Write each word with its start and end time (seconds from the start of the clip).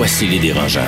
Voici 0.00 0.26
les 0.26 0.38
dérangeants. 0.38 0.80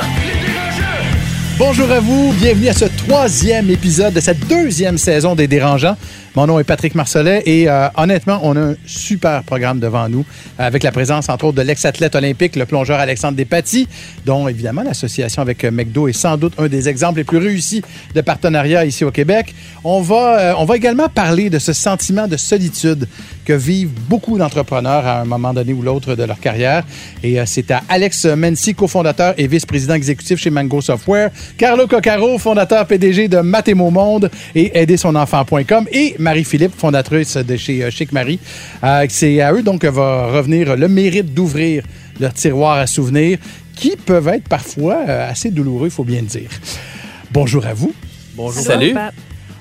Bonjour 1.59 1.91
à 1.91 2.01
vous, 2.01 2.33
bienvenue 2.41 2.69
à 2.69 2.73
ce 2.73 2.87
troisième 2.87 3.69
épisode 3.69 4.15
de 4.15 4.21
cette 4.21 4.49
deuxième 4.49 4.97
saison 4.97 5.35
des 5.35 5.47
Dérangeants. 5.47 5.99
Mon 6.35 6.47
nom 6.47 6.59
est 6.59 6.65
Patrick 6.65 6.95
Marcelet 6.95 7.43
et 7.45 7.69
euh, 7.69 7.89
honnêtement, 7.95 8.41
on 8.43 8.57
a 8.57 8.61
un 8.61 8.75
super 8.87 9.43
programme 9.43 9.81
devant 9.81 10.09
nous 10.09 10.25
avec 10.59 10.83
la 10.83 10.91
présence, 10.91 11.29
entre 11.29 11.45
autres, 11.45 11.59
de 11.59 11.63
l'ex-athlète 11.63 12.15
olympique, 12.15 12.57
le 12.57 12.65
plongeur 12.65 12.99
Alexandre 12.99 13.37
Despatie, 13.37 13.87
dont 14.25 14.49
évidemment 14.49 14.83
l'association 14.83 15.43
avec 15.43 15.63
euh, 15.63 15.71
McDo 15.71 16.09
est 16.09 16.15
sans 16.15 16.39
doute 16.39 16.55
un 16.57 16.69
des 16.69 16.89
exemples 16.89 17.19
les 17.19 17.25
plus 17.25 17.37
réussis 17.37 17.83
de 18.15 18.21
partenariat 18.23 18.87
ici 18.87 19.05
au 19.05 19.11
Québec. 19.11 19.55
On 19.85 20.01
va, 20.01 20.39
euh, 20.39 20.55
on 20.57 20.65
va 20.65 20.77
également 20.77 21.11
parler 21.11 21.51
de 21.51 21.59
ce 21.59 21.75
sentiment 21.75 22.27
de 22.27 22.39
solitude 22.39 23.07
que 23.45 23.53
vivent 23.53 23.93
beaucoup 24.09 24.39
d'entrepreneurs 24.39 25.07
à 25.07 25.21
un 25.21 25.25
moment 25.27 25.53
donné 25.53 25.75
ou 25.75 25.83
l'autre 25.83 26.15
de 26.15 26.23
leur 26.23 26.41
carrière. 26.41 26.83
Et 27.23 27.39
c'est 27.45 27.71
à 27.73 27.83
Alex 27.91 28.25
Mency, 28.25 28.75
cofondateur 28.75 29.35
et 29.37 29.47
vice-président 29.49 29.95
exécutif 29.95 30.39
chez 30.39 30.49
Mango 30.49 30.81
Software, 30.81 31.31
Carlo 31.59 31.87
Coccaro, 31.87 32.39
fondateur 32.39 32.87
PDG 32.87 33.29
de 33.29 33.39
Mathémo 33.39 33.91
Monde 33.91 34.31
et 34.55 34.81
aidersonenfant.com 34.81 35.89
et 35.91 36.15
Marie-Philippe, 36.23 36.73
fondatrice 36.77 37.37
de 37.37 37.57
chez 37.57 37.91
Chic 37.91 38.13
Marie. 38.13 38.39
Euh, 38.83 39.05
c'est 39.09 39.41
à 39.41 39.53
eux 39.53 39.63
donc 39.63 39.83
que 39.83 39.89
va 39.89 40.29
revenir 40.29 40.77
le 40.77 40.89
mérite 40.89 41.35
d'ouvrir 41.35 41.85
leur 42.21 42.33
tiroir 42.33 42.79
à 42.79 42.87
souvenirs 42.87 43.39
qui 43.75 43.97
peuvent 43.97 44.29
être 44.29 44.49
parfois 44.49 45.01
euh, 45.07 45.31
assez 45.31 45.51
douloureux, 45.51 45.89
il 45.89 45.91
faut 45.91 46.05
bien 46.05 46.21
le 46.21 46.27
dire. 46.27 46.49
Bonjour 47.31 47.67
à 47.67 47.75
vous. 47.75 47.93
Bonjour. 48.35 48.63
Salut. 48.63 48.95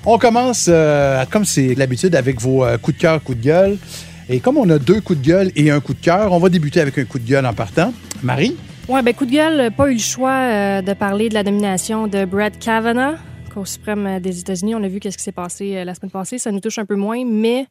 On 0.06 0.18
commence, 0.18 0.66
euh, 0.68 1.24
comme 1.30 1.44
c'est 1.44 1.74
l'habitude, 1.74 2.14
avec 2.14 2.40
vos 2.40 2.64
coups 2.80 2.96
de 2.96 3.02
cœur, 3.02 3.22
coups 3.22 3.38
de 3.38 3.44
gueule. 3.44 3.78
Et 4.28 4.40
comme 4.40 4.56
on 4.56 4.68
a 4.70 4.78
deux 4.78 5.00
coups 5.00 5.20
de 5.20 5.26
gueule 5.26 5.50
et 5.56 5.70
un 5.70 5.80
coup 5.80 5.94
de 5.94 6.00
cœur, 6.00 6.32
on 6.32 6.38
va 6.38 6.48
débuter 6.48 6.80
avec 6.80 6.96
un 6.98 7.04
coup 7.04 7.18
de 7.18 7.28
gueule 7.28 7.44
en 7.44 7.52
partant. 7.52 7.92
Marie? 8.22 8.56
Oui, 8.88 9.00
ben 9.02 9.14
coup 9.14 9.26
de 9.26 9.32
gueule, 9.32 9.70
pas 9.72 9.88
eu 9.90 9.94
le 9.94 9.98
choix 9.98 10.82
de 10.82 10.92
parler 10.94 11.28
de 11.28 11.34
la 11.34 11.42
nomination 11.42 12.06
de 12.06 12.24
Brett 12.24 12.58
Kavanaugh 12.58 13.16
Cour 13.52 13.66
suprême 13.66 14.20
des 14.20 14.40
États-Unis. 14.40 14.74
On 14.74 14.82
a 14.82 14.88
vu 14.88 15.00
qu'est-ce 15.00 15.18
qui 15.18 15.24
s'est 15.24 15.32
passé 15.32 15.84
la 15.84 15.94
semaine 15.94 16.10
passée. 16.10 16.38
Ça 16.38 16.50
nous 16.50 16.60
touche 16.60 16.78
un 16.78 16.86
peu 16.86 16.96
moins, 16.96 17.24
mais 17.24 17.66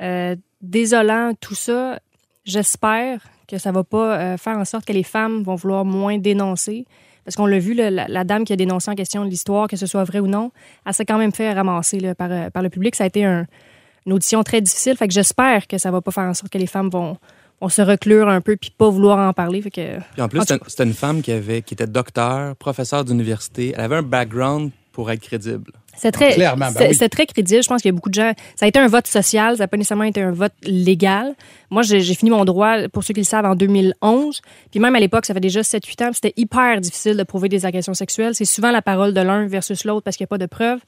euh, 0.00 0.34
désolant 0.60 1.32
tout 1.40 1.54
ça. 1.54 2.00
J'espère 2.44 3.22
que 3.46 3.58
ça 3.58 3.70
va 3.72 3.84
pas 3.84 4.36
faire 4.36 4.58
en 4.58 4.64
sorte 4.64 4.84
que 4.84 4.92
les 4.92 5.02
femmes 5.02 5.42
vont 5.42 5.54
vouloir 5.54 5.84
moins 5.84 6.18
dénoncer. 6.18 6.84
Parce 7.24 7.36
qu'on 7.36 7.46
l'a 7.46 7.58
vu, 7.58 7.74
la, 7.74 8.24
dame 8.24 8.44
qui 8.44 8.52
a 8.52 8.56
dénoncé 8.56 8.90
en 8.90 8.94
question 8.94 9.22
l'histoire, 9.24 9.68
que 9.68 9.76
ce 9.76 9.86
soit 9.86 10.04
vrai 10.04 10.20
ou 10.20 10.26
non, 10.26 10.50
elle 10.86 10.94
s'est 10.94 11.04
quand 11.04 11.18
même 11.18 11.32
fait 11.32 11.52
ramasser 11.52 12.00
là, 12.00 12.14
par, 12.14 12.50
par, 12.50 12.62
le 12.62 12.70
public. 12.70 12.96
Ça 12.96 13.04
a 13.04 13.06
été 13.06 13.24
un, 13.24 13.46
une 14.06 14.12
audition 14.14 14.42
très 14.42 14.60
difficile. 14.60 14.96
Fait 14.96 15.06
que 15.06 15.14
j'espère 15.14 15.66
que 15.66 15.78
ça 15.78 15.90
va 15.90 16.00
pas 16.00 16.10
faire 16.10 16.24
en 16.24 16.34
sorte 16.34 16.52
que 16.52 16.58
les 16.58 16.66
femmes 16.66 16.88
vont, 16.88 17.18
on 17.60 17.68
se 17.68 17.82
reclure 17.82 18.28
un 18.28 18.40
peu 18.40 18.56
puis 18.56 18.70
pas 18.76 18.88
vouloir 18.88 19.18
en 19.18 19.32
parler. 19.32 19.62
Fait 19.62 19.70
que... 19.70 19.98
Puis 20.12 20.22
en 20.22 20.28
plus, 20.28 20.40
c'était 20.66 20.84
une 20.84 20.94
femme 20.94 21.22
qui, 21.22 21.32
avait, 21.32 21.62
qui 21.62 21.74
était 21.74 21.86
docteur, 21.86 22.56
professeur 22.56 23.04
d'université. 23.04 23.74
Elle 23.76 23.84
avait 23.84 23.96
un 23.96 24.02
background 24.02 24.72
pour 24.92 25.10
être 25.10 25.20
crédible. 25.20 25.72
C'est 25.96 26.12
très, 26.12 26.36
ben 26.36 26.70
c'est 26.92 27.08
très 27.08 27.26
crédible. 27.26 27.62
Je 27.62 27.68
pense 27.68 27.82
qu'il 27.82 27.90
y 27.90 27.92
a 27.92 27.94
beaucoup 27.94 28.08
de 28.08 28.14
gens. 28.14 28.32
Ça 28.56 28.64
a 28.64 28.68
été 28.68 28.78
un 28.78 28.86
vote 28.86 29.06
social, 29.06 29.56
ça 29.56 29.64
n'a 29.64 29.68
pas 29.68 29.76
nécessairement 29.76 30.04
été 30.04 30.22
un 30.22 30.30
vote 30.30 30.52
légal. 30.62 31.34
Moi, 31.70 31.82
j'ai 31.82 32.14
fini 32.14 32.30
mon 32.30 32.44
droit, 32.44 32.88
pour 32.88 33.04
ceux 33.04 33.12
qui 33.12 33.20
le 33.20 33.26
savent, 33.26 33.44
en 33.44 33.54
2011. 33.54 34.40
Puis 34.70 34.80
même 34.80 34.94
à 34.94 35.00
l'époque, 35.00 35.26
ça 35.26 35.34
fait 35.34 35.40
déjà 35.40 35.60
7-8 35.60 36.04
ans, 36.04 36.10
c'était 36.12 36.32
hyper 36.36 36.80
difficile 36.80 37.16
de 37.16 37.22
prouver 37.22 37.48
des 37.48 37.66
agressions 37.66 37.94
sexuelles. 37.94 38.34
C'est 38.34 38.44
souvent 38.44 38.70
la 38.70 38.82
parole 38.82 39.12
de 39.12 39.20
l'un 39.20 39.46
versus 39.46 39.84
l'autre 39.84 40.02
parce 40.02 40.16
qu'il 40.16 40.24
n'y 40.24 40.28
a 40.28 40.34
pas 40.34 40.38
de 40.38 40.46
preuves. 40.46 40.80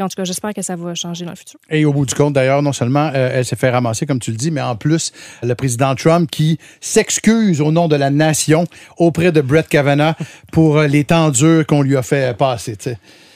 En 0.00 0.08
tout 0.08 0.16
cas, 0.16 0.24
j'espère 0.24 0.54
que 0.54 0.62
ça 0.62 0.74
va 0.74 0.94
changer 0.94 1.26
dans 1.26 1.32
le 1.32 1.36
futur. 1.36 1.60
Et 1.68 1.84
au 1.84 1.92
bout 1.92 2.06
du 2.06 2.14
compte, 2.14 2.32
d'ailleurs, 2.32 2.62
non 2.62 2.72
seulement 2.72 3.10
euh, 3.14 3.30
elle 3.34 3.44
s'est 3.44 3.56
fait 3.56 3.68
ramasser, 3.68 4.06
comme 4.06 4.20
tu 4.20 4.30
le 4.30 4.38
dis, 4.38 4.50
mais 4.50 4.62
en 4.62 4.74
plus, 4.74 5.12
le 5.42 5.54
président 5.54 5.94
Trump 5.94 6.30
qui 6.30 6.58
s'excuse 6.80 7.60
au 7.60 7.72
nom 7.72 7.88
de 7.88 7.96
la 7.96 8.08
nation 8.08 8.64
auprès 8.96 9.32
de 9.32 9.42
Brett 9.42 9.68
Kavanaugh 9.68 10.14
pour 10.50 10.78
euh, 10.78 10.86
les 10.86 11.04
temps 11.04 11.30
durs 11.30 11.66
qu'on 11.66 11.82
lui 11.82 11.96
a 11.96 12.02
fait 12.02 12.36
passer. 12.36 12.78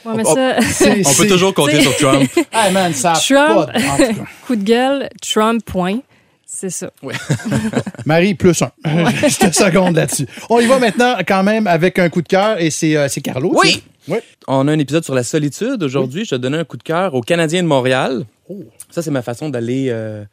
Ouais, 0.06 0.14
mais 0.16 0.24
ça... 0.24 0.56
On 1.10 1.14
peut 1.14 1.28
toujours 1.28 1.54
compter 1.54 1.80
sur 1.80 1.96
Trump. 1.96 2.30
hey 2.52 2.72
man, 2.72 2.92
ça 2.94 3.14
Trump, 3.14 3.70
pas, 3.72 3.78
coup 4.46 4.56
de 4.56 4.62
gueule, 4.62 5.08
Trump, 5.20 5.64
point. 5.64 5.98
C'est 6.44 6.70
ça. 6.70 6.90
Ouais. 7.02 7.14
Marie, 8.06 8.34
plus 8.34 8.62
un. 8.62 8.70
Je 8.84 9.46
te 9.46 9.52
seconde 9.52 9.96
là-dessus. 9.96 10.26
On 10.48 10.60
y 10.60 10.66
va 10.66 10.78
maintenant 10.78 11.16
quand 11.26 11.42
même 11.42 11.66
avec 11.66 11.98
un 11.98 12.08
coup 12.08 12.22
de 12.22 12.28
cœur 12.28 12.60
et 12.60 12.70
c'est 12.70 12.96
euh, 12.96 13.08
Carlo. 13.22 13.52
Oui. 13.62 13.82
oui. 14.08 14.18
On 14.46 14.66
a 14.68 14.72
un 14.72 14.78
épisode 14.78 15.04
sur 15.04 15.14
la 15.14 15.24
solitude. 15.24 15.82
Aujourd'hui, 15.82 16.24
je 16.24 16.30
te 16.30 16.36
donner 16.36 16.58
un 16.58 16.64
coup 16.64 16.76
de 16.76 16.82
cœur 16.82 17.14
aux 17.14 17.20
Canadiens 17.20 17.62
de 17.62 17.68
Montréal. 17.68 18.24
Oh. 18.48 18.62
Ça, 18.90 19.02
c'est 19.02 19.10
ma 19.10 19.22
façon 19.22 19.50
d'aller... 19.50 19.88
Euh, 19.90 20.24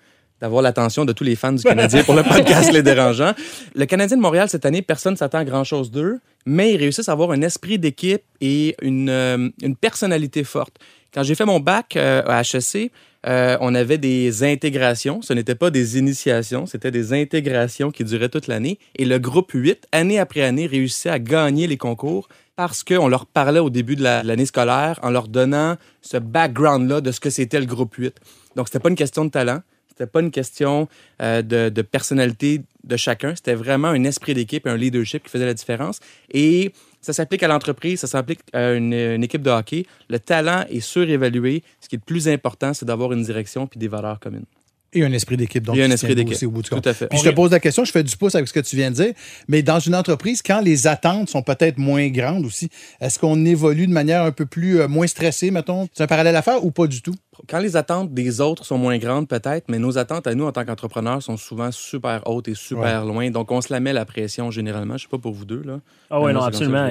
d'avoir 0.43 0.61
l'attention 0.61 1.05
de 1.05 1.13
tous 1.13 1.23
les 1.23 1.37
fans 1.37 1.53
du 1.53 1.63
Canadien 1.63 2.03
pour 2.03 2.15
le 2.15 2.21
podcast 2.21 2.69
Les 2.73 2.83
Dérangeants. 2.83 3.31
Le 3.75 3.85
Canadien 3.85 4.17
de 4.17 4.21
Montréal, 4.21 4.49
cette 4.49 4.65
année, 4.65 4.81
personne 4.81 5.13
ne 5.13 5.17
s'attend 5.17 5.37
à 5.37 5.45
grand-chose 5.45 5.89
d'eux, 5.89 6.19
mais 6.45 6.73
ils 6.73 6.77
réussissent 6.77 7.07
à 7.07 7.13
avoir 7.13 7.31
un 7.31 7.41
esprit 7.41 7.79
d'équipe 7.79 8.23
et 8.41 8.75
une, 8.81 9.09
euh, 9.09 9.49
une, 9.61 9.77
personnalité 9.77 10.43
forte. 10.43 10.75
Quand 11.13 11.23
j'ai 11.23 11.35
fait 11.35 11.45
mon 11.45 11.61
bac 11.61 11.95
à 11.95 12.41
HEC, 12.41 12.91
euh, 13.25 13.57
on 13.61 13.73
avait 13.73 13.97
des 13.97 14.43
intégrations. 14.43 15.21
Ce 15.21 15.31
n'était 15.31 15.55
pas 15.55 15.69
des 15.69 15.97
initiations, 15.97 16.65
c'était 16.65 16.91
des 16.91 17.13
intégrations 17.13 17.89
qui 17.89 18.03
duraient 18.03 18.27
toute 18.27 18.47
l'année. 18.47 18.79
Et 18.97 19.05
le 19.05 19.19
groupe 19.19 19.51
8, 19.53 19.87
année 19.93 20.19
après 20.19 20.41
année, 20.41 20.65
réussissait 20.65 21.09
à 21.09 21.19
gagner 21.19 21.67
les 21.67 21.77
concours 21.77 22.27
parce 22.57 22.83
qu'on 22.83 23.07
leur 23.07 23.27
parlait 23.27 23.61
au 23.61 23.69
début 23.69 23.95
de 23.95 24.03
l'année 24.03 24.45
scolaire 24.45 24.99
en 25.03 25.09
leur 25.09 25.29
donnant 25.29 25.77
ce 26.01 26.17
background-là 26.17 26.99
de 26.99 27.13
ce 27.13 27.21
que 27.21 27.29
c'était 27.29 27.61
le 27.61 27.65
groupe 27.65 27.95
8. 27.95 28.13
Donc, 28.57 28.67
c'était 28.67 28.79
pas 28.79 28.89
une 28.89 28.95
question 28.95 29.23
de 29.23 29.31
talent, 29.31 29.61
c'était 29.93 30.09
pas 30.09 30.21
une 30.21 30.31
question 30.31 30.87
euh, 31.21 31.41
de, 31.41 31.81
personnalité 31.81 32.61
de 32.83 32.97
chacun, 32.97 33.35
c'était 33.35 33.53
vraiment 33.53 33.89
un 33.89 34.03
esprit 34.03 34.33
d'équipe 34.33 34.65
un 34.65 34.75
leadership 34.75 35.23
qui 35.23 35.29
faisait 35.29 35.45
la 35.45 35.53
différence. 35.53 35.99
Et 36.31 36.73
ça 37.01 37.13
s'applique 37.13 37.43
à 37.43 37.47
l'entreprise, 37.47 37.99
ça 37.99 38.07
s'applique 38.07 38.39
à 38.53 38.73
une, 38.73 38.93
équipe 39.23 39.41
de 39.41 39.51
hockey. 39.51 39.85
Le 40.09 40.19
talent 40.19 40.65
est 40.69 40.79
surévalué. 40.79 41.63
Ce 41.79 41.87
qui 41.87 41.95
est 41.95 41.99
le 41.99 42.05
plus 42.05 42.27
important, 42.27 42.73
c'est 42.73 42.85
d'avoir 42.85 43.13
une 43.13 43.23
direction 43.23 43.67
puis 43.67 43.79
des 43.79 43.87
valeurs 43.87 44.19
communes. 44.19 44.45
Et 44.93 45.03
un 45.03 45.11
esprit 45.11 45.37
d'équipe. 45.37 45.63
Donc, 45.63 45.75
et 45.75 45.83
un 45.83 45.91
esprit 45.91 46.15
d'équipe. 46.15 46.41
Au 46.47 46.51
bout 46.51 46.61
Tout 46.61 46.81
à 46.83 46.93
fait. 46.93 47.07
Puis 47.07 47.19
je 47.19 47.29
te 47.29 47.35
pose 47.35 47.51
la 47.51 47.59
question, 47.59 47.85
je 47.85 47.91
fais 47.91 48.03
du 48.03 48.15
pouce 48.15 48.35
avec 48.35 48.47
ce 48.47 48.53
que 48.53 48.59
tu 48.59 48.75
viens 48.75 48.91
de 48.91 48.95
dire, 48.95 49.13
mais 49.47 49.61
dans 49.61 49.79
une 49.79 49.95
entreprise, 49.95 50.41
quand 50.41 50.61
les 50.61 50.87
attentes 50.87 51.29
sont 51.29 51.41
peut-être 51.41 51.77
moins 51.77 52.07
grandes 52.09 52.45
aussi, 52.45 52.69
est-ce 53.01 53.19
qu'on 53.19 53.45
évolue 53.45 53.87
de 53.87 53.93
manière 53.93 54.23
un 54.23 54.31
peu 54.31 54.45
plus 54.45 54.79
euh, 54.79 54.87
moins 54.87 55.07
stressée, 55.07 55.51
mettons? 55.51 55.87
C'est 55.93 56.03
un 56.03 56.07
parallèle 56.07 56.35
à 56.35 56.41
faire 56.41 56.63
ou 56.63 56.71
pas 56.71 56.87
du 56.87 57.01
tout? 57.01 57.15
Quand 57.47 57.59
les 57.59 57.75
attentes 57.75 58.13
des 58.13 58.41
autres 58.41 58.63
sont 58.65 58.77
moins 58.77 58.97
grandes, 58.97 59.27
peut-être, 59.27 59.65
mais 59.67 59.79
nos 59.79 59.97
attentes 59.97 60.27
à 60.27 60.35
nous 60.35 60.45
en 60.45 60.51
tant 60.51 60.65
qu'entrepreneurs 60.65 61.21
sont 61.23 61.37
souvent 61.37 61.71
super 61.71 62.21
hautes 62.27 62.47
et 62.47 62.55
super 62.55 63.05
loin. 63.05 63.31
Donc, 63.31 63.51
on 63.51 63.61
se 63.61 63.73
la 63.73 63.79
met 63.79 63.93
la 63.93 64.05
pression 64.05 64.51
généralement. 64.51 64.97
Je 64.97 65.03
sais 65.03 65.09
pas 65.09 65.17
pour 65.17 65.33
vous 65.33 65.45
deux. 65.45 65.63
Là. 65.65 65.79
Ah 66.11 66.21
oui, 66.21 66.33
non, 66.33 66.41
absolument. 66.41 66.87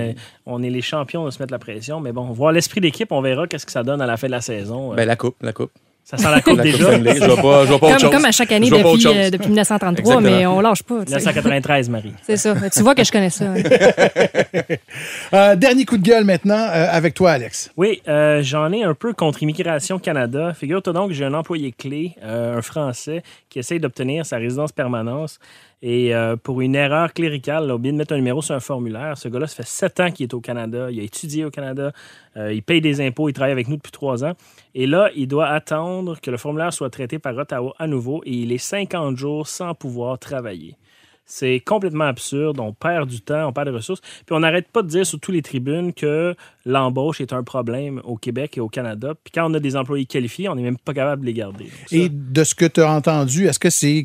On 0.46 0.62
est 0.62 0.70
les 0.70 0.82
champions 0.82 1.24
de 1.24 1.30
se 1.30 1.40
mettre 1.40 1.52
la 1.52 1.58
pression, 1.58 2.00
mais 2.00 2.12
bon, 2.12 2.24
voir 2.32 2.52
l'esprit 2.52 2.80
d'équipe, 2.80 3.12
on 3.12 3.22
verra 3.22 3.46
qu'est-ce 3.46 3.66
que 3.66 3.72
ça 3.72 3.84
donne 3.84 4.00
à 4.00 4.06
la 4.06 4.16
fin 4.16 4.26
de 4.26 4.32
la 4.32 4.40
saison. 4.40 4.94
Ben, 4.94 5.06
la 5.06 5.16
coupe, 5.16 5.36
la 5.42 5.52
coupe. 5.52 5.70
Ça 6.04 6.16
sent 6.16 6.30
la 6.30 6.40
coupe 6.40 6.60
déjà. 6.60 6.98
je 6.98 7.24
vois 7.24 7.36
pas, 7.36 7.64
je 7.64 7.68
vois 7.68 7.78
pas 7.78 7.86
comme, 7.86 7.94
autre 7.94 8.00
chose. 8.00 8.10
comme 8.10 8.24
à 8.24 8.32
chaque 8.32 8.52
année 8.52 8.68
depuis, 8.68 9.06
euh, 9.06 9.30
depuis 9.30 9.46
1933, 9.46 10.20
mais 10.20 10.46
on 10.46 10.60
lâche 10.60 10.82
pas. 10.82 10.98
1993, 11.00 11.88
Marie. 11.88 12.12
C'est 12.22 12.36
ça. 12.36 12.54
Tu 12.70 12.82
vois 12.82 12.94
que 12.94 13.04
je 13.04 13.12
connais 13.12 13.30
ça. 13.30 13.54
euh, 15.32 15.56
dernier 15.56 15.84
coup 15.84 15.96
de 15.96 16.02
gueule 16.02 16.24
maintenant 16.24 16.58
euh, 16.58 16.86
avec 16.90 17.14
toi, 17.14 17.32
Alex. 17.32 17.70
Oui, 17.76 18.02
euh, 18.08 18.42
j'en 18.42 18.72
ai 18.72 18.82
un 18.82 18.94
peu 18.94 19.12
contre 19.12 19.42
Immigration 19.42 19.98
Canada. 19.98 20.52
Figure-toi 20.54 20.92
donc 20.92 21.08
que 21.08 21.14
j'ai 21.14 21.24
un 21.24 21.34
employé 21.34 21.72
clé, 21.72 22.14
un 22.22 22.60
Français, 22.62 23.22
qui 23.48 23.60
essaye 23.60 23.78
d'obtenir 23.80 24.26
sa 24.26 24.38
résidence 24.38 24.72
permanence. 24.72 25.38
Et 25.84 26.12
pour 26.44 26.60
une 26.60 26.76
erreur 26.76 27.12
cléricale, 27.12 27.66
là, 27.66 27.74
oublié 27.74 27.92
de 27.92 27.98
mettre 27.98 28.12
un 28.12 28.16
numéro 28.16 28.40
sur 28.40 28.54
un 28.54 28.60
formulaire. 28.60 29.18
Ce 29.18 29.28
gars-là, 29.28 29.48
ça 29.48 29.56
fait 29.56 29.68
sept 29.68 29.98
ans 29.98 30.12
qu'il 30.12 30.24
est 30.24 30.34
au 30.34 30.40
Canada. 30.40 30.88
Il 30.90 31.00
a 31.00 31.02
étudié 31.02 31.44
au 31.44 31.50
Canada. 31.50 31.92
il 32.36 32.62
paye 32.62 32.80
des 32.80 33.00
impôts. 33.00 33.28
Il 33.28 33.32
travaille 33.32 33.50
avec 33.50 33.66
nous 33.66 33.76
depuis 33.76 33.90
trois 33.90 34.24
ans. 34.24 34.34
Et 34.76 34.86
là, 34.86 35.10
il 35.16 35.26
doit 35.26 35.48
attendre 35.48 36.20
que 36.20 36.30
le 36.30 36.36
formulaire 36.36 36.72
soit 36.72 36.88
traité 36.90 37.18
par 37.18 37.36
Ottawa 37.36 37.74
à 37.80 37.88
nouveau 37.88 38.22
et 38.24 38.32
il 38.32 38.52
est 38.52 38.58
50 38.58 39.16
jours 39.16 39.48
sans 39.48 39.74
pouvoir 39.74 40.20
travailler. 40.20 40.76
C'est 41.24 41.60
complètement 41.60 42.04
absurde. 42.04 42.60
On 42.60 42.72
perd 42.72 43.08
du 43.08 43.20
temps, 43.20 43.48
on 43.48 43.52
perd 43.52 43.68
des 43.68 43.74
ressources. 43.74 44.00
Puis 44.00 44.32
on 44.32 44.40
n'arrête 44.40 44.68
pas 44.68 44.82
de 44.82 44.88
dire 44.88 45.06
sur 45.06 45.18
toutes 45.18 45.34
les 45.34 45.42
tribunes 45.42 45.92
que 45.92 46.34
l'embauche 46.66 47.20
est 47.20 47.32
un 47.32 47.42
problème 47.42 48.00
au 48.04 48.16
Québec 48.16 48.58
et 48.58 48.60
au 48.60 48.68
Canada. 48.68 49.14
Puis 49.22 49.32
quand 49.32 49.50
on 49.50 49.54
a 49.54 49.60
des 49.60 49.76
employés 49.76 50.04
qualifiés, 50.04 50.48
on 50.48 50.56
n'est 50.56 50.62
même 50.62 50.78
pas 50.78 50.92
capable 50.92 51.22
de 51.22 51.26
les 51.26 51.32
garder. 51.32 51.70
Et 51.90 52.08
de 52.08 52.44
ce 52.44 52.54
que 52.54 52.66
tu 52.66 52.82
as 52.82 52.90
entendu, 52.90 53.46
est-ce 53.46 53.58
que 53.58 53.70
c'est 53.70 54.04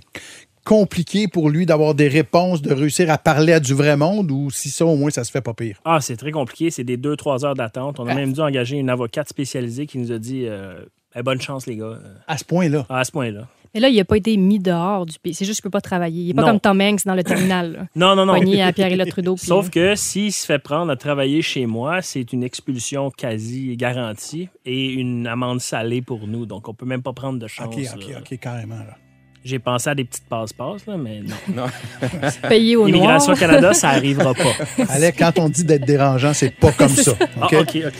compliqué 0.67 1.27
pour 1.27 1.49
lui 1.49 1.65
d'avoir 1.65 1.95
des 1.95 2.07
réponses, 2.09 2.61
de 2.61 2.73
réussir 2.73 3.09
à 3.09 3.17
parler 3.17 3.53
à 3.53 3.59
du 3.59 3.73
vrai 3.73 3.95
monde 3.95 4.29
ou 4.31 4.51
si 4.51 4.69
ça, 4.69 4.85
au 4.85 4.95
moins, 4.97 5.09
ça 5.09 5.23
se 5.23 5.31
fait 5.31 5.41
pas 5.41 5.53
pire? 5.53 5.79
Ah, 5.85 5.99
c'est 6.01 6.17
très 6.17 6.31
compliqué. 6.31 6.69
C'est 6.71 6.83
des 6.83 6.97
2-3 6.97 7.45
heures 7.45 7.55
d'attente. 7.55 7.99
On 7.99 8.07
a 8.07 8.11
Ah. 8.11 8.15
même 8.15 8.33
dû 8.33 8.41
engager 8.41 8.77
une 8.77 8.89
avocate 8.89 9.29
spécialisée 9.29 9.85
qui 9.87 9.97
nous 9.97 10.11
a 10.11 10.17
dit 10.19 10.43
euh, 10.45 10.81
Eh, 11.15 11.23
bonne 11.23 11.39
chance, 11.41 11.65
les 11.67 11.77
gars. 11.77 11.85
Euh, 11.85 11.99
À 12.27 12.37
ce 12.37 12.43
point-là. 12.43 12.85
à 12.89 13.03
ce 13.03 13.11
point-là. 13.11 13.47
Et 13.73 13.79
là, 13.79 13.89
il 13.89 13.95
n'a 13.95 14.05
pas 14.05 14.17
été 14.17 14.35
mis 14.37 14.59
dehors 14.59 15.05
du 15.05 15.17
pays. 15.19 15.33
C'est 15.33 15.45
juste 15.45 15.61
qu'il 15.61 15.67
ne 15.67 15.71
peut 15.71 15.77
pas 15.77 15.81
travailler. 15.81 16.21
Il 16.23 16.27
n'est 16.27 16.33
pas 16.33 16.41
Non. 16.43 16.47
comme 16.49 16.59
Tom 16.59 16.81
Hanks 16.81 17.05
dans 17.05 17.15
le 17.15 17.23
terminal. 17.23 17.71
là. 17.73 17.87
Non, 17.95 18.15
non, 18.15 18.25
non. 18.25 18.33
Pogné 18.35 18.61
à 18.61 18.71
Pierre-Éliott 18.73 19.09
Trudeau. 19.09 19.35
puis, 19.35 19.45
Sauf 19.45 19.67
euh, 19.67 19.69
que 19.69 19.95
s'il 19.95 20.31
se 20.33 20.45
fait 20.45 20.59
prendre 20.59 20.91
à 20.91 20.95
travailler 20.95 21.41
chez 21.41 21.65
moi, 21.65 22.01
c'est 22.01 22.33
une 22.33 22.43
expulsion 22.43 23.09
quasi 23.11 23.75
garantie 23.77 24.49
et 24.65 24.93
une 24.93 25.27
amende 25.27 25.59
salée 25.61 26.01
pour 26.01 26.27
nous. 26.27 26.45
Donc, 26.45 26.67
on 26.69 26.73
peut 26.73 26.85
même 26.85 27.01
pas 27.03 27.13
prendre 27.13 27.39
de 27.39 27.47
chance. 27.47 27.67
OK, 27.67 27.79
OK, 27.95 28.09
là. 28.11 28.19
OK, 28.19 28.37
carrément. 28.39 28.75
Là. 28.75 28.97
J'ai 29.45 29.59
pensé 29.59 29.89
à 29.89 29.95
des 29.95 30.03
petites 30.03 30.25
passe-passe, 30.25 30.85
là, 30.87 30.97
mais 30.97 31.21
non. 31.53 31.67
payé 32.49 32.75
au 32.75 32.81
noir. 32.81 32.89
Immigration 32.89 33.33
Canada, 33.33 33.73
ça 33.73 33.89
arrivera 33.89 34.33
pas. 34.33 34.51
Allez, 34.89 35.11
quand 35.13 35.39
on 35.39 35.47
dit 35.47 35.63
d'être 35.63 35.85
dérangeant, 35.85 36.33
c'est 36.33 36.49
pas 36.49 36.71
comme 36.71 36.89
ça. 36.89 37.13
Ah, 37.39 37.47
OK? 37.51 37.71
Dire. 37.71 37.91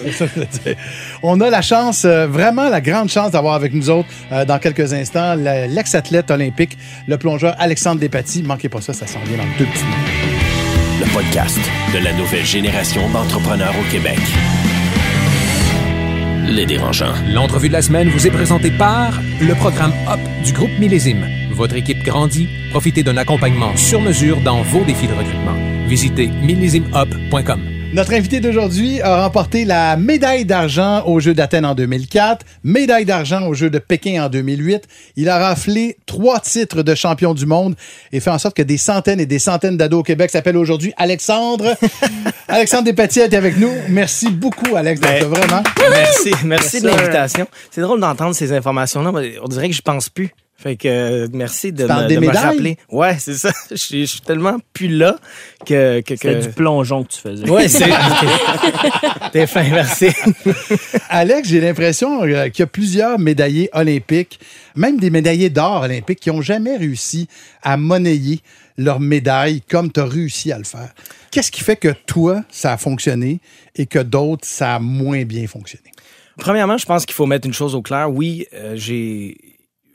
On 1.23 1.39
a 1.39 1.49
la 1.49 1.61
chance, 1.61 2.03
euh, 2.05 2.27
vraiment 2.27 2.69
la 2.69 2.81
grande 2.81 3.09
chance 3.09 3.31
d'avoir 3.31 3.53
avec 3.53 3.73
nous 3.73 3.89
autres 3.89 4.09
euh, 4.31 4.45
dans 4.45 4.59
quelques 4.59 4.93
instants 4.93 5.35
l'ex-athlète 5.35 6.31
olympique, 6.31 6.77
le 7.07 7.17
plongeur 7.17 7.55
Alexandre 7.59 8.01
Despatie. 8.01 8.43
Manquez 8.43 8.69
pas 8.69 8.81
ça, 8.81 8.93
ça 8.93 9.07
s'en 9.07 9.19
vient 9.21 9.37
dans 9.37 9.57
deux 9.57 9.65
petits 9.65 9.83
minutes. 9.83 10.37
Le 10.99 11.13
podcast 11.13 11.59
de 11.93 12.03
la 12.03 12.11
nouvelle 12.13 12.45
génération 12.45 13.09
d'entrepreneurs 13.11 13.73
au 13.79 13.91
Québec. 13.91 14.17
L'entrevue 17.27 17.67
de 17.67 17.73
la 17.73 17.81
semaine 17.81 18.09
vous 18.09 18.25
est 18.25 18.31
présentée 18.31 18.71
par 18.71 19.19
le 19.41 19.53
programme 19.55 19.91
HOP 20.07 20.19
du 20.45 20.53
groupe 20.53 20.71
Millésime. 20.79 21.27
Votre 21.51 21.75
équipe 21.75 22.03
grandit, 22.03 22.47
profitez 22.69 23.03
d'un 23.03 23.17
accompagnement 23.17 23.75
sur 23.75 23.99
mesure 23.99 24.39
dans 24.41 24.61
vos 24.61 24.83
défis 24.85 25.07
de 25.07 25.13
recrutement. 25.13 25.55
Visitez 25.87 26.27
millésimehop.com. 26.27 27.76
Notre 27.97 28.13
invité 28.13 28.39
d'aujourd'hui 28.39 29.01
a 29.01 29.23
remporté 29.23 29.65
la 29.65 29.97
médaille 29.97 30.45
d'argent 30.45 31.03
aux 31.07 31.19
Jeux 31.19 31.33
d'Athènes 31.33 31.65
en 31.65 31.73
2004, 31.73 32.45
médaille 32.63 33.05
d'argent 33.05 33.47
aux 33.47 33.55
Jeux 33.55 33.71
de 33.71 33.79
Pékin 33.79 34.23
en 34.23 34.29
2008. 34.29 34.83
Il 35.15 35.29
a 35.29 35.39
raflé 35.39 35.97
trois 36.05 36.39
titres 36.39 36.83
de 36.83 36.93
champion 36.93 37.33
du 37.33 37.47
monde 37.47 37.75
et 38.11 38.19
fait 38.19 38.29
en 38.29 38.37
sorte 38.37 38.55
que 38.55 38.61
des 38.61 38.77
centaines 38.77 39.19
et 39.19 39.25
des 39.25 39.39
centaines 39.39 39.77
d'ados 39.77 40.01
au 40.01 40.03
Québec 40.03 40.29
s'appellent 40.29 40.57
aujourd'hui 40.57 40.93
Alexandre. 40.95 41.75
Alexandre 42.47 42.83
Despatie 42.83 43.21
est 43.21 43.33
avec 43.33 43.57
nous. 43.57 43.73
Merci 43.89 44.29
beaucoup, 44.29 44.75
Alex, 44.75 45.01
d'être 45.01 45.27
Ben, 45.27 45.39
vraiment. 45.39 45.63
Merci, 45.89 46.33
merci 46.45 46.81
de 46.81 46.89
sir. 46.89 46.97
l'invitation. 46.97 47.47
C'est 47.71 47.81
drôle 47.81 47.99
d'entendre 47.99 48.35
ces 48.35 48.53
informations-là. 48.53 49.11
mais 49.11 49.39
On 49.43 49.47
dirait 49.47 49.69
que 49.69 49.75
je 49.75 49.81
pense 49.81 50.07
plus. 50.07 50.29
Fait 50.59 50.75
que 50.75 50.87
euh, 50.87 51.27
merci 51.33 51.71
de, 51.71 51.85
me, 51.85 52.07
des 52.07 52.15
de 52.15 52.19
me 52.19 52.29
rappeler. 52.29 52.77
Ouais, 52.89 53.15
c'est 53.19 53.35
ça. 53.35 53.51
Je 53.69 53.75
suis, 53.75 54.07
je 54.07 54.11
suis 54.13 54.21
tellement 54.21 54.57
plus 54.73 54.87
là 54.87 55.17
que. 55.67 56.01
que, 56.01 56.15
C'était 56.15 56.33
que... 56.33 56.47
du 56.47 56.49
plongeon 56.49 57.03
que 57.03 57.09
tu 57.09 57.19
faisais. 57.19 57.47
Ouais, 57.47 57.67
c'est. 57.67 57.85
T'es 59.31 59.45
fin, 59.45 59.63
merci. 59.69 60.07
Alex, 61.09 61.47
j'ai 61.47 61.61
l'impression 61.61 62.23
euh, 62.23 62.49
qu'il 62.49 62.61
y 62.61 62.63
a 62.63 62.67
plusieurs 62.67 63.19
médaillés 63.19 63.69
olympiques, 63.73 64.39
même 64.75 64.99
des 64.99 65.11
médaillés 65.11 65.51
d'or 65.51 65.83
olympiques, 65.83 66.21
qui 66.21 66.31
n'ont 66.31 66.41
jamais 66.41 66.75
réussi 66.75 67.27
à 67.61 67.77
monnayer 67.77 68.39
leur 68.77 68.99
médaille 68.99 69.61
comme 69.61 69.91
tu 69.91 69.99
as 69.99 70.05
réussi 70.05 70.51
à 70.51 70.57
le 70.57 70.63
faire. 70.63 70.89
Qu'est-ce 71.29 71.51
qui 71.51 71.61
fait 71.63 71.75
que 71.75 71.93
toi, 72.07 72.43
ça 72.49 72.73
a 72.73 72.77
fonctionné 72.77 73.39
et 73.75 73.85
que 73.85 73.99
d'autres, 73.99 74.47
ça 74.47 74.75
a 74.75 74.79
moins 74.79 75.23
bien 75.23 75.45
fonctionné? 75.45 75.91
Premièrement, 76.37 76.77
je 76.77 76.85
pense 76.85 77.05
qu'il 77.05 77.15
faut 77.15 77.25
mettre 77.25 77.47
une 77.47 77.53
chose 77.53 77.75
au 77.75 77.81
clair. 77.81 78.11
Oui, 78.11 78.47
euh, 78.53 78.73
j'ai. 78.75 79.37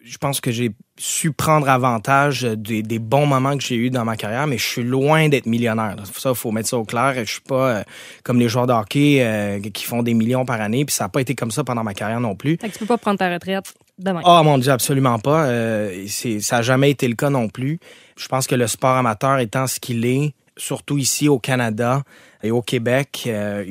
Je 0.05 0.19
pense 0.19 0.41
que 0.41 0.51
j'ai 0.51 0.73
su 0.99 1.33
prendre 1.33 1.69
avantage 1.69 2.43
des, 2.43 2.83
des 2.83 2.99
bons 2.99 3.27
moments 3.27 3.57
que 3.57 3.63
j'ai 3.63 3.77
eus 3.77 3.91
dans 3.91 4.05
ma 4.05 4.17
carrière, 4.17 4.47
mais 4.47 4.59
je 4.59 4.67
suis 4.67 4.83
loin 4.83 5.29
d'être 5.29 5.47
millionnaire. 5.47 5.97
là. 5.97 6.03
Ça, 6.13 6.31
il 6.31 6.35
faut 6.35 6.51
mettre 6.51 6.69
ça 6.69 6.77
au 6.77 6.85
clair. 6.85 7.15
Je 7.17 7.25
suis 7.31 7.41
pas 7.41 7.69
euh, 7.69 7.83
comme 8.25 8.39
les 8.39 8.49
joueurs 8.49 8.67
de 8.67 8.73
hockey 8.73 9.19
euh, 9.21 9.61
qui 9.61 9.85
font 9.85 10.03
des 10.03 10.15
millions 10.15 10.45
par 10.45 10.61
année, 10.61 10.85
puis 10.85 10.95
ça 10.95 11.05
n'a 11.05 11.09
pas 11.09 11.21
été 11.21 11.35
comme 11.35 11.51
ça 11.51 11.63
pendant 11.65 11.85
ma 11.85 11.95
carrière 11.95 12.21
non 12.21 12.35
plus. 12.35 12.57
Fait 12.61 12.69
que 12.69 12.73
tu 12.73 12.81
peux 12.81 12.87
pas 12.87 12.99
prendre 12.99 13.19
ta 13.19 13.33
retraite 13.33 13.75
demain. 13.99 14.21
Oh 14.25 14.41
mon 14.43 14.59
Dieu, 14.59 14.73
absolument 14.73 15.19
pas. 15.19 15.45
Euh, 15.47 16.05
c'est, 16.09 16.41
ça 16.41 16.57
n'a 16.57 16.63
jamais 16.63 16.91
été 16.91 17.07
le 17.07 17.15
cas 17.15 17.31
non 17.31 17.49
plus. 17.49 17.79
Je 18.17 18.27
pense 18.29 18.47
que 18.47 18.55
le 18.55 18.67
sport 18.67 18.97
amateur 18.97 19.39
étant 19.39 19.67
ce 19.67 19.79
qu'il 19.81 20.05
est, 20.05 20.35
surtout 20.57 20.99
ici 20.99 21.29
au 21.29 21.39
Canada 21.39 22.03
et 22.43 22.51
au 22.51 22.61
Québec, 22.63 23.25
euh, 23.27 23.65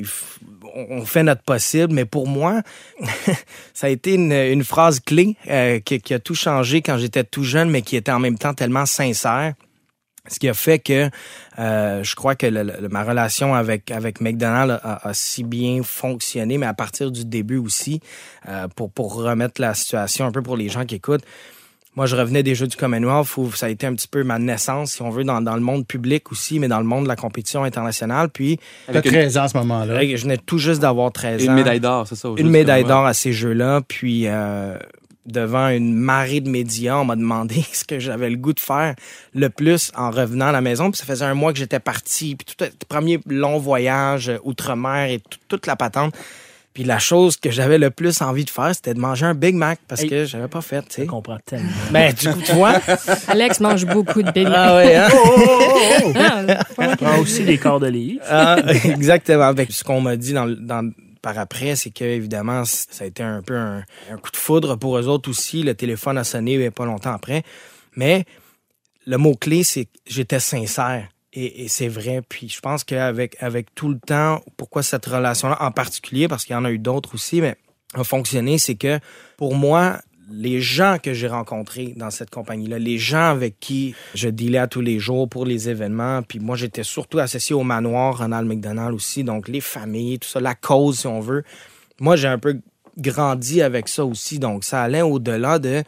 on 0.74 1.04
fait 1.04 1.22
notre 1.22 1.42
possible. 1.42 1.92
Mais 1.92 2.04
pour 2.04 2.26
moi, 2.28 2.62
ça 3.74 3.86
a 3.86 3.90
été 3.90 4.14
une, 4.14 4.32
une 4.32 4.64
phrase 4.64 5.00
clé 5.00 5.36
euh, 5.48 5.80
qui, 5.80 6.00
qui 6.00 6.14
a 6.14 6.18
tout 6.18 6.34
changé 6.34 6.82
quand 6.82 6.98
j'étais 6.98 7.24
tout 7.24 7.44
jeune, 7.44 7.70
mais 7.70 7.82
qui 7.82 7.96
était 7.96 8.12
en 8.12 8.18
même 8.18 8.38
temps 8.38 8.54
tellement 8.54 8.86
sincère. 8.86 9.54
Ce 10.28 10.38
qui 10.38 10.48
a 10.48 10.54
fait 10.54 10.78
que 10.78 11.10
euh, 11.58 12.04
je 12.04 12.14
crois 12.14 12.36
que 12.36 12.46
le- 12.46 12.62
le- 12.62 12.88
ma 12.88 13.02
relation 13.02 13.54
avec 13.56 13.90
avec 13.90 14.20
McDonald's 14.20 14.78
a, 14.84 15.08
a 15.08 15.14
si 15.14 15.42
bien 15.42 15.82
fonctionné, 15.82 16.58
mais 16.58 16.66
à 16.66 16.74
partir 16.74 17.10
du 17.10 17.24
début 17.24 17.56
aussi, 17.56 18.00
euh, 18.48 18.68
pour 18.68 18.92
pour 18.92 19.14
remettre 19.14 19.60
la 19.60 19.74
situation 19.74 20.24
un 20.24 20.30
peu 20.30 20.40
pour 20.40 20.56
les 20.56 20.68
gens 20.68 20.84
qui 20.84 20.94
écoutent. 20.94 21.24
Moi, 21.94 22.06
je 22.06 22.16
revenais 22.16 22.42
des 22.42 22.54
Jeux 22.54 22.66
du 22.66 22.76
Commonwealth 22.76 23.36
où 23.36 23.52
ça 23.52 23.66
a 23.66 23.68
été 23.68 23.86
un 23.86 23.94
petit 23.94 24.08
peu 24.08 24.24
ma 24.24 24.38
naissance, 24.38 24.92
si 24.92 25.02
on 25.02 25.10
veut, 25.10 25.24
dans, 25.24 25.42
dans 25.42 25.54
le 25.56 25.60
monde 25.60 25.86
public 25.86 26.32
aussi, 26.32 26.58
mais 26.58 26.68
dans 26.68 26.78
le 26.78 26.86
monde 26.86 27.04
de 27.04 27.08
la 27.08 27.16
compétition 27.16 27.64
internationale. 27.64 28.30
Puis, 28.30 28.56
Tu 28.56 28.62
as 28.88 28.90
Avec 28.92 29.04
une, 29.06 29.12
13 29.12 29.36
ans 29.38 29.42
à 29.42 29.48
ce 29.48 29.56
moment-là. 29.58 30.02
je 30.16 30.22
venais 30.22 30.38
tout 30.38 30.56
juste 30.58 30.80
d'avoir 30.80 31.12
13 31.12 31.42
ans. 31.42 31.50
une 31.50 31.54
médaille 31.54 31.80
d'or, 31.80 32.06
c'est 32.08 32.14
ça? 32.14 32.28
Une 32.36 32.48
médaille 32.48 32.84
d'or 32.84 33.04
à 33.04 33.12
ces 33.12 33.32
Jeux-là. 33.34 33.82
Puis, 33.86 34.22
euh, 34.26 34.78
devant 35.26 35.68
une 35.68 35.94
marée 35.94 36.40
de 36.40 36.48
médias, 36.48 36.96
on 36.96 37.04
m'a 37.04 37.14
demandé 37.14 37.62
ce 37.74 37.84
que 37.84 37.98
j'avais 38.00 38.30
le 38.30 38.36
goût 38.36 38.54
de 38.54 38.60
faire 38.60 38.94
le 39.34 39.50
plus 39.50 39.92
en 39.94 40.10
revenant 40.10 40.46
à 40.46 40.52
la 40.52 40.62
maison. 40.62 40.90
Puis 40.90 40.98
ça 40.98 41.04
faisait 41.04 41.26
un 41.26 41.34
mois 41.34 41.52
que 41.52 41.58
j'étais 41.58 41.78
parti. 41.78 42.36
Puis 42.36 42.56
tout 42.56 42.64
le 42.64 42.70
premier 42.88 43.20
long 43.28 43.58
voyage 43.58 44.30
euh, 44.30 44.38
outre-mer 44.44 45.10
et 45.10 45.20
tout- 45.20 45.38
toute 45.46 45.66
la 45.66 45.76
patente. 45.76 46.14
Puis 46.74 46.84
la 46.84 46.98
chose 46.98 47.36
que 47.36 47.50
j'avais 47.50 47.76
le 47.78 47.90
plus 47.90 48.22
envie 48.22 48.44
de 48.46 48.50
faire, 48.50 48.74
c'était 48.74 48.94
de 48.94 48.98
manger 48.98 49.26
un 49.26 49.34
Big 49.34 49.54
Mac 49.54 49.78
parce 49.86 50.02
Hey. 50.02 50.08
que 50.08 50.24
j'avais 50.24 50.48
pas 50.48 50.62
fait, 50.62 50.80
tu 50.82 50.86
sais. 50.94 51.02
Je 51.02 51.06
comprends 51.08 51.38
tellement. 51.44 51.68
Ben, 51.90 52.12
du 52.14 52.28
coup, 52.30 52.40
tu 52.44 52.52
vois. 52.52 52.80
Alex 53.28 53.60
mange 53.60 53.84
beaucoup 53.84 54.22
de 54.22 54.30
Big 54.30 54.44
Mac. 54.48 54.54
ah 54.56 54.76
ouais, 54.76 54.96
hein? 54.96 55.08
Ah, 56.16 56.64
pas 56.74 56.86
moi 56.86 56.96
qui- 56.96 57.04
Ah, 57.04 57.18
aussi 57.20 57.44
des 57.44 57.58
corps 57.58 57.78
de 57.80 57.88
livre. 57.88 58.22
Ah, 58.28 58.56
exactement. 58.84 59.44
Avec 59.44 59.70
ce 59.72 59.84
qu'on 59.84 60.00
m'a 60.00 60.16
dit 60.16 60.32
dans, 60.32 60.46
le- 60.46 60.56
dans, 60.56 60.90
par 61.20 61.38
après, 61.38 61.76
c'est 61.76 61.90
que 61.90 62.04
évidemment, 62.04 62.64
ça 62.64 63.04
a 63.04 63.06
été 63.06 63.22
un 63.22 63.42
peu 63.42 63.56
un, 63.56 63.84
un 64.10 64.16
coup 64.16 64.30
de 64.30 64.36
foudre 64.36 64.76
pour 64.76 64.98
eux 64.98 65.06
autres 65.08 65.28
aussi. 65.30 65.62
Le 65.62 65.74
téléphone 65.74 66.16
a 66.18 66.24
sonné 66.24 66.56
mais 66.56 66.70
pas 66.70 66.84
longtemps 66.86 67.12
après. 67.12 67.42
Mais 67.96 68.24
le 69.06 69.18
mot-clé, 69.18 69.62
c'est 69.62 69.84
que 69.84 69.90
j'étais 70.06 70.40
sincère. 70.40 71.06
Et, 71.34 71.68
c'est 71.68 71.88
vrai. 71.88 72.22
Puis 72.28 72.48
je 72.48 72.60
pense 72.60 72.84
qu'avec 72.84 73.36
avec 73.40 73.74
tout 73.74 73.88
le 73.88 73.98
temps, 73.98 74.42
pourquoi 74.56 74.82
cette 74.82 75.06
relation-là 75.06 75.56
en 75.60 75.70
particulier, 75.70 76.28
parce 76.28 76.44
qu'il 76.44 76.54
y 76.54 76.56
en 76.56 76.64
a 76.64 76.70
eu 76.70 76.78
d'autres 76.78 77.14
aussi, 77.14 77.40
mais 77.40 77.56
a 77.94 78.04
fonctionné, 78.04 78.58
c'est 78.58 78.74
que 78.74 78.98
pour 79.36 79.54
moi, 79.54 80.00
les 80.30 80.60
gens 80.60 80.96
que 81.02 81.12
j'ai 81.12 81.28
rencontrés 81.28 81.94
dans 81.96 82.10
cette 82.10 82.30
compagnie-là, 82.30 82.78
les 82.78 82.98
gens 82.98 83.30
avec 83.30 83.60
qui 83.60 83.94
je 84.14 84.28
dealais 84.28 84.66
tous 84.68 84.80
les 84.80 84.98
jours 84.98 85.28
pour 85.28 85.44
les 85.44 85.68
événements, 85.68 86.22
puis 86.22 86.38
moi 86.38 86.56
j'étais 86.56 86.84
surtout 86.84 87.18
associé 87.18 87.54
au 87.54 87.62
manoir 87.62 88.18
Ronald 88.18 88.48
McDonald 88.48 88.94
aussi, 88.94 89.24
donc 89.24 89.48
les 89.48 89.60
familles, 89.60 90.18
tout 90.18 90.28
ça, 90.28 90.40
la 90.40 90.54
cause 90.54 91.00
si 91.00 91.06
on 91.06 91.20
veut. 91.20 91.44
Moi 92.00 92.16
j'ai 92.16 92.28
un 92.28 92.38
peu 92.38 92.60
grandi 92.98 93.62
avec 93.62 93.88
ça 93.88 94.04
aussi, 94.04 94.38
donc 94.38 94.64
ça 94.64 94.82
allait 94.82 95.02
au-delà 95.02 95.58
de, 95.58 95.82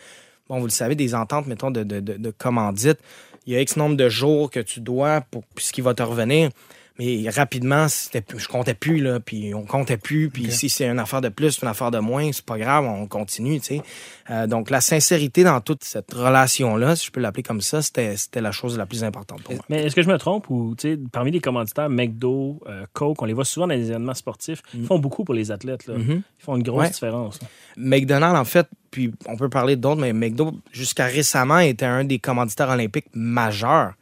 bon 0.48 0.58
vous 0.58 0.66
le 0.66 0.70
savez, 0.70 0.94
des 0.94 1.14
ententes, 1.14 1.46
mettons, 1.46 1.70
de, 1.70 1.82
de, 1.82 2.00
de, 2.00 2.14
de 2.14 2.30
commandite. 2.30 2.98
Il 3.46 3.52
y 3.52 3.56
a 3.56 3.60
X 3.60 3.76
nombre 3.76 3.96
de 3.96 4.08
jours 4.08 4.50
que 4.50 4.60
tu 4.60 4.80
dois 4.80 5.20
pour 5.30 5.44
ce 5.58 5.72
qui 5.72 5.80
va 5.80 5.94
te 5.94 6.02
revenir. 6.02 6.50
Mais 6.98 7.28
rapidement, 7.28 7.86
je 7.88 8.46
comptais 8.46 8.74
plus, 8.74 8.98
là, 9.00 9.18
puis 9.18 9.52
on 9.52 9.64
comptait 9.64 9.96
plus. 9.96 10.30
Puis 10.30 10.52
si 10.52 10.68
c'est 10.68 10.86
une 10.86 11.00
affaire 11.00 11.20
de 11.20 11.28
plus, 11.28 11.58
une 11.60 11.66
affaire 11.66 11.90
de 11.90 11.98
moins, 11.98 12.30
c'est 12.32 12.44
pas 12.44 12.56
grave, 12.56 12.84
on 12.84 13.08
continue, 13.08 13.58
tu 13.58 13.66
sais. 13.66 13.82
Euh, 14.30 14.46
donc, 14.46 14.70
la 14.70 14.80
sincérité 14.80 15.42
dans 15.42 15.60
toute 15.60 15.82
cette 15.82 16.12
relation-là, 16.14 16.94
si 16.94 17.06
je 17.06 17.10
peux 17.10 17.20
l'appeler 17.20 17.42
comme 17.42 17.60
ça, 17.60 17.82
c'était 17.82 18.14
la 18.40 18.52
chose 18.52 18.78
la 18.78 18.86
plus 18.86 19.02
importante 19.02 19.42
pour 19.42 19.54
moi. 19.54 19.64
Mais 19.68 19.82
est-ce 19.82 19.96
que 19.96 20.02
je 20.02 20.08
me 20.08 20.18
trompe 20.18 20.48
ou, 20.50 20.76
tu 20.78 20.92
sais, 20.94 20.98
parmi 21.10 21.32
les 21.32 21.40
commanditaires, 21.40 21.90
McDo, 21.90 22.60
euh, 22.68 22.84
Coke, 22.92 23.20
on 23.20 23.24
les 23.24 23.32
voit 23.34 23.44
souvent 23.44 23.66
dans 23.66 23.74
les 23.74 23.88
événements 23.90 24.14
sportifs, 24.14 24.62
ils 24.72 24.86
font 24.86 25.00
beaucoup 25.00 25.24
pour 25.24 25.34
les 25.34 25.50
athlètes. 25.50 25.88
Là. 25.88 25.94
Mhm. 25.98 26.22
Ils 26.38 26.44
font 26.44 26.54
une 26.56 26.62
grosse 26.62 26.80
Ouais. 26.82 26.90
différence. 26.90 27.40
là. 27.42 27.48
McDonald's, 27.76 28.38
en 28.38 28.44
fait, 28.44 28.68
puis 28.92 29.12
on 29.26 29.36
peut 29.36 29.48
parler 29.48 29.74
d'autres, 29.74 30.00
mais 30.00 30.12
McDo, 30.12 30.52
jusqu'à 30.70 31.06
récemment, 31.06 31.58
était 31.58 31.84
un 31.86 32.04
des 32.04 32.20
commanditaires 32.20 32.68
olympiques 32.70 33.06
majeurs. 33.14 33.94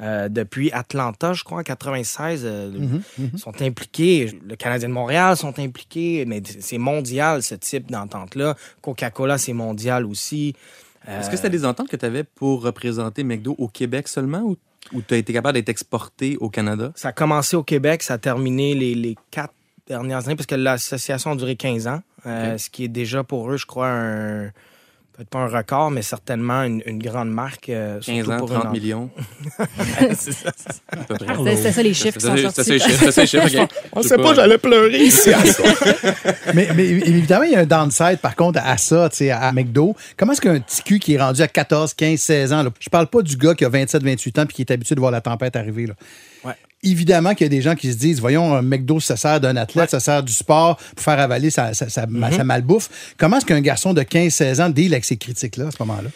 Euh, 0.00 0.28
depuis 0.28 0.72
Atlanta, 0.72 1.34
je 1.34 1.44
crois, 1.44 1.60
en 1.60 1.62
96, 1.62 2.42
euh, 2.44 2.98
sont 3.36 3.62
impliqués. 3.62 4.38
Le 4.46 4.56
Canadien 4.56 4.88
de 4.88 4.94
Montréal 4.94 5.36
sont 5.36 5.56
impliqués, 5.60 6.24
mais 6.26 6.42
c'est 6.58 6.78
mondial, 6.78 7.42
ce 7.42 7.54
type 7.54 7.90
d'entente-là. 7.90 8.56
Coca-Cola, 8.82 9.38
c'est 9.38 9.52
mondial 9.52 10.04
aussi. 10.04 10.54
Euh, 11.08 11.20
Est-ce 11.20 11.30
que 11.30 11.36
c'était 11.36 11.50
des 11.50 11.64
ententes 11.64 11.88
que 11.88 11.96
tu 11.96 12.06
avais 12.06 12.24
pour 12.24 12.62
représenter 12.62 13.22
McDo 13.22 13.54
au 13.58 13.68
Québec 13.68 14.08
seulement 14.08 14.40
ou, 14.40 14.56
ou 14.92 15.02
tu 15.02 15.14
as 15.14 15.18
été 15.18 15.32
capable 15.32 15.54
d'être 15.54 15.68
exporté 15.68 16.36
au 16.40 16.48
Canada? 16.50 16.92
Ça 16.96 17.08
a 17.08 17.12
commencé 17.12 17.54
au 17.56 17.62
Québec, 17.62 18.02
ça 18.02 18.14
a 18.14 18.18
terminé 18.18 18.74
les, 18.74 18.94
les 18.96 19.16
quatre 19.30 19.54
dernières 19.86 20.26
années, 20.26 20.34
parce 20.34 20.46
que 20.46 20.54
l'association 20.56 21.32
a 21.32 21.36
duré 21.36 21.56
15 21.56 21.86
ans, 21.86 22.00
euh, 22.26 22.58
ce 22.58 22.70
qui 22.70 22.84
est 22.84 22.88
déjà 22.88 23.22
pour 23.22 23.50
eux, 23.50 23.58
je 23.58 23.66
crois, 23.66 23.90
un 23.90 24.50
peut-être 25.16 25.28
pas 25.30 25.38
un 25.38 25.46
record, 25.48 25.90
mais 25.90 26.02
certainement 26.02 26.62
une, 26.64 26.82
une 26.86 26.98
grande 27.00 27.30
marque. 27.30 27.68
euh, 27.68 28.00
15 28.00 28.16
surtout 28.16 28.30
ans, 28.32 28.36
pour 28.38 28.50
30 28.50 28.64
une- 28.64 28.70
millions. 28.72 29.10
C'est 30.16 30.32
ça. 30.32 30.50
C'était 31.46 31.72
ça 31.72 31.82
les 31.82 31.94
chiffres 31.94 32.18
qui 32.18 32.26
sont 32.26 32.36
sortis. 32.36 32.78
ça. 32.80 33.68
On 33.92 34.02
Je 34.02 34.08
sait 34.08 34.16
pas, 34.16 34.34
j'allais 34.34 34.58
pleurer 34.58 34.98
ici. 35.04 35.30
à 35.32 35.44
ça. 35.44 35.62
mais, 36.54 36.68
mais 36.74 36.84
évidemment, 36.88 37.44
il 37.44 37.52
y 37.52 37.56
a 37.56 37.60
un 37.60 37.66
downside, 37.66 38.18
par 38.20 38.34
contre, 38.36 38.60
à 38.64 38.76
ça, 38.76 39.08
tu 39.10 39.18
sais, 39.18 39.30
à 39.30 39.52
McDo. 39.52 39.94
Comment 40.16 40.32
est-ce 40.32 40.40
qu'un 40.40 40.58
petit 40.60 40.82
cul 40.82 40.98
qui 40.98 41.14
est 41.14 41.18
rendu 41.20 41.40
à 41.42 41.48
14, 41.48 41.94
15, 41.94 42.18
16 42.18 42.52
ans, 42.52 42.62
là, 42.62 42.70
je 42.80 42.88
parle 42.88 43.06
pas 43.06 43.22
du 43.22 43.36
gars 43.36 43.54
qui 43.54 43.64
a 43.64 43.68
27, 43.68 44.02
28 44.02 44.38
ans 44.40 44.46
puis 44.46 44.56
qui 44.56 44.62
est 44.62 44.70
habitué 44.72 44.94
de 44.94 45.00
voir 45.00 45.12
la 45.12 45.20
tempête 45.20 45.54
arriver, 45.56 45.86
là. 45.86 45.94
Ouais. 46.44 46.54
Évidemment 46.82 47.34
qu'il 47.34 47.44
y 47.44 47.46
a 47.46 47.48
des 47.48 47.62
gens 47.62 47.74
qui 47.74 47.90
se 47.92 47.96
disent, 47.96 48.20
voyons, 48.20 48.54
un 48.54 48.62
McDo, 48.62 49.00
ça 49.00 49.16
sert 49.16 49.40
d'un 49.40 49.56
athlète, 49.56 49.90
ça 49.90 50.00
sert 50.00 50.22
du 50.22 50.32
sport 50.32 50.76
pour 50.76 51.02
faire 51.02 51.18
avaler 51.18 51.50
sa, 51.50 51.72
sa, 51.72 51.88
sa, 51.88 52.06
sa 52.06 52.44
malbouffe. 52.44 53.14
Comment 53.16 53.38
est-ce 53.38 53.46
qu'un 53.46 53.60
garçon 53.62 53.94
de 53.94 54.02
15, 54.02 54.32
16 54.32 54.60
ans 54.60 54.68
deal 54.68 54.92
avec 54.92 55.04
ces 55.04 55.16
critiques-là 55.16 55.68
à 55.68 55.70
ce 55.70 55.76
moment-là? 55.80 56.10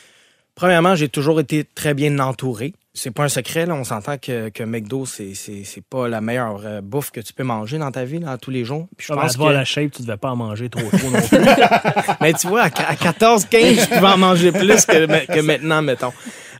Premièrement, 0.54 0.94
j'ai 0.94 1.08
toujours 1.08 1.40
été 1.40 1.64
très 1.74 1.94
bien 1.94 2.18
entouré. 2.18 2.74
C'est 2.98 3.10
pas 3.12 3.24
un 3.24 3.28
secret, 3.28 3.64
là. 3.66 3.74
On 3.74 3.84
s'entend 3.84 4.18
que, 4.18 4.48
que 4.48 4.62
McDo, 4.64 5.06
c'est, 5.06 5.34
c'est, 5.34 5.62
c'est 5.64 5.84
pas 5.84 6.08
la 6.08 6.20
meilleure 6.20 6.60
euh, 6.64 6.80
bouffe 6.80 7.10
que 7.10 7.20
tu 7.20 7.32
peux 7.32 7.44
manger 7.44 7.78
dans 7.78 7.90
ta 7.92 8.04
vie, 8.04 8.18
là, 8.18 8.36
tous 8.38 8.50
les 8.50 8.64
jours. 8.64 8.88
Puis 8.96 9.06
je 9.06 9.12
Ah, 9.12 9.16
ben, 9.16 9.22
pense 9.22 9.30
à 9.30 9.34
te 9.34 9.38
voir 9.38 9.50
que- 9.50 9.54
la 9.56 9.64
shape, 9.64 9.92
tu 9.92 10.02
devais 10.02 10.16
pas 10.16 10.30
en 10.30 10.36
manger 10.36 10.68
trop 10.68 10.82
trop 10.88 11.10
non 11.10 11.20
plus. 11.20 11.38
Mais 12.20 12.32
tu 12.32 12.48
vois, 12.48 12.62
à, 12.62 12.66
à 12.66 12.96
14, 12.96 13.46
15, 13.46 13.80
je 13.80 13.86
pouvais 13.94 14.06
en 14.06 14.18
manger 14.18 14.52
plus 14.52 14.84
que, 14.84 15.26
que 15.32 15.40
maintenant, 15.40 15.80
mettons. 15.82 16.12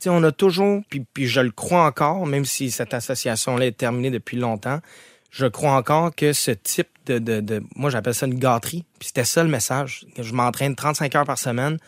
On 0.07 0.23
a 0.23 0.31
toujours, 0.33 0.81
puis, 0.89 1.05
puis 1.13 1.27
je 1.27 1.41
le 1.41 1.51
crois 1.51 1.85
encore, 1.85 2.25
même 2.25 2.45
si 2.45 2.71
cette 2.71 2.95
association-là 2.95 3.67
est 3.67 3.77
terminée 3.77 4.11
depuis 4.11 4.37
longtemps, 4.37 4.79
je 5.31 5.47
crois 5.47 5.73
encore 5.73 6.15
que 6.15 6.33
ce 6.33 6.53
type 6.53 6.89
de... 7.07 7.19
de, 7.19 7.41
de- 7.41 7.63
moi, 7.75 7.91
j'appelle 7.91 8.15
ça 8.15 8.27
une 8.27 8.39
gâterie. 8.39 8.85
Puis 9.01 9.09
c'était 9.09 9.25
ça 9.25 9.43
le 9.43 9.51
message. 9.51 10.07
Je 10.19 10.33
m'entraîne 10.33 10.75
35 10.77 11.15
heures 11.17 11.25
par 11.27 11.37
semaine. 11.39 11.79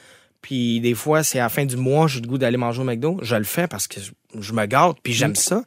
Puis 0.43 0.81
des 0.81 0.95
fois, 0.95 1.23
c'est 1.23 1.39
à 1.39 1.43
la 1.45 1.49
fin 1.49 1.65
du 1.67 1.77
mois, 1.77 2.07
j'ai 2.09 2.21
le 2.21 2.27
goût 2.29 2.39
d'aller 2.39 2.57
manger 2.57 2.81
au 2.81 2.85
McDo. 2.85 3.19
Je 3.23 3.37
le 3.37 3.45
fais 3.45 3.67
parce 3.69 3.87
que 3.87 4.01
je, 4.39 4.53
me 4.53 4.65
gâte, 4.67 4.97
puis 5.03 5.13
j'aime 5.13 5.35
ça. 5.37 5.65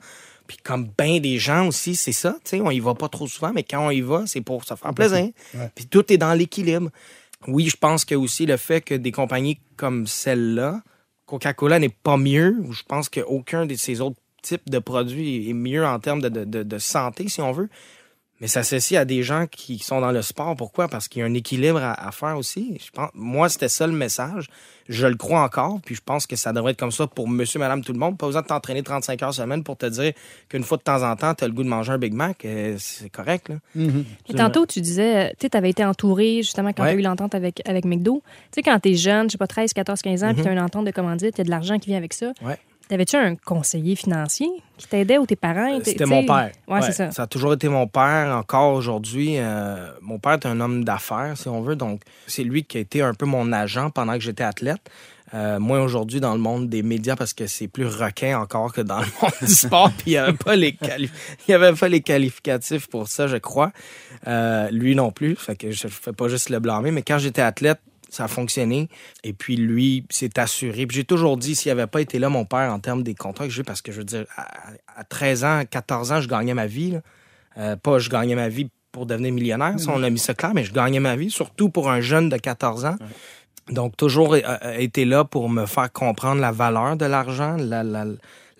Puis 0.47 0.57
comme 0.63 0.89
bien 0.97 1.19
des 1.19 1.37
gens 1.39 1.67
aussi, 1.67 1.95
c'est 1.95 2.11
ça. 2.11 2.35
Tu 2.43 2.51
sais, 2.57 2.61
on 2.61 2.71
y 2.71 2.79
va 2.79 2.95
pas 2.95 3.07
trop 3.07 3.27
souvent, 3.27 3.51
mais 3.53 3.63
quand 3.63 3.85
on 3.87 3.91
y 3.91 4.01
va, 4.01 4.23
c'est 4.25 4.41
pour 4.41 4.63
se 4.65 4.73
faire 4.75 4.93
plaisir. 4.93 5.17
Puis 5.75 5.85
tout 5.85 6.11
est 6.11 6.17
dans 6.17 6.33
l'équilibre. 6.33 6.89
Oui, 7.47 7.69
je 7.69 7.77
pense 7.77 8.03
que 8.05 8.15
aussi 8.15 8.45
le 8.45 8.57
fait 8.57 8.81
que 8.81 8.95
des 8.95 9.11
compagnies 9.11 9.59
comme 9.77 10.07
celle-là, 10.07 10.81
Coca-Cola 11.25 11.79
n'est 11.79 11.89
pas 11.89 12.17
mieux, 12.17 12.57
ou 12.63 12.73
je 12.73 12.83
pense 12.83 13.09
qu'aucun 13.09 13.65
de 13.65 13.75
ces 13.75 14.01
autres 14.01 14.17
types 14.41 14.69
de 14.69 14.79
produits 14.79 15.49
est 15.49 15.53
mieux 15.53 15.85
en 15.85 15.99
termes 15.99 16.21
de, 16.21 16.29
de- 16.29 16.43
de- 16.45 16.63
de 16.63 16.77
santé, 16.77 17.29
si 17.29 17.41
on 17.41 17.51
veut. 17.53 17.69
Mais 18.41 18.47
ça 18.47 18.61
s'associe 18.63 18.99
à 18.99 19.05
des 19.05 19.23
gens 19.23 19.45
qui 19.49 19.79
sont 19.79 20.01
dans 20.01 20.11
le 20.11 20.21
sport. 20.21 20.55
Pourquoi? 20.57 20.87
Parce 20.89 21.07
qu'il 21.07 21.21
y 21.21 21.23
a 21.23 21.25
un 21.27 21.33
équilibre 21.33 21.81
à, 21.81 22.07
à 22.07 22.11
faire 22.11 22.37
aussi. 22.37 22.77
Je 22.83 22.89
pense, 22.91 23.09
moi, 23.13 23.47
c'était 23.47 23.69
ça 23.69 23.87
le 23.87 23.93
message. 23.93 24.47
Je 24.89 25.07
le 25.07 25.15
crois 25.15 25.41
encore, 25.43 25.79
puis 25.85 25.95
je 25.95 26.01
pense 26.03 26.27
que 26.27 26.35
ça 26.35 26.51
devrait 26.51 26.71
être 26.71 26.79
comme 26.79 26.91
ça 26.91 27.07
pour 27.07 27.29
monsieur, 27.29 27.57
madame, 27.59 27.83
tout 27.85 27.93
le 27.93 27.99
monde. 27.99 28.17
Pas 28.17 28.25
besoin 28.25 28.41
de 28.41 28.47
t'entraîner 28.47 28.83
35 28.83 29.23
heures 29.23 29.33
semaine 29.33 29.63
pour 29.63 29.77
te 29.77 29.85
dire 29.85 30.11
qu'une 30.49 30.63
fois 30.63 30.77
de 30.77 30.81
temps 30.83 31.09
en 31.09 31.15
temps, 31.15 31.33
tu 31.35 31.45
as 31.45 31.47
le 31.47 31.53
goût 31.53 31.63
de 31.63 31.69
manger 31.69 31.93
un 31.93 31.97
Big 31.97 32.11
Mac. 32.13 32.43
euh, 32.43 32.75
c'est 32.79 33.09
correct, 33.09 33.47
là. 33.47 33.55
Puis 33.73 34.33
tantôt, 34.35 34.65
tu 34.65 34.81
disais, 34.81 35.33
tu 35.39 35.47
avais 35.53 35.69
été 35.69 35.85
entouré 35.85 36.37
justement 36.37 36.73
quand 36.73 36.83
Ouais. 36.83 36.89
tu 36.91 36.97
as 36.97 36.99
eu 36.99 37.03
l'entente 37.03 37.35
avec, 37.35 37.61
avec 37.65 37.85
McDo. 37.85 38.21
Tu 38.51 38.55
sais, 38.55 38.61
quand 38.63 38.77
tu 38.81 38.89
es 38.89 38.95
jeune, 38.95 39.27
je 39.29 39.33
sais 39.33 39.37
pas, 39.37 39.47
13, 39.47 39.71
14, 39.71 40.01
15 40.01 40.23
ans, 40.25 40.33
puis 40.33 40.43
tu 40.43 40.49
as 40.49 40.51
une 40.51 40.59
entente 40.59 40.85
de 40.85 40.91
commandite, 40.91 41.35
il 41.35 41.37
y 41.37 41.41
a 41.41 41.45
de 41.45 41.49
l'argent 41.49 41.79
qui 41.79 41.87
vient 41.91 41.97
avec 41.97 42.13
ça. 42.13 42.33
Ouais. 42.41 42.57
T'avais-tu 42.93 43.15
un 43.15 43.33
conseiller 43.35 43.95
financier 43.95 44.47
qui 44.77 44.85
t'aidait 44.87 45.17
ou 45.17 45.25
tes 45.25 45.35
parents? 45.35 45.65
étaient- 45.79 45.89
C'était 45.93 46.05
mon 46.05 46.23
père. 46.27 46.51
Ouais, 46.67 46.79
c'est 46.83 46.91
ça. 46.91 47.09
Ça 47.11 47.23
a 47.23 47.27
toujours 47.27 47.53
été 47.53 47.67
mon 47.67 47.87
père, 47.87 48.37
encore 48.37 48.71
aujourd'hui. 48.75 49.37
euh, 49.39 49.89
mon 50.01 50.19
père 50.19 50.33
est 50.33 50.45
un 50.45 50.59
homme 50.61 50.83
d'affaires, 50.83 51.33
si 51.35 51.47
on 51.47 51.63
veut. 51.63 51.75
Donc, 51.75 52.01
c'est 52.27 52.43
lui 52.43 52.63
qui 52.65 52.77
a 52.77 52.81
été 52.81 53.01
un 53.01 53.15
peu 53.15 53.25
mon 53.25 53.51
agent 53.51 53.89
pendant 53.89 54.13
que 54.13 54.19
j'étais 54.19 54.43
athlète. 54.43 54.91
Euh, 55.33 55.59
moi, 55.59 55.81
aujourd'hui, 55.81 56.19
dans 56.19 56.33
le 56.33 56.39
monde 56.39 56.69
des 56.69 56.83
médias, 56.83 57.15
parce 57.15 57.33
que 57.33 57.47
c'est 57.47 57.67
plus 57.67 57.87
requin 57.87 58.37
encore 58.39 58.71
que 58.71 58.81
dans 58.81 58.99
le 58.99 59.07
monde 59.23 59.31
du 59.41 59.47
sport, 59.47 59.89
puis 59.97 60.11
il 60.11 60.13
n'y 60.13 60.17
avait, 60.17 60.33
pas 60.33 60.55
les 60.55 60.73
quali- 60.73 61.09
il 61.47 61.51
y 61.51 61.55
avait 61.55 61.73
pas 61.73 61.87
les 61.87 62.01
qualificatifs 62.01 62.85
pour 62.85 63.07
ça, 63.07 63.25
je 63.25 63.37
crois. 63.37 63.71
Euh, 64.27 64.69
lui 64.69 64.93
non 64.95 65.09
plus, 65.11 65.35
fait 65.35 65.55
que 65.55 65.71
je 65.71 65.87
ne 65.87 65.91
fais 65.91 66.13
pas 66.13 66.27
juste 66.27 66.51
le 66.51 66.59
blâmer. 66.59 66.91
Mais 66.91 67.01
quand 67.01 67.17
j'étais 67.17 67.41
athlète, 67.41 67.79
ça 68.13 68.25
a 68.25 68.27
fonctionné. 68.27 68.87
Et 69.23 69.33
puis 69.33 69.55
lui 69.57 70.05
s'est 70.09 70.39
assuré. 70.39 70.85
Puis 70.87 70.97
j'ai 70.97 71.03
toujours 71.03 71.37
dit, 71.37 71.55
s'il 71.55 71.71
n'avait 71.73 71.87
pas 71.87 72.01
été 72.01 72.19
là, 72.19 72.29
mon 72.29 72.45
père, 72.45 72.71
en 72.71 72.79
termes 72.79 73.03
des 73.03 73.15
contrats 73.15 73.45
que 73.45 73.51
j'ai, 73.53 73.63
parce 73.63 73.81
que 73.81 73.91
je 73.91 73.97
veux 73.99 74.03
dire, 74.05 74.25
à, 74.37 74.47
à 74.97 75.03
13 75.03 75.43
ans, 75.43 75.61
14 75.69 76.11
ans, 76.11 76.21
je 76.21 76.27
gagnais 76.27 76.53
ma 76.53 76.67
vie. 76.67 76.91
là. 76.91 77.01
Euh, 77.57 77.75
pas 77.75 77.99
je 77.99 78.09
gagnais 78.09 78.35
ma 78.35 78.49
vie 78.49 78.69
pour 78.91 79.05
devenir 79.05 79.31
millionnaire, 79.33 79.79
ça, 79.79 79.91
on 79.93 80.03
a 80.03 80.09
mis 80.09 80.19
ça 80.19 80.33
clair, 80.35 80.53
mais 80.53 80.63
je 80.63 80.71
gagnais 80.73 80.99
ma 80.99 81.15
vie, 81.15 81.31
surtout 81.31 81.69
pour 81.69 81.89
un 81.89 82.01
jeune 82.01 82.29
de 82.29 82.37
14 82.37 82.85
ans. 82.85 82.95
Donc, 83.69 83.95
toujours 83.97 84.33
euh, 84.35 84.39
euh, 84.43 84.73
été 84.77 85.05
là 85.05 85.23
pour 85.23 85.49
me 85.49 85.65
faire 85.65 85.91
comprendre 85.91 86.41
la 86.41 86.51
valeur 86.51 86.95
de 86.97 87.05
l'argent, 87.05 87.55
la- 87.57 87.83
la- 87.83 88.05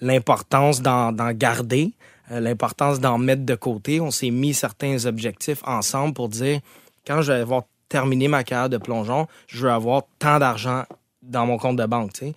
l'importance 0.01 0.81
d'en 0.81 1.11
garder, 1.33 1.91
l'importance 2.29 2.99
d'en 2.99 3.17
mettre 3.17 3.45
de 3.45 3.55
côté. 3.55 3.99
On 3.99 4.11
s'est 4.11 4.31
mis 4.31 4.53
certains 4.53 5.05
objectifs 5.05 5.61
ensemble 5.65 6.13
pour 6.13 6.29
dire, 6.29 6.59
quand 7.05 7.21
je 7.21 7.31
vais 7.31 7.39
avoir 7.39 7.63
terminé 7.93 8.27
ma 8.27 8.43
carrière 8.43 8.69
de 8.69 8.77
plongeon, 8.79 9.27
je 9.47 9.59
veux 9.67 9.71
avoir 9.71 10.01
tant 10.17 10.39
d'argent 10.39 10.83
dans 11.21 11.45
mon 11.45 11.59
compte 11.59 11.77
de 11.77 11.85
banque, 11.85 12.13
tu 12.13 12.25
sais. 12.25 12.33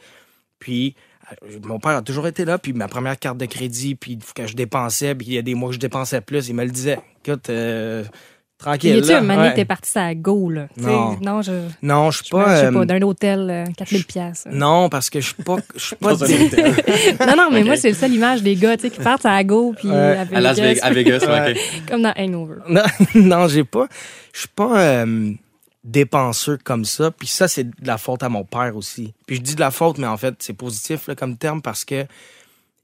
Puis, 0.58 0.94
euh, 1.32 1.58
mon 1.64 1.78
père 1.78 1.92
a 1.96 2.02
toujours 2.02 2.26
été 2.26 2.44
là, 2.44 2.58
puis 2.58 2.74
ma 2.74 2.88
première 2.88 3.18
carte 3.18 3.38
de 3.38 3.46
crédit, 3.46 3.94
puis 3.94 4.18
quand 4.36 4.46
je 4.46 4.54
dépensais, 4.54 5.14
puis 5.14 5.28
il 5.28 5.32
y 5.32 5.38
a 5.38 5.42
des 5.42 5.54
mois 5.54 5.70
que 5.70 5.76
je 5.76 5.80
dépensais 5.80 6.20
plus, 6.20 6.48
il 6.48 6.54
me 6.54 6.62
le 6.64 6.70
disait. 6.70 6.98
Écoute, 7.24 7.48
euh, 7.48 8.04
tranquille. 8.58 8.96
y 8.96 8.98
a-tu 8.98 9.08
là. 9.08 9.18
un 9.18 9.20
moment 9.22 9.40
Ouais. 9.42 9.50
que 9.50 9.56
t'es 9.56 9.64
parti 9.64 9.98
à 9.98 10.14
go, 10.14 10.50
là? 10.50 10.68
Non. 10.76 11.16
Non, 11.22 11.42
je. 11.42 11.52
Non, 11.82 12.10
je 12.10 12.22
suis 12.22 12.30
pas. 12.30 12.54
je 12.56 12.60
sais 12.60 12.66
euh, 12.66 12.72
pas, 12.72 12.84
d'un 12.84 13.02
hôtel, 13.02 13.48
euh, 13.50 13.64
4000 13.76 14.04
pièces. 14.04 14.44
non, 14.50 14.88
parce 14.90 15.08
que 15.10 15.20
je 15.20 15.26
suis 15.34 15.42
pas. 15.42 15.56
Je 15.74 15.80
suis 15.86 15.96
pas. 15.96 16.12
Dans 16.14 16.24
un 16.24 16.26
dé- 16.28 16.44
hôtel. 16.46 16.74
non, 17.26 17.34
non, 17.36 17.48
mais 17.50 17.64
moi, 17.64 17.76
c'est 17.76 17.92
ça 17.94 18.06
l'image 18.08 18.42
des 18.42 18.54
gars, 18.56 18.76
tu 18.76 18.82
sais, 18.84 18.90
qui 18.90 19.00
partent 19.00 19.26
à 19.26 19.42
go, 19.42 19.74
puis 19.76 19.88
Ouais. 19.88 20.16
à 20.18 20.20
À 20.36 20.40
Las 20.40 20.58
Vegas, 20.60 20.74
Vegas, 20.74 20.86
à 20.86 20.90
Vegas, 20.90 21.18
ouais, 21.26 21.40
Ouais. 21.40 21.52
ok. 21.78 21.88
comme 21.90 22.02
dans 22.02 22.14
Hangover. 22.16 22.56
non, 22.68 22.82
non, 23.16 23.48
j'ai 23.48 23.64
pas. 23.64 23.88
Je 24.32 24.40
suis 24.40 24.48
pas 24.54 24.78
euh, 24.80 25.32
dépenseux 25.86 26.58
comme 26.62 26.84
ça. 26.84 27.10
Puis 27.10 27.28
ça, 27.28 27.48
c'est 27.48 27.64
de 27.64 27.86
la 27.86 27.96
faute 27.96 28.22
à 28.22 28.28
mon 28.28 28.44
père 28.44 28.76
aussi. 28.76 29.14
Puis 29.26 29.36
je 29.36 29.40
dis 29.40 29.54
de 29.54 29.60
la 29.60 29.70
faute, 29.70 29.98
mais 29.98 30.06
en 30.06 30.16
fait, 30.16 30.34
c'est 30.40 30.52
positif 30.52 31.06
là, 31.06 31.14
comme 31.14 31.36
terme 31.36 31.62
parce 31.62 31.84
que 31.84 32.04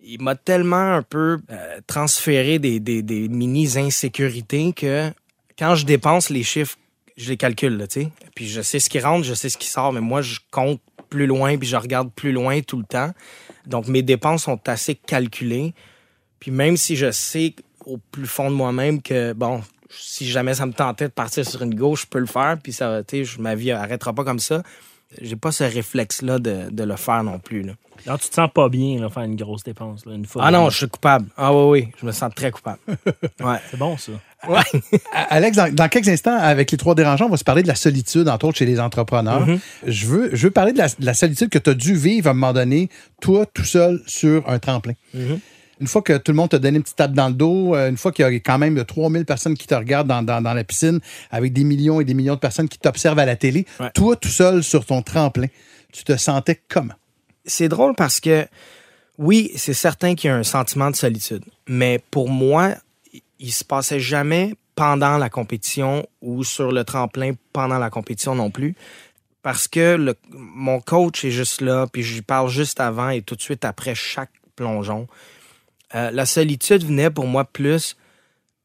il 0.04 0.20
m'a 0.20 0.34
tellement 0.34 0.94
un 0.94 1.02
peu 1.02 1.38
euh, 1.50 1.80
transféré 1.86 2.58
des, 2.58 2.80
des, 2.80 3.02
des 3.02 3.28
mini 3.28 3.78
insécurités 3.78 4.72
que 4.72 5.12
quand 5.56 5.76
je 5.76 5.86
dépense 5.86 6.28
les 6.28 6.42
chiffres, 6.42 6.76
je 7.16 7.28
les 7.28 7.36
calcule, 7.36 7.78
tu 7.88 8.02
sais. 8.02 8.12
Puis 8.34 8.48
je 8.48 8.62
sais 8.62 8.80
ce 8.80 8.90
qui 8.90 8.98
rentre, 8.98 9.24
je 9.24 9.34
sais 9.34 9.48
ce 9.48 9.58
qui 9.58 9.68
sort, 9.68 9.92
mais 9.92 10.00
moi, 10.00 10.22
je 10.22 10.40
compte 10.50 10.80
plus 11.08 11.26
loin, 11.26 11.56
puis 11.58 11.68
je 11.68 11.76
regarde 11.76 12.10
plus 12.10 12.32
loin 12.32 12.60
tout 12.62 12.78
le 12.78 12.84
temps. 12.84 13.12
Donc, 13.66 13.86
mes 13.86 14.02
dépenses 14.02 14.44
sont 14.44 14.60
assez 14.68 14.94
calculées. 14.94 15.74
Puis 16.40 16.50
même 16.50 16.76
si 16.76 16.96
je 16.96 17.10
sais 17.10 17.54
au 17.84 17.98
plus 17.98 18.26
fond 18.26 18.50
de 18.50 18.56
moi-même 18.56 19.02
que, 19.02 19.32
bon, 19.34 19.62
si 19.96 20.28
jamais 20.28 20.54
ça 20.54 20.66
me 20.66 20.72
tentait 20.72 21.08
de 21.08 21.12
partir 21.12 21.46
sur 21.46 21.62
une 21.62 21.74
gauche, 21.74 22.02
je 22.02 22.06
peux 22.06 22.18
le 22.18 22.26
faire, 22.26 22.56
puis 22.62 22.72
ça, 22.72 23.02
tu 23.02 23.24
sais, 23.24 23.40
ma 23.40 23.54
vie 23.54 23.70
arrêtera 23.72 24.12
pas 24.12 24.24
comme 24.24 24.38
ça. 24.38 24.62
J'ai 25.20 25.36
pas 25.36 25.52
ce 25.52 25.64
réflexe-là 25.64 26.38
de, 26.38 26.70
de 26.70 26.84
le 26.84 26.96
faire 26.96 27.22
non 27.22 27.38
plus, 27.38 27.62
là. 27.62 27.74
Alors, 28.06 28.18
tu 28.18 28.28
te 28.28 28.34
sens 28.34 28.50
pas 28.52 28.68
bien, 28.68 29.00
là, 29.00 29.10
faire 29.10 29.22
une 29.22 29.36
grosse 29.36 29.62
dépense, 29.62 30.06
là, 30.06 30.14
une 30.14 30.26
fois. 30.26 30.42
Ah 30.44 30.50
non, 30.50 30.70
je 30.70 30.78
suis 30.78 30.88
coupable. 30.88 31.26
Ah 31.36 31.54
oui, 31.54 31.68
oui, 31.68 31.88
je 32.00 32.06
me 32.06 32.12
sens 32.12 32.32
très 32.34 32.50
coupable. 32.50 32.78
Ouais. 33.40 33.58
C'est 33.70 33.76
bon, 33.76 33.96
ça. 33.96 34.12
Ouais. 34.48 34.62
Alex, 35.12 35.56
dans, 35.56 35.72
dans 35.72 35.88
quelques 35.88 36.08
instants, 36.08 36.36
avec 36.36 36.70
les 36.70 36.78
trois 36.78 36.94
dérangeants, 36.94 37.26
on 37.26 37.30
va 37.30 37.36
se 37.36 37.44
parler 37.44 37.62
de 37.62 37.68
la 37.68 37.74
solitude, 37.74 38.28
entre 38.28 38.46
autres 38.46 38.58
chez 38.58 38.66
les 38.66 38.80
entrepreneurs. 38.80 39.46
je, 39.86 40.06
veux, 40.06 40.30
je 40.32 40.46
veux 40.46 40.50
parler 40.50 40.72
de 40.72 40.78
la, 40.78 40.88
de 40.88 41.04
la 41.04 41.14
solitude 41.14 41.48
que 41.48 41.58
tu 41.58 41.70
as 41.70 41.74
dû 41.74 41.94
vivre 41.94 42.28
à 42.28 42.30
un 42.30 42.34
moment 42.34 42.52
donné, 42.52 42.88
toi, 43.20 43.46
tout 43.46 43.64
seul, 43.64 44.00
sur 44.06 44.48
un 44.48 44.58
tremplin. 44.58 44.94
Une 45.82 45.88
fois 45.88 46.00
que 46.00 46.16
tout 46.16 46.30
le 46.30 46.36
monde 46.36 46.48
t'a 46.50 46.60
donné 46.60 46.76
une 46.76 46.82
petite 46.84 46.94
tape 46.96 47.12
dans 47.12 47.26
le 47.28 47.34
dos, 47.34 47.74
euh, 47.74 47.88
une 47.90 47.96
fois 47.96 48.12
qu'il 48.12 48.24
y 48.24 48.26
a 48.28 48.30
quand 48.40 48.56
même 48.56 48.82
3000 48.84 49.24
personnes 49.24 49.54
qui 49.56 49.66
te 49.66 49.74
regardent 49.74 50.06
dans, 50.06 50.22
dans- 50.22 50.40
dans 50.40 50.54
la 50.54 50.62
piscine, 50.62 51.00
avec 51.32 51.52
des 51.52 51.64
millions 51.64 52.00
et 52.00 52.04
des 52.04 52.14
millions 52.14 52.34
de 52.36 52.38
personnes 52.38 52.68
qui 52.68 52.78
t'observent 52.78 53.18
à 53.18 53.24
la 53.26 53.34
télé, 53.34 53.66
Ouais. 53.80 53.90
toi, 53.92 54.14
tout 54.14 54.28
seul, 54.28 54.62
sur 54.62 54.86
ton 54.86 55.02
tremplin, 55.02 55.48
tu 55.92 56.04
te 56.04 56.16
sentais 56.16 56.62
comment? 56.68 56.94
c'est 57.44 57.68
drôle 57.68 57.96
parce 57.96 58.20
que 58.20 58.46
oui, 59.18 59.50
c'est 59.56 59.74
certain 59.74 60.14
qu'il 60.14 60.28
y 60.28 60.30
a 60.32 60.36
un 60.36 60.44
sentiment 60.44 60.88
de 60.92 60.94
solitude, 60.96 61.44
mais 61.66 62.00
pour 62.12 62.28
moi, 62.30 62.76
il- 63.12 63.20
il 63.40 63.52
se 63.52 63.64
passait 63.64 63.98
jamais 63.98 64.54
pendant 64.76 65.18
la 65.18 65.28
compétition 65.28 66.06
ou 66.20 66.44
sur 66.44 66.70
le 66.70 66.84
tremplin 66.84 67.32
pendant 67.52 67.78
la 67.78 67.90
compétition 67.90 68.36
non 68.36 68.50
plus. 68.52 68.76
Parce 69.42 69.66
que 69.66 69.96
le- 69.96 70.14
mon 70.30 70.78
coach 70.80 71.24
est 71.24 71.32
juste 71.32 71.60
là, 71.60 71.88
puis 71.92 72.04
je 72.04 72.14
lui 72.14 72.22
parle 72.22 72.48
juste 72.48 72.78
avant 72.78 73.08
et 73.10 73.22
tout 73.22 73.34
de 73.34 73.42
suite 73.42 73.64
après 73.64 73.96
chaque 73.96 74.30
plongeon. 74.54 75.08
Euh, 75.94 76.10
la 76.10 76.26
solitude 76.26 76.84
venait 76.84 77.10
pour 77.10 77.26
moi 77.26 77.44
plus 77.44 77.96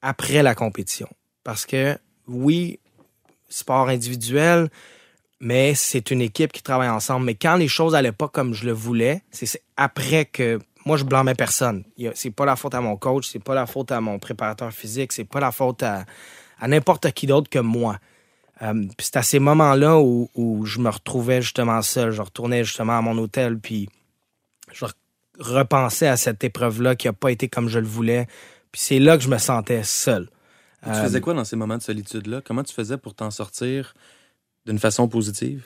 après 0.01 0.43
la 0.43 0.55
compétition. 0.55 1.09
Parce 1.43 1.65
que 1.65 1.97
oui, 2.27 2.79
sport 3.49 3.89
individuel, 3.89 4.69
mais 5.39 5.75
c'est 5.75 6.11
une 6.11 6.21
équipe 6.21 6.51
qui 6.51 6.63
travaille 6.63 6.89
ensemble. 6.89 7.25
Mais 7.25 7.35
quand 7.35 7.55
les 7.55 7.67
choses 7.67 7.95
allaient 7.95 8.11
pas 8.11 8.27
comme 8.27 8.53
je 8.53 8.65
le 8.65 8.71
voulais, 8.71 9.23
c'est 9.31 9.61
après 9.75 10.25
que 10.25 10.59
moi 10.85 10.97
je 10.97 11.03
blâmais 11.03 11.35
personne. 11.35 11.83
C'est 12.15 12.31
pas 12.31 12.45
la 12.45 12.55
faute 12.55 12.73
à 12.73 12.81
mon 12.81 12.97
coach, 12.97 13.27
c'est 13.27 13.43
pas 13.43 13.55
la 13.55 13.65
faute 13.65 13.91
à 13.91 14.01
mon 14.01 14.19
préparateur 14.19 14.71
physique, 14.71 15.11
c'est 15.11 15.25
pas 15.25 15.39
la 15.39 15.51
faute 15.51 15.83
à, 15.83 16.05
n'importe 16.65 17.11
qui 17.11 17.27
d'autre 17.27 17.49
que 17.49 17.59
moi. 17.59 17.99
Euh, 18.63 18.85
c'est 18.99 19.17
à 19.17 19.21
ces 19.21 19.37
moments-là 19.37 19.99
où, 19.99 20.31
où 20.33 20.65
je 20.65 20.79
me 20.79 20.89
retrouvais 20.89 21.41
justement 21.41 21.81
seul. 21.83 22.11
Je 22.11 22.21
retournais 22.21 22.63
justement 22.63 22.97
à 22.97 23.01
mon 23.01 23.15
hôtel, 23.19 23.59
puis 23.59 23.87
je 24.73 24.85
re- 25.39 25.57
repensais 25.57 26.07
à 26.07 26.17
cette 26.17 26.43
épreuve-là 26.43 26.95
qui 26.95 27.07
a 27.07 27.13
pas 27.13 27.31
été 27.31 27.47
comme 27.47 27.69
je 27.69 27.79
le 27.79 27.87
voulais. 27.87 28.27
Puis 28.71 28.81
c'est 28.83 28.99
là 28.99 29.17
que 29.17 29.23
je 29.23 29.29
me 29.29 29.37
sentais 29.37 29.81
seul. 29.83 30.29
Tu 30.83 30.89
Euh, 30.89 31.03
faisais 31.03 31.21
quoi 31.21 31.33
dans 31.33 31.43
ces 31.45 31.55
moments 31.55 31.77
de 31.77 31.81
solitude-là? 31.83 32.41
Comment 32.45 32.63
tu 32.63 32.73
faisais 32.73 32.97
pour 32.97 33.13
t'en 33.15 33.31
sortir 33.31 33.93
d'une 34.65 34.79
façon 34.79 35.07
positive? 35.07 35.63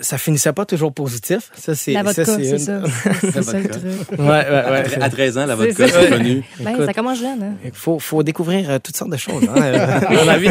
ça 0.00 0.18
finissait 0.18 0.52
pas 0.52 0.66
toujours 0.66 0.92
positif. 0.92 1.52
Ça, 1.54 1.76
c'est 1.76 1.92
La 1.92 2.02
vodka, 2.02 2.24
ça, 2.24 2.36
c'est 2.36 2.50
une- 2.50 2.58
ça. 2.58 2.82
C'est 3.20 3.42
ça 3.44 3.60
le 3.60 3.68
truc. 3.68 3.84
Ouais, 4.18 4.18
ouais, 4.18 4.28
À, 4.28 4.72
ouais. 4.72 5.02
à 5.02 5.08
13 5.08 5.38
ans, 5.38 5.46
la 5.46 5.54
vodka, 5.54 5.86
c'est 5.86 6.08
connu. 6.10 6.42
Ben, 6.58 6.84
ça 6.84 6.92
commence 6.92 7.20
jeune, 7.20 7.40
hein? 7.40 7.52
Il 7.64 7.70
faut, 7.70 8.00
faut 8.00 8.24
découvrir 8.24 8.68
euh, 8.70 8.78
toutes 8.82 8.96
sortes 8.96 9.12
de 9.12 9.16
choses 9.16 9.44
hein, 9.48 9.54
euh, 9.62 10.00
dans 10.16 10.24
la 10.24 10.38
vie. 10.38 10.48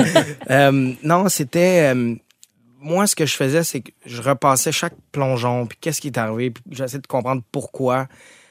Euh, 0.50 0.94
non, 1.04 1.28
c'était... 1.28 1.94
euh, 1.94 2.16
moi, 2.84 3.08
ce 3.08 3.16
que 3.16 3.26
je 3.26 3.36
faisais, 3.36 3.64
c'est 3.64 3.82
que 3.82 3.92
je 4.06 4.22
repassais 4.22 4.72
chaque 4.72 4.94
plongeon, 5.12 5.66
puis 5.66 5.78
qu'est-ce 5.80 6.02
qui 6.02 6.08
est 6.08 6.18
arrivé, 6.18 6.52
puis 6.52 6.64
j'essayais 6.70 7.00
de 7.02 7.08
comprendre 7.08 7.42
pourquoi, 7.52 8.08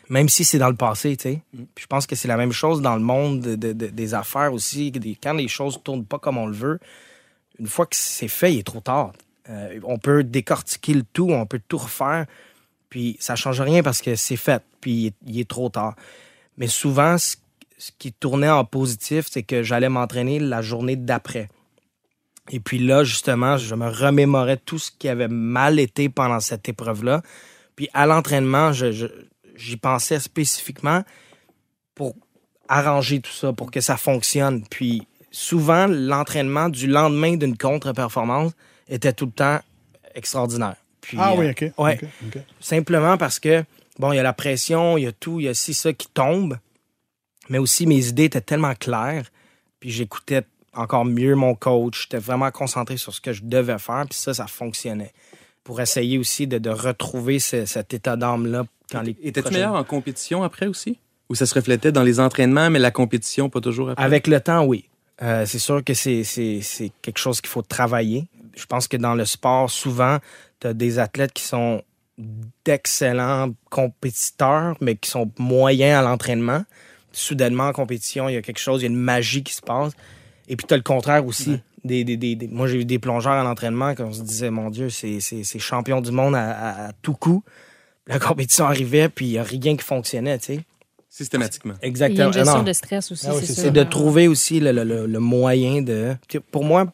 même 0.09 0.29
si 0.29 0.45
c'est 0.45 0.59
dans 0.59 0.71
le 0.71 0.77
passé, 0.77 1.17
tu 1.17 1.23
sais. 1.25 1.43
Puis 1.53 1.83
je 1.83 1.87
pense 1.87 2.07
que 2.07 2.17
c'est 2.17 2.29
la 2.29 2.37
même 2.37 2.53
chose 2.53 2.81
dans 2.83 2.97
le 2.97 3.03
monde 3.03 3.41
de- 3.41 3.55
de- 3.57 3.73
de- 3.73 3.87
des 3.89 4.15
affaires 4.15 4.53
aussi. 4.53 4.91
des- 4.91 5.17
quand 5.23 5.35
les 5.35 5.49
choses 5.49 5.81
tournent 5.85 6.05
pas 6.07 6.19
comme 6.19 6.39
on 6.39 6.47
le 6.47 6.55
veut, 6.55 6.79
une 7.59 7.67
fois 7.69 7.87
que 7.87 7.95
c'est 7.97 8.29
fait, 8.29 8.55
il 8.55 8.59
est 8.61 8.67
trop 8.67 8.81
tard. 8.81 9.13
Euh, 9.51 9.79
on 9.85 9.99
peut 9.99 10.25
décortiquer 10.25 10.95
le 10.95 11.03
tout, 11.13 11.29
on 11.31 11.47
peut 11.47 11.61
tout 11.69 11.79
refaire, 11.79 12.27
puis 12.89 13.17
ça 13.21 13.37
change 13.37 13.61
rien 13.61 13.83
parce 13.83 14.01
que 14.01 14.15
c'est 14.17 14.37
fait, 14.37 14.63
puis 14.81 14.93
il 14.93 15.07
est, 15.09 15.15
il 15.27 15.41
est 15.41 15.49
trop 15.49 15.69
tard. 15.69 15.95
Mais 16.59 16.69
souvent, 16.69 17.19
ce, 17.19 17.37
ce 17.79 17.91
qui 17.99 18.13
tournait 18.13 18.51
en 18.51 18.65
positif, 18.65 19.27
c'est 19.31 19.43
que 19.43 19.63
j'allais 19.63 19.89
m'entraîner 19.89 20.39
la 20.39 20.63
journée 20.63 20.97
d'après. 20.97 21.49
Et 22.53 22.61
puis 22.61 22.79
là, 22.79 23.03
justement, 23.03 23.57
je 23.57 23.75
me 23.75 23.89
remémorais 23.89 24.59
tout 24.59 24.79
ce 24.79 24.91
qui 24.97 25.09
avait 25.09 25.27
mal 25.29 25.81
été 25.81 26.09
pendant 26.09 26.39
cette 26.39 26.69
épreuve-là. 26.69 27.23
Puis 27.77 27.89
à 27.95 28.07
l'entraînement, 28.07 28.73
je- 28.73 28.93
je- 28.93 29.07
j'y 29.57 29.77
pensais 29.79 30.21
spécifiquement 30.21 31.03
pour 31.95 32.15
arranger 32.69 33.21
tout 33.21 33.33
ça, 33.33 33.53
pour 33.53 33.71
que 33.71 33.81
ça 33.81 33.97
fonctionne. 33.97 34.65
Puis 34.69 35.07
souvent, 35.31 35.87
l'entraînement 35.89 36.69
du 36.69 36.87
lendemain 36.87 37.37
d'une 37.37 37.57
contre-performance 37.57 38.53
était 38.89 39.13
tout 39.15 39.27
le 39.27 39.33
temps 39.33 39.61
extraordinaire. 40.15 40.77
Puis, 41.01 41.17
Ah 41.19 41.33
euh, 41.33 41.37
oui, 41.39 41.51
OK. 41.51 41.65
ouais. 41.79 41.99
OK, 42.03 42.09
OK. 42.27 42.43
Simplement 42.61 43.17
parce 43.17 43.41
que, 43.41 43.65
bon, 43.99 44.13
il 44.13 44.17
y 44.17 44.19
a 44.19 44.23
la 44.23 44.33
pression, 44.35 44.97
il 44.99 45.05
y 45.05 45.07
a 45.07 45.13
tout, 45.13 45.41
il 45.41 45.47
y 45.47 45.49
a 45.49 45.55
ci, 45.55 45.73
ça 45.75 45.93
qui 45.95 46.09
tombe. 46.09 46.59
Mais 47.49 47.59
aussi, 47.59 47.87
mes 47.87 48.07
idées 48.09 48.25
étaient 48.25 48.41
tellement 48.43 48.75
claires. 48.75 49.25
Puis 49.81 49.91
j'écoutais 49.91 50.43
encore 50.75 51.05
mieux 51.05 51.35
mon 51.35 51.55
coach. 51.55 52.03
J'étais 52.03 52.19
vraiment 52.19 52.51
concentré 52.51 52.97
sur 52.97 53.13
ce 53.15 53.21
que 53.21 53.33
je 53.33 53.43
devais 53.45 53.79
faire. 53.79 54.05
Puis 54.09 54.19
ça, 54.19 54.35
ça 54.35 54.47
fonctionnait. 54.47 55.13
Pour 55.65 55.81
essayer 55.81 56.19
aussi 56.19 56.47
de, 56.47 56.59
de 56.59 56.71
retrouver 56.71 57.39
ce- 57.39 57.65
cet 57.67 57.95
état 57.95 58.17
d'âme-là. 58.17 58.65
quand 58.91 59.03
les 59.03 59.13
Étais-tu 59.23 59.43
prochaines- 59.43 59.53
meilleur 59.61 59.75
en 59.75 59.85
compétition 59.85 60.43
après 60.43 60.67
aussi? 60.67 60.99
Ou 61.31 61.35
ça 61.35 61.47
se 61.47 61.55
reflétait 61.55 61.93
dans 61.93 62.03
les 62.03 62.21
entraînements, 62.21 62.69
mais 62.69 62.79
la 62.79 62.91
compétition 62.91 63.49
pas 63.49 63.61
toujours 63.61 63.91
après? 63.91 64.05
Avec 64.05 64.27
le 64.27 64.41
temps, 64.41 64.65
oui. 64.65 64.89
Euh, 65.23 65.47
c'est 65.47 65.59
sûr 65.61 65.83
que 65.85 65.95
c'est 65.95 66.23
quelque 67.01 67.19
chose 67.19 67.41
qu'il 67.41 67.49
faut 67.49 67.63
travailler. 67.63 68.27
Je 68.57 68.67
pense 68.67 68.89
que 68.89 68.97
dans 68.97 69.15
le 69.15 69.25
sport, 69.25 69.71
souvent, 69.71 70.19
tu 70.61 70.67
as 70.67 70.75
des 70.75 70.99
athlètes 70.99 71.33
qui 71.33 71.45
sont 71.45 71.83
d'excellents 72.65 73.53
compétiteurs, 73.71 74.77
mais 74.81 74.97
qui 74.97 75.11
sont 75.11 75.31
moyens 75.39 75.99
à 75.99 76.03
l'entraînement. 76.03 76.65
Soudainement, 77.13 77.69
en 77.69 77.73
compétition, 77.73 78.29
il 78.29 78.35
y 78.35 78.37
a 78.37 78.43
quelque 78.43 78.59
chose, 78.61 78.81
il 78.83 78.85
y 78.85 78.89
a 78.89 78.91
une 78.91 78.97
magie 79.01 79.43
qui 79.43 79.53
se 79.55 79.61
passe. 79.63 79.93
Et 80.49 80.57
puis, 80.57 80.67
tu 80.67 80.75
as 80.75 80.77
le 80.77 80.83
contraire 80.83 81.27
aussi. 81.27 81.61
Des, 81.85 82.05
des- 82.05 82.17
des- 82.17 82.37
des- 82.37 82.47
moi, 82.49 82.67
j'ai 82.69 82.81
eu 82.81 82.85
des 82.85 82.99
plongeurs 83.01 83.33
à 83.33 83.43
l'entraînement 83.43 83.95
qu'on 83.95 84.13
se 84.13 84.23
disait, 84.23 84.51
mon 84.51 84.71
Dieu, 84.71 84.89
c'est, 84.91 85.19
c'est, 85.21 85.43
c'est 85.45 85.59
champion 85.59 86.01
du 86.01 86.13
monde 86.13 86.35
à, 86.37 86.51
à- 86.51 86.89
à 86.89 86.93
tout 87.03 87.15
coup. 87.15 87.43
La 88.07 88.19
compétition 88.19 88.67
arrivait, 88.67 89.09
puis 89.09 89.27
il 89.27 89.31
n'y 89.33 89.39
a 89.39 89.43
rien 89.43 89.77
qui 89.77 89.85
fonctionnait, 89.85 90.39
tu 90.39 90.45
sais. 90.57 90.61
Systématiquement. 91.09 91.75
Il 91.81 91.83
y 91.83 91.87
a 91.87 91.89
Exactement. 91.89 92.27
une 92.29 92.33
gestion 92.33 92.59
Non. 92.59 92.63
de 92.63 92.73
stress 92.73 93.13
aussi, 93.13 93.27
Ah 93.29 93.33
oui, 93.35 93.41
c'est 93.41 93.47
c'est 93.49 93.53
ça. 93.55 93.63
C'est 93.63 93.71
de 93.71 93.83
trouver 93.83 94.29
aussi 94.29 94.61
le, 94.61 94.73
le- 94.73 94.85
le- 94.85 95.07
le 95.07 95.19
moyen 95.19 95.83
de. 95.83 96.15
Pour 96.51 96.65
moi, 96.65 96.91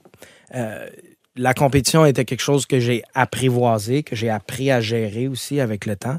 euh, 0.54 0.88
la 1.36 1.54
compétition 1.54 2.04
était 2.04 2.24
quelque 2.24 2.40
chose 2.40 2.66
que 2.66 2.80
j'ai 2.80 3.02
apprivoisé, 3.14 4.02
que 4.02 4.16
j'ai 4.16 4.28
appris 4.30 4.70
à 4.70 4.80
gérer 4.80 5.28
aussi 5.28 5.60
avec 5.60 5.86
le 5.86 5.94
temps. 5.96 6.18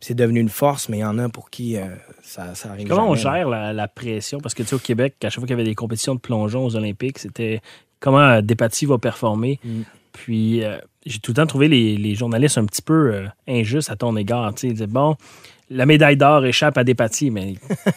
C'est 0.00 0.14
devenu 0.14 0.40
une 0.40 0.50
force, 0.50 0.88
mais 0.88 0.98
il 0.98 1.00
y 1.00 1.04
en 1.04 1.18
a 1.18 1.28
pour 1.28 1.48
qui 1.48 1.76
euh, 1.76 1.86
ça, 2.22 2.54
ça 2.54 2.70
arrive. 2.70 2.86
Comment 2.86 3.10
on 3.10 3.14
gère 3.14 3.48
la, 3.48 3.72
la 3.72 3.88
pression? 3.88 4.40
Parce 4.40 4.54
que 4.54 4.62
tu 4.62 4.68
sais, 4.68 4.76
au 4.76 4.78
Québec, 4.78 5.14
à 5.22 5.30
chaque 5.30 5.40
fois 5.40 5.46
qu'il 5.46 5.56
y 5.56 5.60
avait 5.60 5.68
des 5.68 5.74
compétitions 5.74 6.14
de 6.14 6.20
plongeon 6.20 6.66
aux 6.66 6.76
Olympiques, 6.76 7.18
c'était 7.18 7.60
comment 7.98 8.18
euh, 8.18 8.40
Despatie 8.42 8.84
va 8.86 8.98
performer? 8.98 9.58
Mm. 9.64 9.82
Puis 10.12 10.64
euh, 10.64 10.78
j'ai 11.06 11.18
tout 11.18 11.30
le 11.30 11.36
temps 11.36 11.46
trouvé 11.46 11.68
les, 11.68 11.96
les 11.96 12.14
journalistes 12.14 12.58
un 12.58 12.66
petit 12.66 12.82
peu 12.82 13.14
euh, 13.14 13.26
injustes 13.48 13.90
à 13.90 13.96
ton 13.96 14.16
égard. 14.16 14.54
Tu 14.54 14.60
sais, 14.60 14.66
ils 14.68 14.72
disaient, 14.74 14.86
bon, 14.86 15.16
la 15.70 15.86
médaille 15.86 16.16
d'or 16.16 16.44
échappe 16.44 16.76
à 16.78 16.84
Despatie, 16.84 17.30
mais 17.30 17.54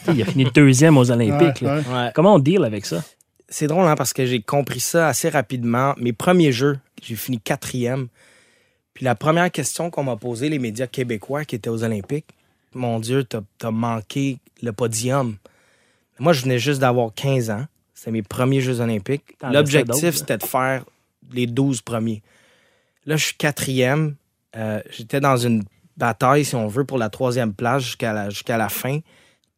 il 0.07 0.21
a 0.21 0.25
fini 0.25 0.45
deuxième 0.53 0.97
aux 0.97 1.11
Olympiques. 1.11 1.61
Ouais, 1.61 1.67
là. 1.67 1.77
ouais. 1.79 1.93
Ouais. 1.93 2.11
Comment 2.15 2.35
on 2.35 2.39
deal 2.39 2.63
avec 2.63 2.85
ça? 2.85 3.03
C'est 3.47 3.67
drôle, 3.67 3.85
hein, 3.85 3.95
parce 3.95 4.13
que 4.13 4.25
j'ai 4.25 4.41
compris 4.41 4.79
ça 4.79 5.07
assez 5.07 5.27
rapidement. 5.27 5.95
Mes 5.97 6.13
premiers 6.13 6.51
jeux, 6.51 6.77
j'ai 7.01 7.15
fini 7.15 7.39
quatrième. 7.39 8.07
Puis 8.99 9.05
la 9.05 9.15
première 9.15 9.49
question 9.49 9.89
qu'on 9.89 10.03
m'a 10.03 10.17
posée, 10.17 10.49
les 10.49 10.59
médias 10.59 10.85
québécois 10.85 11.45
qui 11.45 11.55
étaient 11.55 11.69
aux 11.69 11.85
Olympiques, 11.85 12.25
mon 12.73 12.99
Dieu, 12.99 13.23
t'as 13.23 13.39
as 13.63 13.71
manqué 13.71 14.39
le 14.61 14.73
podium. 14.73 15.37
Moi, 16.19 16.33
je 16.33 16.41
venais 16.41 16.59
juste 16.59 16.81
d'avoir 16.81 17.13
15 17.13 17.49
ans. 17.49 17.65
C'était 17.93 18.11
mes 18.11 18.23
premiers 18.23 18.59
Jeux 18.59 18.81
olympiques. 18.81 19.37
L'objectif, 19.41 20.17
c'était 20.17 20.37
de 20.37 20.43
faire 20.43 20.83
les 21.31 21.47
12 21.47 21.81
premiers. 21.81 22.21
Là, 23.05 23.15
je 23.15 23.27
suis 23.27 23.35
quatrième. 23.35 24.15
Euh, 24.57 24.81
J'étais 24.91 25.21
dans 25.21 25.37
une 25.37 25.63
bataille, 25.95 26.43
si 26.43 26.55
on 26.55 26.67
veut, 26.67 26.83
pour 26.83 26.97
la 26.97 27.09
troisième 27.09 27.53
place 27.53 27.83
jusqu'à 27.83 28.11
la, 28.11 28.67
fin. 28.67 28.99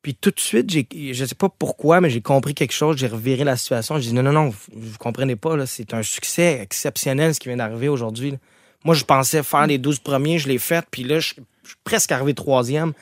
Puis 0.03 0.13
tout 0.13 0.29
de 0.29 0.39
suite, 0.39 0.71
je 0.71 1.25
sais 1.25 1.33
pas 1.33 1.49
pourquoi, 1.49 1.99
mais 1.99 2.11
j'ai 2.11 2.21
compris 2.21 2.53
quelque 2.53 2.73
chose. 2.73 2.95
J'ai 2.97 3.07
reviré 3.07 3.43
la 3.43 3.57
situation. 3.57 3.97
J'ai 3.97 4.09
dit 4.09 4.13
non, 4.13 4.21
non, 4.21 4.33
non, 4.33 4.49
vous, 4.49 4.57
vous 4.71 4.97
comprenez 4.99 5.35
pas. 5.35 5.65
C'est 5.65 5.95
un 5.95 6.03
succès 6.03 6.59
exceptionnel 6.61 7.33
ce 7.33 7.39
qui 7.39 7.47
vient 7.47 7.57
d'arriver 7.57 7.89
aujourd'hui. 7.89 8.35
Moi, 8.83 8.95
je 8.95 9.03
pensais 9.03 9.43
faire 9.43 9.67
les 9.67 9.77
12 9.77 9.99
premiers, 9.99 10.39
je 10.39 10.47
l'ai 10.47 10.57
fait, 10.57 10.85
puis 10.89 11.03
là, 11.03 11.19
je, 11.19 11.33
je 11.63 11.69
suis 11.69 11.77
presque 11.83 12.11
arrivé 12.11 12.33
troisième. 12.33 12.93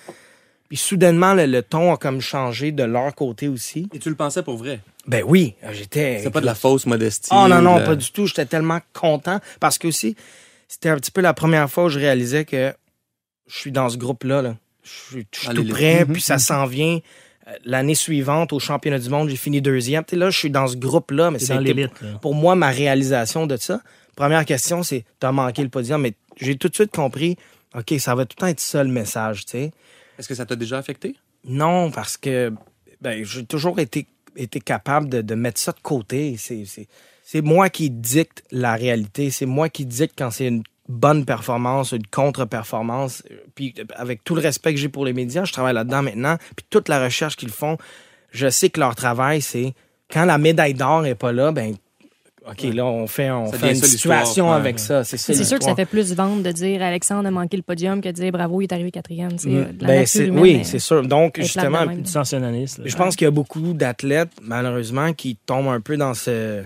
Puis 0.68 0.78
soudainement, 0.78 1.34
le, 1.34 1.46
le 1.48 1.64
ton 1.64 1.94
a 1.94 1.98
comme 1.98 2.22
changé 2.22 2.72
de 2.72 2.84
leur 2.84 3.16
côté 3.16 3.48
aussi. 3.48 3.88
Et 3.94 3.98
tu 4.00 4.10
le 4.10 4.16
pensais 4.16 4.44
pour 4.44 4.58
vrai? 4.58 4.82
Ben 5.08 5.24
oui, 5.26 5.56
j'étais. 5.72 6.20
C'est 6.22 6.30
pas 6.30 6.42
de 6.42 6.46
la 6.46 6.54
fausse 6.54 6.86
modestie. 6.86 7.32
Oh 7.34 7.48
non, 7.48 7.62
non, 7.62 7.80
de 7.80 7.86
pas 7.86 7.96
du 7.96 8.12
tout. 8.12 8.28
J'étais 8.28 8.46
tellement 8.46 8.80
content 8.94 9.40
parce 9.60 9.80
que 9.80 9.88
aussi, 9.88 10.16
c'était 10.68 10.90
un 10.90 10.98
petit 10.98 11.10
peu 11.10 11.22
la 11.22 11.34
première 11.34 11.70
fois 11.72 11.86
où 11.86 11.90
je 11.90 11.98
réalisais 11.98 12.46
que 12.46 12.72
je 13.48 13.58
suis 13.58 13.72
dans 13.72 13.90
ce 13.90 13.98
groupe-là. 13.98 14.44
là. 14.44 14.56
Je 14.84 14.90
suis, 14.90 15.28
je 15.34 15.40
suis 15.40 15.48
Dans 15.48 15.56
tout 15.56 15.68
prêt, 15.70 16.06
Mhm, 16.06 16.14
puis 16.14 16.22
ça 16.22 16.38
s'en 16.38 16.66
vient. 16.68 17.00
Euh, 17.48 17.52
L'année 17.66 17.96
suivante, 17.96 18.54
au 18.54 18.60
championnat 18.60 19.00
du 19.00 19.10
monde, 19.10 19.30
j'ai 19.30 19.36
fini 19.38 19.62
deuxième. 19.62 20.04
Tu 20.04 20.12
sais, 20.12 20.16
là, 20.18 20.30
je 20.30 20.38
suis 20.38 20.52
dans 20.52 20.68
ce 20.68 20.76
groupe-là, 20.78 21.32
mais 21.32 21.40
C'est 21.40 21.56
pour 22.22 22.36
moi 22.36 22.54
ma 22.54 22.70
réalisation 22.70 23.48
de 23.48 23.58
ça. 23.58 23.82
Première 24.20 24.44
question, 24.44 24.84
c'est 24.84 25.06
t'as 25.18 25.32
manqué 25.32 25.64
le 25.64 25.70
podium, 25.70 26.02
mais 26.02 26.14
j'ai 26.36 26.58
tout 26.58 26.68
de 26.68 26.76
suite 26.76 26.92
compris, 26.92 27.38
OK, 27.74 27.94
ça 28.00 28.16
va 28.16 28.26
tout 28.26 28.36
le 28.38 28.42
temps 28.42 28.48
être 28.48 28.60
ça 28.60 28.84
le 28.84 28.92
message, 28.92 29.46
tu 29.46 29.52
sais. 29.52 29.72
Est-ce 30.18 30.28
que 30.28 30.36
ça 30.36 30.46
t'a 30.46 30.58
déjà 30.58 30.78
affecté? 30.78 31.16
Non, 31.46 31.90
parce 31.90 32.18
que 32.18 32.52
ben, 33.00 33.24
j'ai 33.24 33.46
toujours 33.46 33.80
été, 33.80 34.08
été 34.36 34.60
capable 34.60 35.08
de, 35.08 35.22
de 35.22 35.36
mettre 35.36 35.62
ça 35.62 35.72
de 35.72 35.80
côté. 35.80 36.36
C'est, 36.38 37.42
moi 37.42 37.70
qui 37.70 37.90
dicte 37.90 38.44
la 38.52 38.76
réalité. 38.76 39.30
C'est 39.30 39.46
moi 39.46 39.70
qui 39.70 39.86
dicte 39.86 40.16
quand 40.18 40.32
c'est 40.32 40.48
une 40.48 40.64
bonne 40.90 41.24
performance, 41.24 41.94
une 41.94 42.06
contre-performance. 42.06 43.24
Puis 43.56 43.74
avec 43.96 44.26
tout 44.26 44.36
le 44.36 44.42
respect 44.42 44.74
que 44.74 44.82
j'ai 44.82 44.90
pour 44.90 45.06
les 45.06 45.14
médias, 45.14 45.46
je 45.46 45.54
travaille 45.54 45.76
là-dedans 45.76 46.02
maintenant. 46.02 46.36
Puis 46.58 46.66
toute 46.70 46.90
la 46.90 47.02
recherche 47.02 47.38
qu'ils 47.38 47.52
font, 47.52 47.78
je 48.32 48.50
sais 48.50 48.70
que 48.70 48.82
leur 48.82 48.96
travail, 48.96 49.42
c'est 49.42 49.74
quand 50.12 50.26
la 50.26 50.38
médaille 50.38 50.74
d'or 50.74 51.04
n'est 51.04 51.16
pas 51.16 51.32
là, 51.32 51.54
ben 51.54 51.78
OK, 52.50 52.64
là, 52.74 52.86
on 52.86 53.06
fait, 53.08 53.30
on 53.30 53.52
fait 53.52 53.70
une 53.72 53.76
situation 53.76 54.50
Ouais, 54.50 54.56
avec 54.56 54.76
ouais. 54.76 54.82
ça. 54.82 55.04
C'est, 55.04 55.18
ça, 55.18 55.34
C'est 55.34 55.44
sûr 55.44 55.60
que 55.60 55.66
ça 55.66 55.76
fait 55.76 55.86
plus 55.86 56.14
vendre 56.14 56.42
de 56.42 56.52
dire 56.52 56.82
Alexandre 56.82 57.28
a 57.28 57.32
manqué 57.32 57.58
le 57.58 57.64
podium 57.64 58.02
que 58.02 58.08
de 58.08 58.14
dire 58.14 58.32
bravo, 58.32 58.62
il 58.62 58.64
est 58.66 58.74
arrivé 58.74 58.92
quatrième. 58.92 59.32
La 59.46 59.64
Ben, 59.66 59.88
nature 59.88 60.08
c'est- 60.08 60.26
humaine, 60.28 60.42
oui, 60.42 60.62
c'est 60.64 60.80
sûr. 60.80 61.04
Donc, 61.06 61.40
justement. 61.40 61.86
Du 61.86 62.06
sensationnaliste. 62.06 62.82
Je 62.86 62.96
pense 62.96 63.16
qu'il 63.16 63.26
y 63.26 63.28
a 63.28 63.32
beaucoup 63.32 63.74
d'athlètes, 63.74 64.32
malheureusement, 64.42 65.14
qui 65.14 65.36
tombent 65.46 65.68
un 65.70 65.82
peu 65.82 65.96
dans 65.98 66.14
ce, 66.14 66.64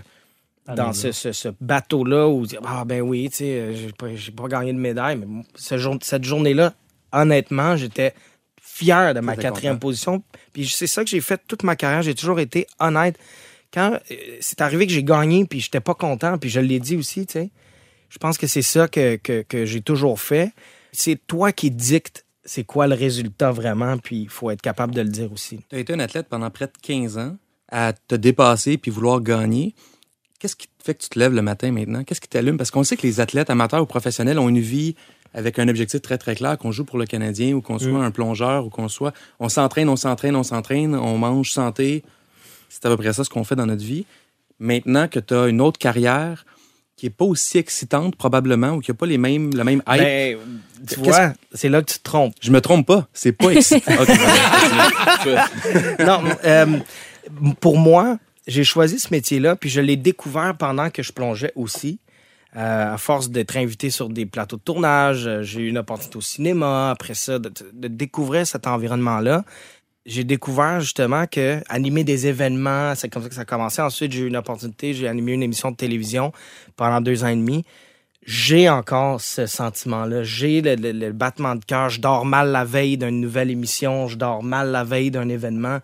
Ah, 0.67 0.75
dans 0.75 0.93
ce, 0.93 1.07
là. 1.07 1.13
ce- 1.13 1.31
ce 1.33 1.49
bateau-là 1.59 2.29
où 2.29 2.45
dire, 2.45 2.61
ah 2.65 2.85
ben 2.85 3.01
oui, 3.01 3.27
tu 3.29 3.37
sais, 3.37 3.43
euh, 3.45 3.73
j'ai 3.75 3.91
pas, 3.91 4.07
j'ai 4.15 4.31
pas 4.31 4.47
gagné 4.47 4.71
de 4.71 4.77
médaille, 4.79 5.17
mais 5.17 5.25
moi, 5.25 5.43
ce 5.55 5.77
jour- 5.77 5.97
cette 6.01 6.23
journée-là, 6.23 6.73
honnêtement, 7.11 7.75
j'étais 7.75 8.13
fier 8.61 9.13
de 9.13 9.19
ma 9.19 9.35
quatrième 9.35 9.73
content. 9.73 9.79
position. 9.87 10.23
Puis 10.53 10.67
c'est 10.67 10.87
ça 10.87 11.03
que 11.03 11.09
j'ai 11.09 11.19
fait 11.21 11.41
toute 11.47 11.63
ma 11.63 11.75
carrière. 11.75 12.01
J'ai 12.01 12.15
toujours 12.15 12.39
été 12.39 12.65
honnête. 12.79 13.17
Quand 13.73 13.93
euh, 14.11 14.15
c'est 14.39 14.61
arrivé 14.61 14.85
que 14.87 14.93
j'ai 14.93 15.03
gagné, 15.03 15.45
puis 15.45 15.59
j'étais 15.59 15.79
pas 15.79 15.93
content, 15.95 16.37
puis 16.37 16.49
je 16.49 16.59
l'ai 16.59 16.79
dit 16.79 16.95
aussi, 16.95 17.25
tu 17.25 17.33
sais. 17.33 17.49
Je 18.09 18.19
pense 18.19 18.37
que 18.37 18.45
c'est 18.45 18.61
ça 18.61 18.87
que, 18.87 19.15
que, 19.15 19.41
que 19.41 19.65
j'ai 19.65 19.81
toujours 19.81 20.19
fait. 20.19 20.51
C'est 20.91 21.19
toi 21.25 21.51
qui 21.51 21.71
dictes 21.71 22.25
c'est 22.45 22.63
quoi 22.63 22.87
le 22.87 22.95
résultat 22.95 23.51
vraiment, 23.51 23.97
puis 23.97 24.23
il 24.23 24.29
faut 24.29 24.51
être 24.51 24.61
capable 24.61 24.93
de 24.93 25.01
le 25.01 25.09
dire 25.09 25.31
aussi. 25.31 25.61
Tu 25.69 25.75
as 25.75 25.79
été 25.79 25.93
un 25.93 25.99
athlète 25.99 26.27
pendant 26.29 26.49
près 26.51 26.65
de 26.65 26.73
15 26.81 27.17
ans 27.17 27.37
à 27.71 27.93
te 27.93 28.15
dépasser 28.15 28.77
puis 28.77 28.91
vouloir 28.91 29.21
gagner. 29.21 29.73
Qu'est-ce 30.39 30.55
qui 30.55 30.67
te 30.67 30.83
fait 30.83 30.93
que 30.93 31.01
tu 31.03 31.09
te 31.09 31.17
lèves 31.17 31.33
le 31.33 31.41
matin 31.41 31.71
maintenant? 31.71 32.03
Qu'est-ce 32.03 32.19
qui 32.21 32.27
t'allume? 32.27 32.57
Parce 32.57 32.69
qu'on 32.69 32.83
sait 32.83 32.97
que 32.97 33.07
les 33.07 33.19
athlètes 33.21 33.49
amateurs 33.49 33.81
ou 33.81 33.85
professionnels 33.85 34.37
ont 34.37 34.49
une 34.49 34.59
vie 34.59 34.95
avec 35.33 35.57
un 35.57 35.67
objectif 35.67 36.01
très, 36.01 36.17
très 36.17 36.35
clair, 36.35 36.57
qu'on 36.57 36.71
joue 36.71 36.83
pour 36.85 36.99
le 36.99 37.05
Canadien 37.05 37.53
ou 37.53 37.61
qu'on 37.61 37.79
soit 37.79 37.89
Mm. 37.89 38.03
un 38.03 38.11
plongeur 38.11 38.65
ou 38.67 38.69
qu'on 38.69 38.87
soit... 38.89 39.13
On 39.39 39.49
s'entraîne, 39.49 39.89
on 39.89 39.95
s'entraîne, 39.95 40.35
on 40.35 40.43
s'entraîne, 40.43 40.93
on 40.95 41.17
mange 41.17 41.51
santé. 41.51 42.03
C'est 42.73 42.87
à 42.87 42.89
peu 42.89 42.97
près 42.97 43.13
ça 43.13 43.23
ce 43.23 43.29
qu'on 43.29 43.43
fait 43.43 43.55
dans 43.55 43.67
notre 43.67 43.83
vie. 43.83 44.05
Maintenant 44.59 45.07
que 45.07 45.19
tu 45.19 45.35
as 45.35 45.47
une 45.47 45.61
autre 45.61 45.77
carrière 45.77 46.43
qui 46.95 47.05
est 47.05 47.11
pas 47.11 47.25
aussi 47.25 47.59
excitante 47.59 48.15
probablement 48.15 48.71
ou 48.71 48.79
qui 48.79 48.89
a 48.89 48.93
pas 48.95 49.05
les 49.05 49.19
mêmes, 49.19 49.53
le 49.53 49.63
même 49.63 49.83
hype, 49.87 50.01
Ben, 50.01 50.37
tu 50.87 50.99
vois, 50.99 51.33
c'est 51.53 51.69
là 51.69 51.81
que 51.81 51.91
tu 51.91 51.99
te 51.99 52.03
trompes. 52.03 52.33
je 52.41 52.51
me 52.51 52.61
trompe 52.61 52.87
pas. 52.87 53.07
C'est 53.13 53.31
pas 53.31 53.49
excitant. 53.51 53.95
Continue. 53.97 54.17
non, 56.05 56.23
euh, 56.45 56.65
pour 57.59 57.77
moi, 57.77 58.17
j'ai 58.47 58.63
choisi 58.63 58.99
ce 58.99 59.09
métier-là, 59.11 59.55
puis 59.55 59.69
je 59.69 59.79
l'ai 59.79 59.95
découvert 59.95 60.55
pendant 60.57 60.89
que 60.89 61.03
je 61.03 61.11
plongeais 61.11 61.51
aussi. 61.55 61.99
Euh, 62.55 62.93
à 62.93 62.97
force 62.97 63.29
d'être 63.29 63.55
invité 63.55 63.89
sur 63.91 64.09
des 64.09 64.25
plateaux 64.25 64.57
de 64.57 64.61
tournage, 64.61 65.25
euh, 65.25 65.41
j'ai 65.41 65.61
eu 65.61 65.69
une 65.69 65.77
opportunité 65.77 66.17
au 66.17 66.21
cinéma. 66.21 66.91
Après 66.91 67.15
ça, 67.15 67.39
de, 67.39 67.51
de 67.73 67.87
découvrir 67.87 68.45
cet 68.45 68.67
environnement-là, 68.67 69.43
j'ai 70.05 70.23
découvert 70.23 70.81
justement 70.81 71.25
que 71.27 71.61
animer 71.69 72.03
des 72.03 72.27
événements, 72.27 72.93
c'est 72.95 73.07
comme 73.09 73.23
ça 73.23 73.29
que 73.29 73.35
ça 73.35 73.41
a 73.41 73.45
commencé. 73.45 73.81
Ensuite, 73.81 74.11
j'ai 74.11 74.21
eu 74.23 74.27
une 74.27 74.35
opportunité, 74.35 74.93
j'ai 74.93 75.07
animé 75.07 75.31
une 75.33 75.43
émission 75.43 75.71
de 75.71 75.75
télévision 75.77 76.33
pendant 76.75 76.99
deux 77.01 77.23
ans 77.23 77.27
et 77.29 77.35
demi. 77.35 77.63
J'ai 78.25 78.69
encore 78.69 79.19
ce 79.21 79.45
sentiment-là. 79.45 80.23
J'ai 80.23 80.61
le, 80.61 80.75
le- 80.75 80.91
le 80.93 81.11
battement 81.11 81.55
de 81.55 81.65
cœur. 81.65 81.89
Je 81.89 81.99
dors 81.99 82.25
mal 82.25 82.51
la 82.51 82.63
veille 82.63 82.97
d'une 82.97 83.19
nouvelle 83.19 83.49
émission. 83.51 84.07
Je 84.07 84.17
dors 84.17 84.43
mal 84.43 84.71
la 84.71 84.83
veille 84.85 85.11
d'un 85.11 85.27
événement. 85.29 85.79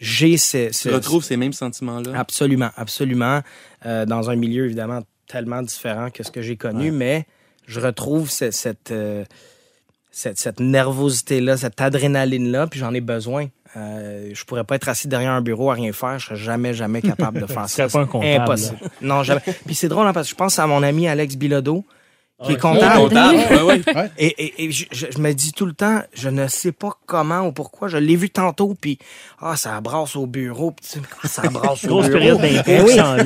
J'ai 0.00 0.36
ce, 0.36 0.72
ce- 0.72 0.88
Tu 0.88 0.94
retrouves 0.94 1.22
ces 1.24 1.36
mêmes 1.36 1.52
sentiments-là? 1.52 2.12
Absolument, 2.18 2.70
absolument. 2.76 3.40
Euh, 3.86 4.06
dans 4.06 4.28
un 4.28 4.34
milieu 4.36 4.64
évidemment 4.66 5.02
tellement 5.28 5.62
différent 5.62 6.10
que 6.10 6.22
ce 6.24 6.30
que 6.32 6.42
j'ai 6.42 6.56
connu, 6.56 6.90
mais 6.90 7.26
je 7.66 7.78
retrouve 7.80 8.28
cette, 8.28 8.90
euh, 8.90 9.24
cette, 10.10 10.38
cette 10.38 10.58
nervosité-là, 10.60 11.56
cette 11.56 11.80
adrénaline-là, 11.80 12.66
puis 12.66 12.80
j'en 12.80 12.92
ai 12.92 13.00
besoin. 13.00 13.46
Euh, 13.76 14.30
je 14.32 14.44
pourrais 14.44 14.64
pas 14.64 14.76
être 14.76 14.88
assis 14.88 15.08
derrière 15.08 15.32
un 15.32 15.40
bureau 15.40 15.70
à 15.70 15.74
rien 15.74 15.92
faire. 15.92 16.18
Je 16.18 16.26
serais 16.26 16.36
jamais, 16.36 16.74
jamais 16.74 17.02
capable 17.02 17.40
de 17.40 17.46
faire 17.46 17.62
ça. 17.68 17.88
serais 17.88 18.06
pas 18.06 18.16
un 18.18 18.20
C'est 18.22 18.36
Impossible. 18.36 18.78
Non, 19.02 19.22
jamais. 19.22 19.40
Puis 19.66 19.74
c'est 19.74 19.88
drôle, 19.88 20.06
hein, 20.06 20.12
parce 20.12 20.28
que 20.28 20.30
je 20.32 20.36
pense 20.36 20.58
à 20.58 20.66
mon 20.66 20.82
ami 20.82 21.08
Alex 21.08 21.36
Bilodeau, 21.36 21.84
qui 22.44 22.52
est 22.52 22.60
comptable. 22.60 23.12
Ouais. 23.64 23.80
Et, 24.18 24.26
et- 24.26 24.64
et 24.64 24.70
je, 24.70 25.18
me 25.18 25.32
dis 25.32 25.52
tout 25.52 25.66
le 25.66 25.72
temps, 25.72 26.02
je 26.14 26.28
ne 26.28 26.46
sais 26.48 26.72
pas 26.72 26.90
comment 27.06 27.40
ou 27.46 27.52
pourquoi. 27.52 27.88
Je 27.88 27.96
l'ai 27.96 28.16
vu 28.16 28.28
tantôt, 28.30 28.74
puis 28.80 28.98
ah, 29.40 29.56
ça 29.56 29.80
brasse 29.80 30.14
au 30.16 30.26
bureau, 30.26 30.72
puis 30.72 30.86
ça 31.28 31.48
brasse 31.48 31.84
au 31.84 31.88
Grosse 31.88 32.06
bureau. 32.08 32.18
période 32.18 32.40
d'impôt 32.40 32.70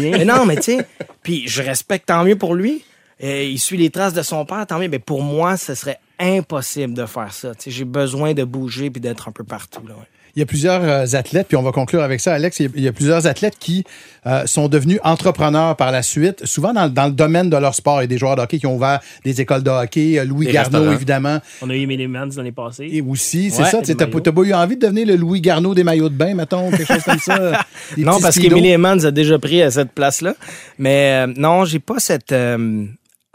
Eh 0.00 0.14
oui. 0.18 0.24
non, 0.24 0.44
mais 0.46 0.56
tu 0.56 0.62
sais, 0.76 0.86
puis 1.22 1.48
je 1.48 1.62
respecte 1.62 2.06
tant 2.06 2.22
mieux 2.24 2.36
pour 2.36 2.54
lui. 2.54 2.84
Et 3.20 3.48
il 3.50 3.58
suit 3.58 3.76
les 3.76 3.90
traces 3.90 4.14
de 4.14 4.22
son 4.22 4.44
père, 4.44 4.64
tant 4.66 4.78
mieux. 4.78 4.88
Mais 4.88 5.00
pour 5.00 5.22
moi, 5.22 5.56
ce 5.56 5.74
serait 5.74 5.98
impossible 6.20 6.94
de 6.94 7.04
faire 7.06 7.32
ça. 7.32 7.54
Tu 7.56 7.64
sais, 7.64 7.70
j'ai 7.72 7.84
besoin 7.84 8.32
de 8.34 8.44
bouger 8.44 8.90
puis 8.90 9.00
d'être 9.00 9.26
un 9.28 9.32
peu 9.32 9.42
partout. 9.42 9.84
Là, 9.88 9.94
ouais. 9.94 10.06
Il 10.38 10.42
y 10.42 10.44
a 10.44 10.46
plusieurs 10.46 10.84
euh, 10.84 11.04
athlètes, 11.14 11.48
puis 11.48 11.56
on 11.56 11.62
va 11.62 11.72
conclure 11.72 12.00
avec 12.00 12.20
ça, 12.20 12.32
Alex. 12.32 12.60
Il 12.60 12.80
y 12.80 12.86
a, 12.86 12.92
plusieurs 12.92 13.26
athlètes 13.26 13.56
qui 13.58 13.82
euh, 14.24 14.46
sont 14.46 14.68
devenus 14.68 15.00
entrepreneurs 15.02 15.74
par 15.74 15.90
la 15.90 16.04
suite, 16.04 16.46
souvent 16.46 16.72
dans, 16.72 16.88
dans 16.88 17.06
le 17.06 17.10
domaine 17.12 17.50
de 17.50 17.56
leur 17.56 17.74
sport. 17.74 17.98
Il 17.98 18.02
y 18.02 18.04
a 18.04 18.06
des 18.06 18.18
joueurs 18.18 18.36
de 18.36 18.42
hockey 18.42 18.60
qui 18.60 18.66
ont 18.68 18.76
ouvert 18.76 19.00
des 19.24 19.40
écoles 19.40 19.64
de 19.64 19.70
hockey. 19.70 20.16
Euh, 20.16 20.24
Louis 20.24 20.46
Des 20.46 20.52
Garneau, 20.52 20.92
évidemment, 20.92 21.38
On 21.60 21.68
a 21.70 21.74
eu 21.74 21.80
Emily 21.80 22.06
Mans 22.06 22.28
l'année 22.36 22.52
passée. 22.52 22.88
et 22.88 23.02
aussi. 23.02 23.50
C'est 23.50 23.62
Ouais, 23.64 23.68
ça, 23.68 23.82
tu 23.82 23.96
t'as 23.96 24.06
pas 24.06 24.42
eu 24.42 24.54
envie 24.54 24.76
de 24.76 24.80
devenir 24.82 25.08
le 25.08 25.16
Louis 25.16 25.40
Garneau 25.40 25.74
des 25.74 25.82
maillots 25.82 26.08
de 26.08 26.14
bain, 26.14 26.34
mettons, 26.34 26.70
quelque 26.70 26.86
chose 26.86 27.02
comme 27.02 27.18
ça? 27.18 27.64
Non, 27.96 28.20
parce 28.20 28.38
qu'Emily 28.38 28.76
Emmons 28.76 29.04
a 29.06 29.10
déjà 29.10 29.40
pris 29.40 29.60
à 29.60 29.72
cette 29.72 29.90
place-là. 29.90 30.34
Mais 30.78 31.26
euh, 31.26 31.32
non, 31.36 31.64
j'ai 31.64 31.80
pas 31.80 31.98
cette. 31.98 32.30
euh, 32.30 32.84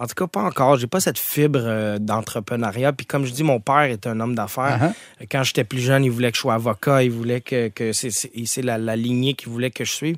en 0.04 0.08
tout 0.08 0.16
cas, 0.16 0.28
pas 0.28 0.44
encore. 0.44 0.76
J'ai 0.78 0.88
pas 0.88 1.00
cette 1.00 1.18
fibre 1.18 1.62
euh, 1.64 1.98
d'entrepreneuriat. 1.98 2.92
Puis 2.92 3.06
comme 3.06 3.26
je 3.26 3.32
dis, 3.32 3.44
mon 3.44 3.62
père 3.62 3.84
est 3.84 4.06
un 4.06 4.20
homme 4.20 4.36
d'affaires. 4.36 4.92
Uh-huh. 5.22 5.28
Quand 5.32 5.44
j'étais 5.44 5.64
plus 5.64 5.80
jeune, 5.80 6.04
il 6.04 6.12
voulait 6.12 6.30
que 6.30 6.36
je 6.36 6.42
sois 6.42 6.56
avocat. 6.56 7.04
Il 7.04 7.12
voulait 7.12 7.40
que, 7.40 7.70
que 7.70 7.94
c'est, 7.94 8.12
c'est, 8.12 8.30
c'est 8.46 8.62
la, 8.62 8.78
la 8.78 8.98
lignée 8.98 9.34
qu'il 9.34 9.50
voulait 9.50 9.72
que 9.72 9.86
je 9.86 9.92
suive. 9.92 10.18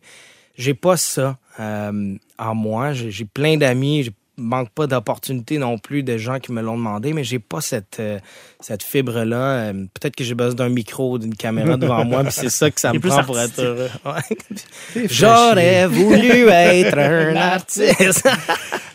J'ai 0.57 0.73
pas 0.73 0.97
ça 0.97 1.37
euh, 1.59 2.15
en 2.39 2.55
moi. 2.55 2.93
J'ai, 2.93 3.25
plein 3.25 3.57
d'amis. 3.57 4.09
Manque 4.37 4.69
pas 4.69 4.87
d'opportunités 4.87 5.57
non 5.57 5.77
plus 5.77 6.03
de 6.03 6.17
gens 6.17 6.39
qui 6.39 6.51
me 6.51 6.61
l'ont 6.61 6.77
demandé, 6.77 7.13
mais 7.13 7.23
j'ai 7.23 7.39
pas 7.39 7.61
cette, 7.61 7.97
euh, 7.99 8.19
cette 8.59 8.83
fibre-là. 8.83 9.35
Euh, 9.37 9.73
peut-être 9.93 10.15
que 10.15 10.23
j'ai 10.23 10.35
besoin 10.35 10.53
d'un 10.55 10.69
micro, 10.69 11.17
d'une 11.17 11.35
caméra 11.35 11.77
devant 11.77 12.03
moi, 12.05 12.23
puis 12.23 12.33
c'est 12.33 12.49
ça 12.49 12.69
que 12.69 12.79
ça 12.79 12.91
me 12.93 12.99
plus 12.99 13.09
prend 13.09 13.23
pour 13.23 13.39
être 13.39 13.59
heureux. 13.61 13.89
Ouais. 14.05 15.07
J'aurais 15.09 15.87
voulu 15.87 16.47
être 16.49 16.97
un 16.97 17.35
artiste. 17.35 18.27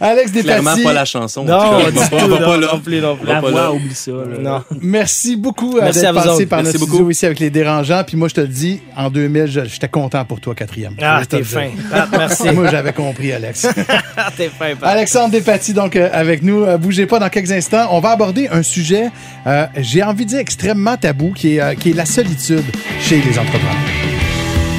Alex 0.02 0.32
Clairement 0.32 0.62
Despatie, 0.70 0.82
pas 0.82 0.92
la 0.94 1.04
chanson. 1.04 1.44
non, 1.44 1.58
va 1.58 1.90
pas- 2.10 2.26
non, 2.26 2.56
là. 2.58 2.68
non 2.72 2.80
plus, 2.80 3.00
non 3.00 3.16
plus. 3.16 3.26
La 3.26 3.34
Va 3.34 3.40
pas 3.42 3.50
voix, 3.50 3.60
là. 3.60 3.72
oublie 3.72 3.94
ça. 3.94 4.12
là. 4.12 4.38
Non. 4.38 4.64
merci 4.80 5.36
beaucoup 5.36 5.76
Merci 5.78 6.00
d'être 6.00 6.08
à 6.10 6.14
passé 6.14 6.28
autres. 6.30 6.44
par 6.46 6.58
Merci 6.62 6.72
notre 6.74 6.78
beaucoup. 6.86 6.92
studio 6.96 7.10
ici 7.10 7.26
avec 7.26 7.38
les 7.38 7.50
dérangeants. 7.50 8.02
Puis 8.04 8.16
moi, 8.16 8.28
je 8.28 8.34
te 8.34 8.40
le 8.40 8.48
dis, 8.48 8.80
en 8.96 9.10
2000, 9.10 9.46
je- 9.46 9.64
j'étais 9.66 9.88
content 9.88 10.24
pour 10.24 10.40
toi, 10.40 10.54
quatrième. 10.54 10.94
Ah, 11.02 11.20
t'es 11.28 11.42
fin. 11.42 11.68
Ah, 11.92 12.06
merci. 12.12 12.50
Moi, 12.50 12.68
j'avais 12.70 12.94
compris, 12.94 13.30
Alex. 13.32 13.66
T'es 14.38 14.48
fin. 14.48 14.74
Pat. 14.76 14.88
Alexandre 15.34 15.74
donc, 15.74 15.96
euh, 15.96 16.08
avec 16.12 16.42
nous. 16.42 16.62
Euh, 16.62 16.78
bougez 16.78 17.06
pas 17.06 17.18
dans 17.18 17.28
quelques 17.28 17.52
instants. 17.52 17.88
On 17.90 18.00
va 18.00 18.10
aborder 18.10 18.48
un 18.48 18.62
sujet, 18.62 19.10
euh, 19.46 19.66
j'ai 19.76 20.02
envie 20.02 20.24
de 20.24 20.30
dire 20.30 20.38
extrêmement 20.38 20.96
tabou, 20.96 21.32
qui 21.32 21.56
est, 21.56 21.60
euh, 21.60 21.74
qui 21.74 21.90
est 21.90 21.94
la 21.94 22.06
solitude 22.06 22.64
chez 23.00 23.20
les 23.20 23.38
entrepreneurs. 23.38 23.76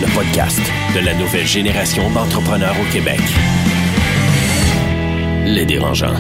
Le 0.02 0.08
podcast 0.14 0.62
de 0.96 1.00
la 1.06 1.14
nouvelle 1.14 1.46
génération 1.46 2.10
d'entrepreneurs 2.10 2.76
au 2.82 2.94
Québec. 2.94 3.20
Les 5.46 5.66
dérangeants. 5.66 6.16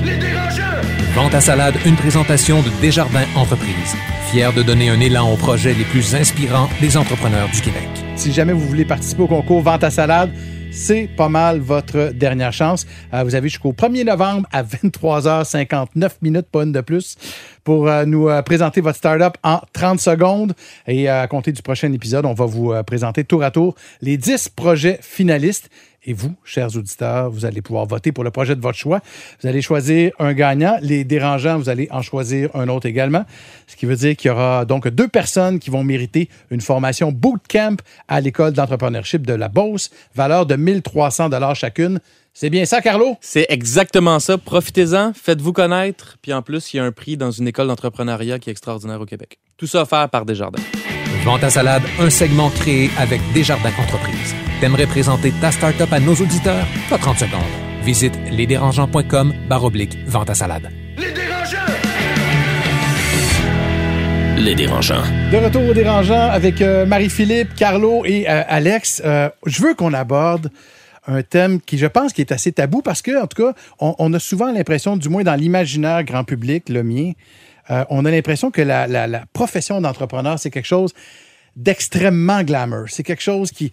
Vente 1.15 1.33
à 1.33 1.41
salade, 1.41 1.75
une 1.85 1.95
présentation 1.95 2.61
de 2.61 2.69
Desjardins 2.81 3.27
Entreprises, 3.35 3.95
fier 4.31 4.53
de 4.53 4.63
donner 4.63 4.89
un 4.89 4.99
élan 4.99 5.31
aux 5.31 5.37
projets 5.37 5.73
les 5.73 5.83
plus 5.83 6.15
inspirants 6.15 6.69
des 6.79 6.95
entrepreneurs 6.95 7.49
du 7.49 7.61
Québec. 7.61 8.00
Si 8.15 8.31
jamais 8.31 8.53
vous 8.53 8.67
voulez 8.67 8.85
participer 8.85 9.23
au 9.23 9.27
concours 9.27 9.61
Vente 9.61 9.83
à 9.83 9.89
salade, 9.89 10.31
c'est 10.71 11.09
pas 11.17 11.27
mal 11.27 11.59
votre 11.59 12.11
dernière 12.13 12.53
chance. 12.53 12.85
Euh, 13.13 13.23
vous 13.23 13.35
avez 13.35 13.49
jusqu'au 13.49 13.73
1er 13.73 14.05
novembre 14.05 14.47
à 14.51 14.63
23h59 14.63 16.11
minutes, 16.21 16.47
pas 16.51 16.63
une 16.63 16.71
de 16.71 16.81
plus, 16.81 17.17
pour 17.63 17.87
euh, 17.87 18.05
nous 18.05 18.29
euh, 18.29 18.41
présenter 18.41 18.79
votre 18.79 18.97
startup 18.97 19.37
en 19.43 19.59
30 19.73 19.99
secondes. 19.99 20.53
Et 20.87 21.09
à 21.09 21.27
compter 21.27 21.51
du 21.51 21.61
prochain 21.61 21.91
épisode, 21.91 22.25
on 22.25 22.33
va 22.33 22.45
vous 22.45 22.73
présenter 22.85 23.23
tour 23.23 23.43
à 23.43 23.51
tour 23.51 23.75
les 24.01 24.17
10 24.17 24.49
projets 24.49 24.99
finalistes. 25.01 25.69
Et 26.03 26.13
vous, 26.13 26.33
chers 26.43 26.75
auditeurs, 26.75 27.29
vous 27.29 27.45
allez 27.45 27.61
pouvoir 27.61 27.85
voter 27.85 28.11
pour 28.11 28.23
le 28.23 28.31
projet 28.31 28.55
de 28.55 28.61
votre 28.61 28.77
choix. 28.77 29.01
Vous 29.41 29.47
allez 29.47 29.61
choisir 29.61 30.11
un 30.17 30.33
gagnant. 30.33 30.77
Les 30.81 31.03
dérangeants, 31.03 31.59
vous 31.59 31.69
allez 31.69 31.87
en 31.91 32.01
choisir 32.01 32.49
un 32.55 32.69
autre 32.69 32.87
également. 32.87 33.23
Ce 33.67 33.75
qui 33.75 33.85
veut 33.85 33.95
dire 33.95 34.15
qu'il 34.15 34.29
y 34.29 34.31
aura 34.31 34.65
donc 34.65 34.87
deux 34.87 35.07
personnes 35.07 35.59
qui 35.59 35.69
vont 35.69 35.83
mériter 35.83 36.27
une 36.49 36.61
formation 36.61 37.11
bootcamp 37.11 37.77
à 38.07 38.19
l'école 38.19 38.53
d'entrepreneurship 38.53 39.27
de 39.27 39.33
la 39.33 39.47
Beauce, 39.47 39.91
valeur 40.15 40.47
de 40.47 40.55
1300 40.55 41.29
dollars 41.29 41.55
chacune. 41.55 41.99
C'est 42.33 42.49
bien 42.49 42.65
ça, 42.65 42.81
Carlo? 42.81 43.17
C'est 43.21 43.45
exactement 43.49 44.19
ça. 44.19 44.37
Profitez-en, 44.37 45.13
faites-vous 45.13 45.53
connaître. 45.53 46.17
Puis 46.21 46.33
en 46.33 46.41
plus, 46.41 46.73
il 46.73 46.77
y 46.77 46.79
a 46.79 46.83
un 46.83 46.91
prix 46.91 47.17
dans 47.17 47.31
une 47.31 47.47
école 47.47 47.67
d'entrepreneuriat 47.67 48.39
qui 48.39 48.49
est 48.49 48.53
extraordinaire 48.53 49.01
au 49.01 49.05
Québec. 49.05 49.37
Tout 49.57 49.67
ça 49.67 49.81
offert 49.83 50.09
par 50.09 50.25
Desjardins. 50.25 50.63
Vente 51.23 51.43
à 51.43 51.51
salade, 51.51 51.83
un 51.99 52.09
segment 52.09 52.49
créé 52.49 52.89
avec 52.97 53.21
Desjardins 53.31 53.69
Entreprises. 53.79 54.33
T'aimerais 54.59 54.87
présenter 54.87 55.31
ta 55.39 55.51
startup 55.51 55.93
à 55.93 55.99
nos 55.99 56.15
auditeurs? 56.15 56.65
Pas 56.89 56.97
30 56.97 57.19
secondes. 57.19 57.41
Visite 57.83 58.17
lesdérangeants.com 58.31 59.31
baroblique 59.47 59.99
vente 60.07 60.31
à 60.31 60.33
salade. 60.33 60.71
Les 60.97 61.11
dérangeants. 64.55 65.03
De 65.31 65.37
retour 65.37 65.61
aux 65.69 65.75
dérangeants 65.75 66.31
avec 66.31 66.59
euh, 66.59 66.87
Marie-Philippe, 66.87 67.53
Carlo 67.53 68.03
et 68.03 68.27
euh, 68.27 68.41
Alex. 68.47 69.03
Euh, 69.05 69.29
je 69.45 69.61
veux 69.61 69.75
qu'on 69.75 69.93
aborde 69.93 70.49
un 71.05 71.21
thème 71.21 71.61
qui, 71.61 71.77
je 71.77 71.85
pense, 71.85 72.13
qui 72.13 72.21
est 72.21 72.31
assez 72.31 72.51
tabou 72.51 72.81
parce 72.81 73.03
que, 73.03 73.21
en 73.21 73.27
tout 73.27 73.43
cas, 73.43 73.53
on, 73.79 73.93
on 73.99 74.11
a 74.13 74.19
souvent 74.19 74.51
l'impression, 74.51 74.97
du 74.97 75.09
moins 75.09 75.21
dans 75.21 75.35
l'imaginaire 75.35 76.03
grand 76.03 76.23
public, 76.23 76.67
le 76.69 76.81
mien, 76.81 77.11
euh, 77.71 77.85
on 77.89 78.05
a 78.05 78.11
l'impression 78.11 78.51
que 78.51 78.61
la, 78.61 79.25
profession 79.33 79.81
d'entrepreneur, 79.81 80.37
c'est 80.39 80.51
quelque 80.51 80.67
chose 80.67 80.93
d'extrêmement 81.55 82.43
glamour. 82.43 82.85
C'est 82.87 83.03
quelque 83.03 83.21
chose 83.21 83.51
qui... 83.51 83.71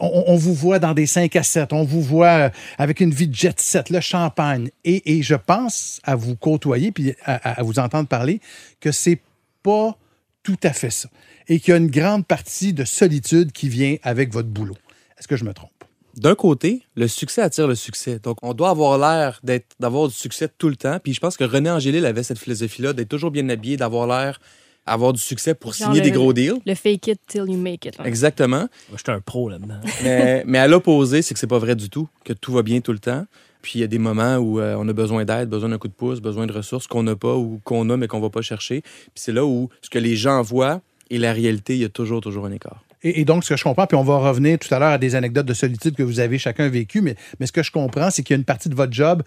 on, 0.00 0.34
vous 0.34 0.54
voit 0.54 0.80
dans 0.80 0.94
des 0.94 1.06
5 1.06 1.34
à 1.36 1.42
7, 1.42 1.72
on 1.72 1.84
vous 1.84 2.02
voit 2.02 2.46
euh, 2.46 2.50
avec 2.76 3.00
une 3.00 3.12
vie 3.12 3.28
de 3.28 3.34
jet 3.34 3.58
set, 3.60 3.90
le 3.90 4.00
champagne. 4.00 4.70
Et, 4.84 5.22
je 5.22 5.34
pense 5.34 6.00
à 6.04 6.16
vous 6.16 6.34
côtoyer 6.34 6.90
puis 6.90 7.14
à- 7.24 7.60
à 7.60 7.62
vous 7.62 7.78
entendre 7.78 8.08
parler 8.08 8.40
que 8.80 8.90
c'est 8.90 9.20
pas 9.62 9.96
tout 10.42 10.58
à 10.62 10.72
fait 10.72 10.90
ça. 10.90 11.08
Et 11.48 11.60
qu'il 11.60 11.72
y 11.72 11.74
a 11.74 11.78
une 11.78 11.90
grande 11.90 12.26
partie 12.26 12.72
de 12.72 12.84
solitude 12.84 13.52
qui 13.52 13.68
vient 13.68 13.96
avec 14.02 14.32
votre 14.32 14.48
boulot. 14.48 14.76
Est-ce 15.18 15.28
que 15.28 15.36
je 15.36 15.44
me 15.44 15.54
trompe? 15.54 15.73
D'un 16.16 16.34
côté, 16.34 16.82
le 16.96 17.08
succès 17.08 17.42
attire 17.42 17.66
le 17.66 17.74
succès. 17.74 18.18
Donc, 18.22 18.36
on 18.42 18.54
doit 18.54 18.70
avoir 18.70 18.98
l'air 18.98 19.40
d'être, 19.42 19.66
d'avoir 19.80 20.08
du 20.08 20.14
succès 20.14 20.48
tout 20.58 20.68
le 20.68 20.76
temps. 20.76 20.98
Puis 21.02 21.12
je 21.14 21.20
pense 21.20 21.36
que 21.36 21.44
René 21.44 21.70
Angélil 21.70 22.04
avait 22.06 22.22
cette 22.22 22.38
philosophie-là, 22.38 22.92
d'être 22.92 23.08
toujours 23.08 23.30
bien 23.30 23.48
habillé, 23.48 23.76
d'avoir 23.76 24.06
l'air 24.06 24.38
avoir 24.86 25.12
du 25.14 25.20
succès 25.20 25.54
pour 25.54 25.72
Genre 25.72 25.88
signer 25.88 26.00
le- 26.00 26.04
des 26.04 26.10
gros 26.10 26.32
deals. 26.32 26.60
Le 26.66 26.74
fake 26.74 27.06
it 27.08 27.20
till 27.26 27.44
you 27.48 27.56
make 27.56 27.86
it. 27.86 27.94
Exactement. 28.04 28.68
Moi, 28.90 28.98
J'étais 28.98 29.12
un 29.12 29.20
pro 29.20 29.48
là-dedans. 29.48 29.80
mais, 30.04 30.44
mais 30.46 30.58
à 30.58 30.68
l'opposé, 30.68 31.22
c'est 31.22 31.32
que 31.34 31.40
c'est 31.40 31.46
pas 31.46 31.58
vrai 31.58 31.74
du 31.74 31.88
tout, 31.88 32.08
que 32.24 32.32
tout 32.34 32.52
va 32.52 32.62
bien 32.62 32.80
tout 32.80 32.92
le 32.92 32.98
temps. 32.98 33.24
Puis 33.62 33.78
il 33.78 33.80
y 33.80 33.84
a 33.84 33.86
des 33.86 33.98
moments 33.98 34.36
où 34.36 34.60
euh, 34.60 34.76
on 34.78 34.86
a 34.86 34.92
besoin 34.92 35.24
d'aide, 35.24 35.48
besoin 35.48 35.70
d'un 35.70 35.78
coup 35.78 35.88
de 35.88 35.94
pouce, 35.94 36.20
besoin 36.20 36.46
de 36.46 36.52
ressources 36.52 36.86
qu'on 36.86 37.02
n'a 37.02 37.16
pas 37.16 37.34
ou 37.34 37.60
qu'on 37.64 37.88
a 37.88 37.96
mais 37.96 38.08
qu'on 38.08 38.20
va 38.20 38.28
pas 38.28 38.42
chercher. 38.42 38.82
Puis 38.82 39.10
c'est 39.14 39.32
là 39.32 39.46
où 39.46 39.70
ce 39.80 39.88
que 39.88 39.98
les 39.98 40.16
gens 40.16 40.42
voient 40.42 40.82
et 41.08 41.16
la 41.18 41.32
réalité, 41.32 41.74
il 41.74 41.80
y 41.80 41.84
a 41.84 41.88
toujours, 41.88 42.20
toujours 42.20 42.44
un 42.44 42.52
écart. 42.52 42.84
Et, 43.06 43.26
donc, 43.26 43.44
ce 43.44 43.50
que 43.50 43.56
je 43.58 43.64
comprends, 43.64 43.86
puis 43.86 43.96
on 43.96 44.02
va 44.02 44.16
revenir 44.16 44.58
tout 44.58 44.72
à 44.74 44.78
l'heure 44.78 44.92
à 44.92 44.98
des 44.98 45.14
anecdotes 45.14 45.44
de 45.44 45.52
solitude 45.52 45.94
que 45.94 46.02
vous 46.02 46.20
avez 46.20 46.38
chacun 46.38 46.68
vécu, 46.70 47.02
mais, 47.02 47.16
ce 47.44 47.52
que 47.52 47.62
je 47.62 47.70
comprends, 47.70 48.10
c'est 48.10 48.22
qu'il 48.22 48.34
y 48.34 48.36
a 48.36 48.38
une 48.38 48.46
partie 48.46 48.70
de 48.70 48.74
votre 48.74 48.92
job 48.92 49.22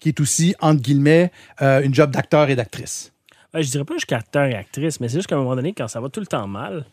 qui 0.00 0.08
est 0.08 0.20
aussi, 0.20 0.56
entre 0.60 0.82
guillemets, 0.82 1.30
euh, 1.62 1.80
une 1.82 1.94
job 1.94 2.10
d'acteur 2.10 2.50
et 2.50 2.56
d'actrice. 2.56 3.12
Ouais, 3.54 3.62
je 3.62 3.70
dirais 3.70 3.84
pas 3.84 3.94
jusqu'à 3.94 4.16
acteur 4.16 4.46
et 4.46 4.54
actrice, 4.54 4.98
mais 4.98 5.08
c'est 5.08 5.18
juste 5.18 5.28
qu'à 5.28 5.36
un 5.36 5.38
moment 5.38 5.54
donné, 5.54 5.72
quand 5.72 5.86
ça 5.86 6.00
va 6.00 6.08
tout 6.08 6.20
le 6.20 6.26
temps 6.26 6.48
mal, 6.48 6.84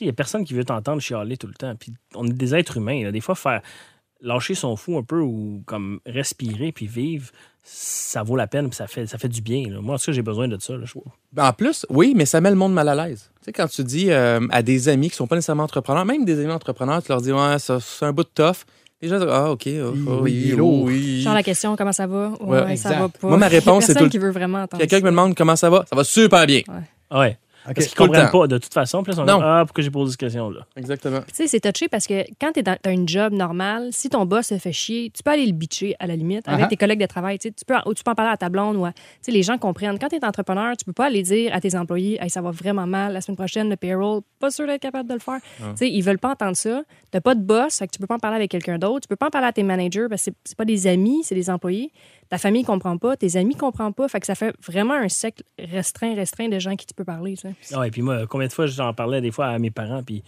il 0.00 0.04
n'y 0.04 0.10
a 0.10 0.12
personne 0.12 0.44
qui 0.44 0.54
veut 0.54 0.64
t'entendre 0.64 1.02
chialer 1.02 1.36
tout 1.36 1.48
le 1.48 1.54
temps. 1.54 1.74
Puis 1.74 1.92
on 2.14 2.26
est 2.26 2.32
des 2.32 2.54
êtres 2.54 2.76
humains. 2.76 3.10
Des 3.10 3.20
fois, 3.20 3.34
faire 3.34 3.60
lâcher 4.20 4.54
son 4.54 4.76
fou 4.76 4.96
un 4.96 5.02
peu 5.02 5.20
ou 5.20 5.62
comme 5.66 6.00
respirer 6.06 6.72
puis 6.72 6.86
vivre, 6.86 7.30
ça 7.62 8.22
vaut 8.22 8.36
la 8.36 8.46
peine 8.46 8.68
puis 8.68 8.76
ça 8.76 8.86
fait, 8.86 9.06
ça 9.06 9.18
fait 9.18 9.28
du 9.28 9.42
bien. 9.42 9.64
là. 9.70 9.80
Moi, 9.80 9.94
en 9.94 9.98
tout 9.98 10.06
cas, 10.06 10.12
j'ai 10.12 10.22
besoin 10.22 10.48
de 10.48 10.58
ça. 10.60 10.72
là, 10.74 10.84
je. 10.84 10.94
Ben, 11.32 11.46
En 11.48 11.52
plus, 11.52 11.86
oui, 11.90 12.14
mais 12.16 12.24
ça 12.26 12.40
met 12.40 12.50
le 12.50 12.56
monde 12.56 12.72
mal 12.72 12.88
à 12.88 12.94
l'aise. 12.94 13.30
Tu 13.40 13.46
sais, 13.46 13.52
quand 13.52 13.68
tu 13.68 13.84
dis 13.84 14.10
euh, 14.10 14.40
à 14.50 14.62
des 14.62 14.88
amis 14.88 15.10
qui 15.10 15.16
sont 15.16 15.26
pas 15.26 15.36
nécessairement 15.36 15.62
entrepreneurs, 15.64 16.04
même 16.04 16.24
des 16.24 16.40
amis 16.42 16.52
entrepreneurs, 16.52 17.02
tu 17.02 17.10
leur 17.10 17.20
dis, 17.20 17.32
ouais, 17.32 17.58
ça, 17.58 17.78
c'est 17.80 18.04
un 18.04 18.12
bout 18.12 18.24
de 18.24 18.28
tough. 18.34 18.64
Les 19.02 19.08
gens 19.08 19.18
disent, 19.18 19.28
ah, 19.30 19.50
OK, 19.50 19.62
oh, 19.66 19.68
Oui, 19.68 20.04
oh, 20.06 20.18
oui, 20.20 20.48
est 20.48 20.50
oui, 20.52 20.56
lourd. 20.58 20.82
oui. 20.84 21.20
Genre 21.22 21.32
la 21.34 21.42
question, 21.42 21.74
comment 21.76 21.92
ça 21.92 22.06
va? 22.06 22.32
Ouais, 22.40 22.62
Ouais, 22.64 22.76
ça 22.76 22.90
va 22.98 23.08
pas. 23.08 23.28
Moi, 23.28 23.38
ma 23.38 23.48
réponse, 23.48 23.84
c'est 23.84 23.94
tout- 23.94 24.08
qui 24.10 24.18
veut 24.18 24.30
vraiment 24.30 24.58
entendre 24.62 24.78
Quelqu'un 24.80 24.98
qui 24.98 25.04
me 25.04 25.10
demande 25.10 25.34
comment 25.34 25.56
ça 25.56 25.70
va, 25.70 25.84
ça 25.88 25.96
va 25.96 26.04
super 26.04 26.46
bien. 26.46 26.60
Ouais. 27.10 27.38
OK. 27.68 27.74
Parce 27.74 27.86
qu'ils 27.88 27.96
comprennent 27.96 28.30
pas 28.30 28.46
de 28.46 28.58
toute 28.58 28.72
façon. 28.72 29.02
Puis 29.02 29.12
là, 29.12 29.14
ils 29.14 29.20
sont 29.20 29.26
Non. 29.26 29.38
comme, 29.40 29.46
ah, 29.48 29.62
pourquoi 29.66 29.84
j'ai 29.84 29.90
posé 29.90 30.12
cette 30.12 30.20
question-là? 30.20 30.60
Exactement. 30.76 31.20
Tu 31.20 31.34
sais, 31.34 31.46
c'est 31.46 31.60
touché 31.60 31.88
parce 31.88 32.06
que 32.06 32.24
quand 32.40 32.52
tu 32.52 32.62
as 32.66 32.90
une 32.90 33.08
job 33.08 33.32
normale, 33.32 33.88
si 33.92 34.08
ton 34.08 34.24
boss 34.26 34.46
se 34.48 34.58
fait 34.58 34.72
chier, 34.72 35.10
tu 35.14 35.22
peux 35.22 35.30
aller 35.30 35.46
le 35.46 35.52
bitcher 35.52 35.94
à 35.98 36.06
la 36.06 36.16
limite 36.16 36.48
avec 36.48 36.66
Uh-huh. 36.66 36.68
tes 36.68 36.76
collègues 36.76 37.00
de 37.00 37.06
travail. 37.06 37.38
Tu 37.38 37.48
sais, 37.48 37.54
tu 37.54 37.64
peux, 37.64 37.74
ou 37.86 37.94
tu 37.94 38.02
peux 38.02 38.10
en 38.10 38.14
parler 38.14 38.32
à 38.32 38.36
ta 38.36 38.48
blonde 38.48 38.76
ou 38.76 38.84
à- 38.86 38.92
tu 38.92 39.00
sais, 39.22 39.32
les 39.32 39.42
gens 39.42 39.58
comprennent. 39.58 39.98
Quand 39.98 40.08
tu 40.08 40.16
es 40.16 40.24
entrepreneur, 40.24 40.76
tu 40.76 40.84
peux 40.84 40.92
pas 40.92 41.06
aller 41.06 41.22
dire 41.22 41.54
à 41.54 41.60
tes 41.60 41.76
employés 41.76 42.18
hey, 42.22 42.30
ça 42.30 42.40
va 42.40 42.50
vraiment 42.50 42.86
mal 42.86 43.12
la 43.12 43.20
semaine 43.20 43.36
prochaine, 43.36 43.68
le 43.68 43.76
payroll, 43.76 44.22
pas 44.38 44.50
sûr 44.50 44.66
d'être 44.66 44.82
capable 44.82 45.08
de 45.08 45.14
le 45.14 45.20
faire. 45.20 45.40
Tu 45.58 45.64
sais, 45.76 45.90
ils 45.90 46.02
veulent 46.02 46.18
pas 46.18 46.30
entendre 46.30 46.56
ça. 46.56 46.82
Tu 47.12 47.20
pas 47.20 47.34
de 47.34 47.40
boss, 47.42 47.78
fait 47.78 47.86
que 47.86 47.92
tu 47.92 47.98
peux 47.98 48.06
pas 48.06 48.14
en 48.14 48.18
parler 48.18 48.36
avec 48.36 48.50
quelqu'un 48.50 48.78
d'autre. 48.78 49.00
Tu 49.00 49.08
peux 49.08 49.16
pas 49.16 49.26
en 49.26 49.30
parler 49.30 49.48
à 49.48 49.52
tes 49.52 49.62
managers 49.64 50.06
parce 50.08 50.24
que 50.26 50.30
c'est 50.44 50.56
pas 50.56 50.64
des 50.64 50.86
amis, 50.86 51.20
c'est 51.24 51.34
des 51.34 51.50
employés. 51.50 51.92
Ta 52.30 52.38
famille 52.38 52.64
comprend 52.64 52.96
pas, 52.96 53.16
tes 53.16 53.36
amis 53.36 53.56
comprennent 53.56 53.92
pas. 53.92 54.08
Fait 54.08 54.20
que 54.20 54.26
ça 54.26 54.34
fait 54.34 54.54
vraiment 54.64 54.94
un 54.94 55.08
cercle 55.08 55.42
restreint, 55.58 56.14
restreint 56.14 56.48
de 56.48 56.58
gens 56.58 56.76
qui 56.76 56.86
tu 56.86 56.94
peux 56.94 57.04
parler. 57.04 57.34
tu 57.36 57.48
sais. 57.60 57.74
Ah, 57.76 57.86
et 57.86 57.90
puis 57.90 58.02
moi, 58.02 58.26
combien 58.28 58.46
de 58.46 58.52
fois 58.52 58.66
j'en 58.66 58.94
parlais 58.94 59.20
des 59.20 59.30
fois 59.32 59.46
à 59.48 59.58
mes 59.58 59.70
parents, 59.72 60.02
puis 60.02 60.22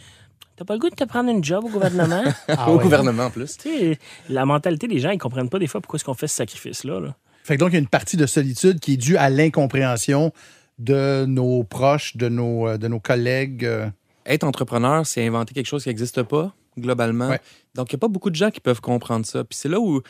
t'as 0.57 0.65
pas 0.65 0.75
le 0.75 0.81
goût 0.81 0.91
de 0.91 0.97
te 0.97 1.05
prendre 1.05 1.31
une 1.31 1.43
job 1.45 1.65
au 1.65 1.69
gouvernement? 1.69 2.25
Ah 2.49 2.71
Au 2.71 2.77
ouais. 2.77 2.83
gouvernement, 2.83 3.25
en 3.27 3.31
plus. 3.31 3.57
tu 3.57 3.69
sais, 3.69 3.99
la 4.29 4.45
mentalité 4.45 4.89
des 4.89 4.99
gens, 4.99 5.11
ils 5.11 5.19
comprennent 5.19 5.49
pas 5.49 5.59
des 5.61 5.67
fois 5.69 5.81
pourquoi 5.81 5.97
est-ce 5.97 6.05
qu'on 6.05 6.15
fait 6.15 6.27
ce 6.27 6.35
sacrifice-là. 6.37 6.99
là. 7.01 7.15
Fait 7.45 7.55
que 7.57 7.61
donc, 7.61 7.71
il 7.71 7.75
y 7.75 7.77
a 7.77 7.81
une 7.81 7.89
partie 7.89 8.17
de 8.17 8.27
solitude 8.27 8.79
qui 8.81 8.95
est 8.95 8.97
due 8.97 9.17
à 9.17 9.31
l'incompréhension 9.31 10.33
de 10.79 11.25
nos 11.27 11.63
proches, 11.65 12.17
de 12.17 12.29
nos, 12.29 12.67
euh, 12.69 12.79
de 12.79 12.89
nos 12.89 12.99
collègues. 13.01 13.65
euh. 13.65 13.89
Être 14.27 14.45
entrepreneur, 14.45 15.07
c'est 15.07 15.25
inventer 15.27 15.55
quelque 15.55 15.67
chose 15.67 15.83
qui 15.85 15.89
n'existe 15.89 16.23
pas, 16.25 16.53
globalement. 16.79 17.29
Ouais. 17.29 17.41
Donc, 17.75 17.93
il 17.93 17.95
n'y 17.95 17.99
a 17.99 18.01
pas 18.01 18.09
beaucoup 18.09 18.31
de 18.31 18.35
gens 18.37 18.51
qui 18.51 18.61
peuvent 18.61 18.81
comprendre 18.81 19.25
ça. 19.27 19.45
Puis 19.45 19.57
c'est 19.59 19.69
là 19.69 19.79
où, 19.81 20.01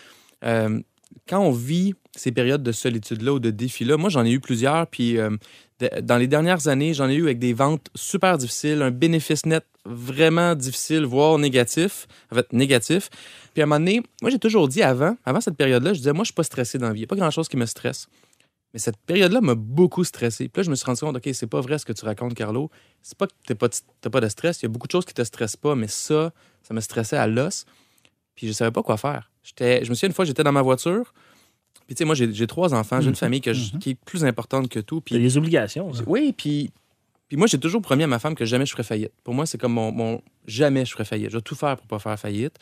euh, 0.44 0.80
quand 1.28 1.40
on 1.40 1.52
vit 1.52 1.94
ces 2.16 2.32
périodes 2.32 2.62
de 2.62 2.72
solitude-là 2.72 3.34
ou 3.34 3.38
de 3.38 3.50
défis-là, 3.50 3.96
moi, 3.96 4.10
j'en 4.10 4.24
ai 4.24 4.30
eu 4.30 4.40
plusieurs. 4.40 4.86
Puis 4.86 5.18
euh, 5.18 5.30
dans 6.02 6.16
les 6.16 6.26
dernières 6.26 6.68
années, 6.68 6.94
j'en 6.94 7.08
ai 7.08 7.14
eu 7.14 7.24
avec 7.24 7.38
des 7.38 7.52
ventes 7.52 7.88
super 7.94 8.38
difficiles, 8.38 8.82
un 8.82 8.90
bénéfice 8.90 9.46
net 9.46 9.64
vraiment 9.84 10.54
difficile, 10.54 11.04
voire 11.04 11.38
négatif. 11.38 12.06
En 12.30 12.36
fait, 12.36 12.52
négatif. 12.52 13.08
Puis 13.52 13.62
à 13.62 13.64
un 13.64 13.66
moment 13.66 13.80
donné, 13.80 14.02
moi, 14.20 14.30
j'ai 14.30 14.38
toujours 14.38 14.68
dit 14.68 14.82
avant, 14.82 15.16
avant 15.24 15.40
cette 15.40 15.56
période-là, 15.56 15.92
je 15.92 15.98
disais, 15.98 16.12
moi, 16.12 16.24
je 16.24 16.28
suis 16.28 16.34
pas 16.34 16.44
stressé 16.44 16.78
dans 16.78 16.88
la 16.88 16.92
vie. 16.92 17.00
Il 17.00 17.02
n'y 17.02 17.06
a 17.06 17.08
pas 17.08 17.16
grand-chose 17.16 17.48
qui 17.48 17.56
me 17.56 17.66
stresse. 17.66 18.08
Mais 18.72 18.78
cette 18.78 18.96
période-là 18.96 19.40
m'a 19.40 19.54
beaucoup 19.54 20.04
stressé. 20.04 20.48
Puis 20.48 20.60
là, 20.60 20.62
je 20.64 20.70
me 20.70 20.76
suis 20.76 20.86
rendu 20.86 21.00
compte, 21.00 21.16
OK, 21.16 21.28
c'est 21.34 21.46
pas 21.46 21.60
vrai 21.60 21.78
ce 21.78 21.84
que 21.84 21.92
tu 21.92 22.04
racontes, 22.04 22.34
Carlo. 22.34 22.70
C'est 23.02 23.18
pas 23.18 23.26
que 23.26 23.32
t'as 23.46 23.54
pas, 23.54 23.68
pas 24.10 24.20
de 24.20 24.28
stress. 24.28 24.62
Il 24.62 24.64
y 24.64 24.66
a 24.66 24.68
beaucoup 24.68 24.86
de 24.86 24.92
choses 24.92 25.04
qui 25.04 25.14
te 25.14 25.24
stressent 25.24 25.56
pas, 25.56 25.74
mais 25.74 25.88
ça, 25.88 26.32
ça 26.62 26.72
me 26.72 26.80
stressait 26.80 27.18
à 27.18 27.26
l'os. 27.26 27.66
Puis 28.34 28.46
je 28.46 28.52
savais 28.52 28.70
pas 28.70 28.82
quoi 28.82 28.96
faire. 28.96 29.31
J'étais, 29.42 29.84
je 29.84 29.90
me 29.90 29.94
souviens 29.94 30.08
une 30.10 30.14
fois, 30.14 30.24
j'étais 30.24 30.44
dans 30.44 30.52
ma 30.52 30.62
voiture. 30.62 31.12
Puis 31.86 31.94
tu 31.94 31.98
sais, 31.98 32.04
moi, 32.04 32.14
j'ai, 32.14 32.32
j'ai 32.32 32.46
trois 32.46 32.74
enfants, 32.74 33.00
j'ai 33.00 33.08
une 33.08 33.16
famille 33.16 33.40
que 33.40 33.52
je- 33.52 33.72
qui 33.78 33.90
est 33.90 33.94
plus 34.04 34.24
importante 34.24 34.68
que 34.68 34.78
tout. 34.80 35.00
Puis 35.00 35.14
des 35.20 35.36
obligations. 35.36 35.90
là. 35.92 36.04
oui, 36.06 36.32
puis, 36.36 36.70
puis 37.28 37.36
moi, 37.36 37.46
j'ai 37.46 37.58
toujours 37.58 37.82
promis 37.82 38.04
à 38.04 38.06
ma 38.06 38.18
femme 38.18 38.34
que 38.34 38.44
jamais 38.44 38.66
je 38.66 38.72
ferais 38.72 38.82
faillite. 38.84 39.12
Pour 39.24 39.34
moi, 39.34 39.46
c'est 39.46 39.58
comme 39.58 39.72
mon, 39.72 39.90
mon- 39.90 40.22
jamais 40.46 40.84
je 40.84 40.92
ferais 40.92 41.04
faillite. 41.04 41.30
Je 41.30 41.36
vais 41.38 41.42
tout 41.42 41.54
faire 41.56 41.76
pour 41.76 41.86
pas 41.86 41.98
faire 41.98 42.18
faillite. 42.18 42.54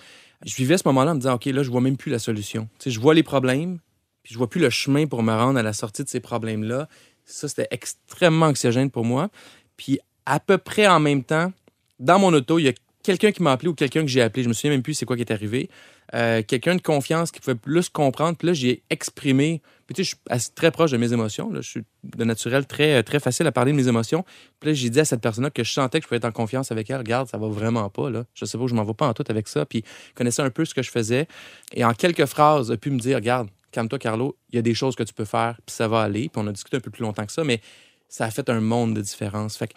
Je 0.45 0.55
vivais 0.57 0.79
ce 0.79 0.89
moment-là 0.89 1.11
en 1.11 1.15
me 1.15 1.21
disant, 1.21 1.35
OK, 1.35 1.45
là, 1.47 1.63
je 1.63 1.71
vois 1.71 1.83
même 1.83 1.97
plus 1.99 2.11
la 2.11 2.19
solution. 2.19 2.65
Tu 2.79 2.85
sais, 2.85 2.91
je 2.91 2.99
vois 3.01 3.13
les 3.15 3.23
problèmes, 3.23 3.79
puis 4.23 4.33
je 4.33 4.39
vois 4.39 4.49
plus 4.49 4.61
le 4.61 4.71
chemin 4.71 5.07
pour 5.07 5.23
me 5.23 5.33
rendre 5.33 5.59
à 5.59 5.63
la 5.63 5.75
sortie 5.75 6.03
de 6.03 6.09
ces 6.09 6.21
problèmes-là. 6.21 6.89
Ça, 7.27 7.47
c'était 7.47 7.69
extrêmement 7.71 8.47
anxiogène 8.47 8.91
pour 8.91 9.05
moi. 9.05 9.29
Puis 9.77 9.99
à 10.25 10.41
peu 10.41 10.57
près 10.57 10.87
en 10.87 10.99
même 11.01 11.25
temps, 11.25 11.53
dans 11.99 12.19
mon 12.19 12.33
auto, 12.33 12.59
il 12.59 12.65
y 12.65 12.69
a 12.69 12.73
quelqu'un 13.03 13.33
qui 13.33 13.43
m'a 13.43 13.53
appelé 13.53 13.69
ou 13.69 13.75
quelqu'un 13.75 14.03
que 14.03 14.09
j'ai 14.09 14.23
appelé. 14.23 14.43
Je 14.43 14.49
me 14.49 14.55
souviens 14.55 14.71
même 14.71 14.83
plus 14.83 14.95
c'est 14.95 15.07
quoi 15.07 15.17
qui 15.17 15.23
est 15.23 15.33
arrivé. 15.33 15.71
Euh, 16.15 16.43
quelqu'un 16.43 16.75
de 16.75 16.83
confiance 16.83 17.31
qui 17.31 17.41
pouvait 17.41 17.55
plus 17.55 17.89
comprendre. 17.89 18.37
Puis 18.37 18.49
là, 18.49 18.53
j'ai 18.53 18.83
exprimé. 18.91 19.63
Puis 19.87 19.95
tu 19.95 20.05
sais, 20.05 20.17
je 20.31 20.39
suis 20.39 20.51
très 20.53 20.71
proche 20.71 20.91
de 20.91 20.97
mes 20.97 21.13
émotions. 21.13 21.53
là. 21.53 21.61
Je 21.61 21.69
suis 21.69 21.83
de 22.05 22.25
naturel 22.25 22.67
très, 22.67 23.03
très 23.03 23.21
facile 23.21 23.47
à 23.47 23.53
parler 23.53 23.73
de 23.73 23.77
mes 23.77 23.89
émotions. 23.89 24.25
Puis 24.59 24.71
là, 24.71 24.75
j'ai 24.75 24.91
dit 24.91 25.01
à 25.01 25.05
cette 25.05 25.21
personne-là 25.21 25.51
que 25.51 25.65
je 25.65 25.73
sentais 25.73 26.01
que 26.01 26.05
je 26.05 26.09
pouvais 26.09 26.19
être 26.19 26.25
en 26.25 26.33
confiance 26.33 26.73
avec 26.73 26.91
elle. 26.91 26.99
Regarde, 26.99 27.29
ça 27.29 27.39
va 27.39 27.49
vraiment 27.49 27.89
pas. 27.89 28.11
Là. 28.11 28.25
Je 28.35 28.45
sais 28.45 28.59
pas, 28.59 28.67
je 28.67 28.75
m'en 28.75 28.85
vais 28.85 28.95
pas 28.95 29.07
en 29.07 29.15
tout 29.15 29.25
avec 29.29 29.49
ça. 29.49 29.65
Puis 29.67 29.85
connaissait 30.15 30.43
un 30.43 30.51
peu 30.51 30.65
ce 30.65 30.75
que 30.75 30.83
je 30.83 30.91
faisais. 30.91 31.27
Et 31.73 31.85
en 31.85 31.95
quelques 31.95 32.27
phrases, 32.27 32.71
a 32.71 32.77
pu 32.77 32.91
me 32.91 32.99
dire 32.99 33.17
Regarde, 33.17 33.49
calme-toi, 33.73 33.99
Carlo, 33.99 34.37
il 34.51 34.57
y 34.57 34.59
a 34.59 34.63
des 34.63 34.75
choses 34.75 34.97
que 34.97 35.03
tu 35.03 35.15
peux 35.15 35.25
faire, 35.25 35.57
puis 35.65 35.75
ça 35.75 35.89
va 35.89 36.03
aller. 36.03 36.29
Puis 36.29 36.43
on 36.43 36.47
a 36.47 36.53
discuté 36.53 36.77
un 36.77 36.81
peu 36.81 36.91
plus 36.91 37.03
longtemps 37.03 37.27
que 37.27 37.33
ça, 37.33 37.45
mais 37.45 37.61
ça 38.09 38.25
a 38.25 38.31
fait 38.31 38.49
un 38.51 38.61
monde 38.61 38.95
de 38.95 39.01
différence. 39.01 39.57
Fait 39.57 39.69
que 39.69 39.75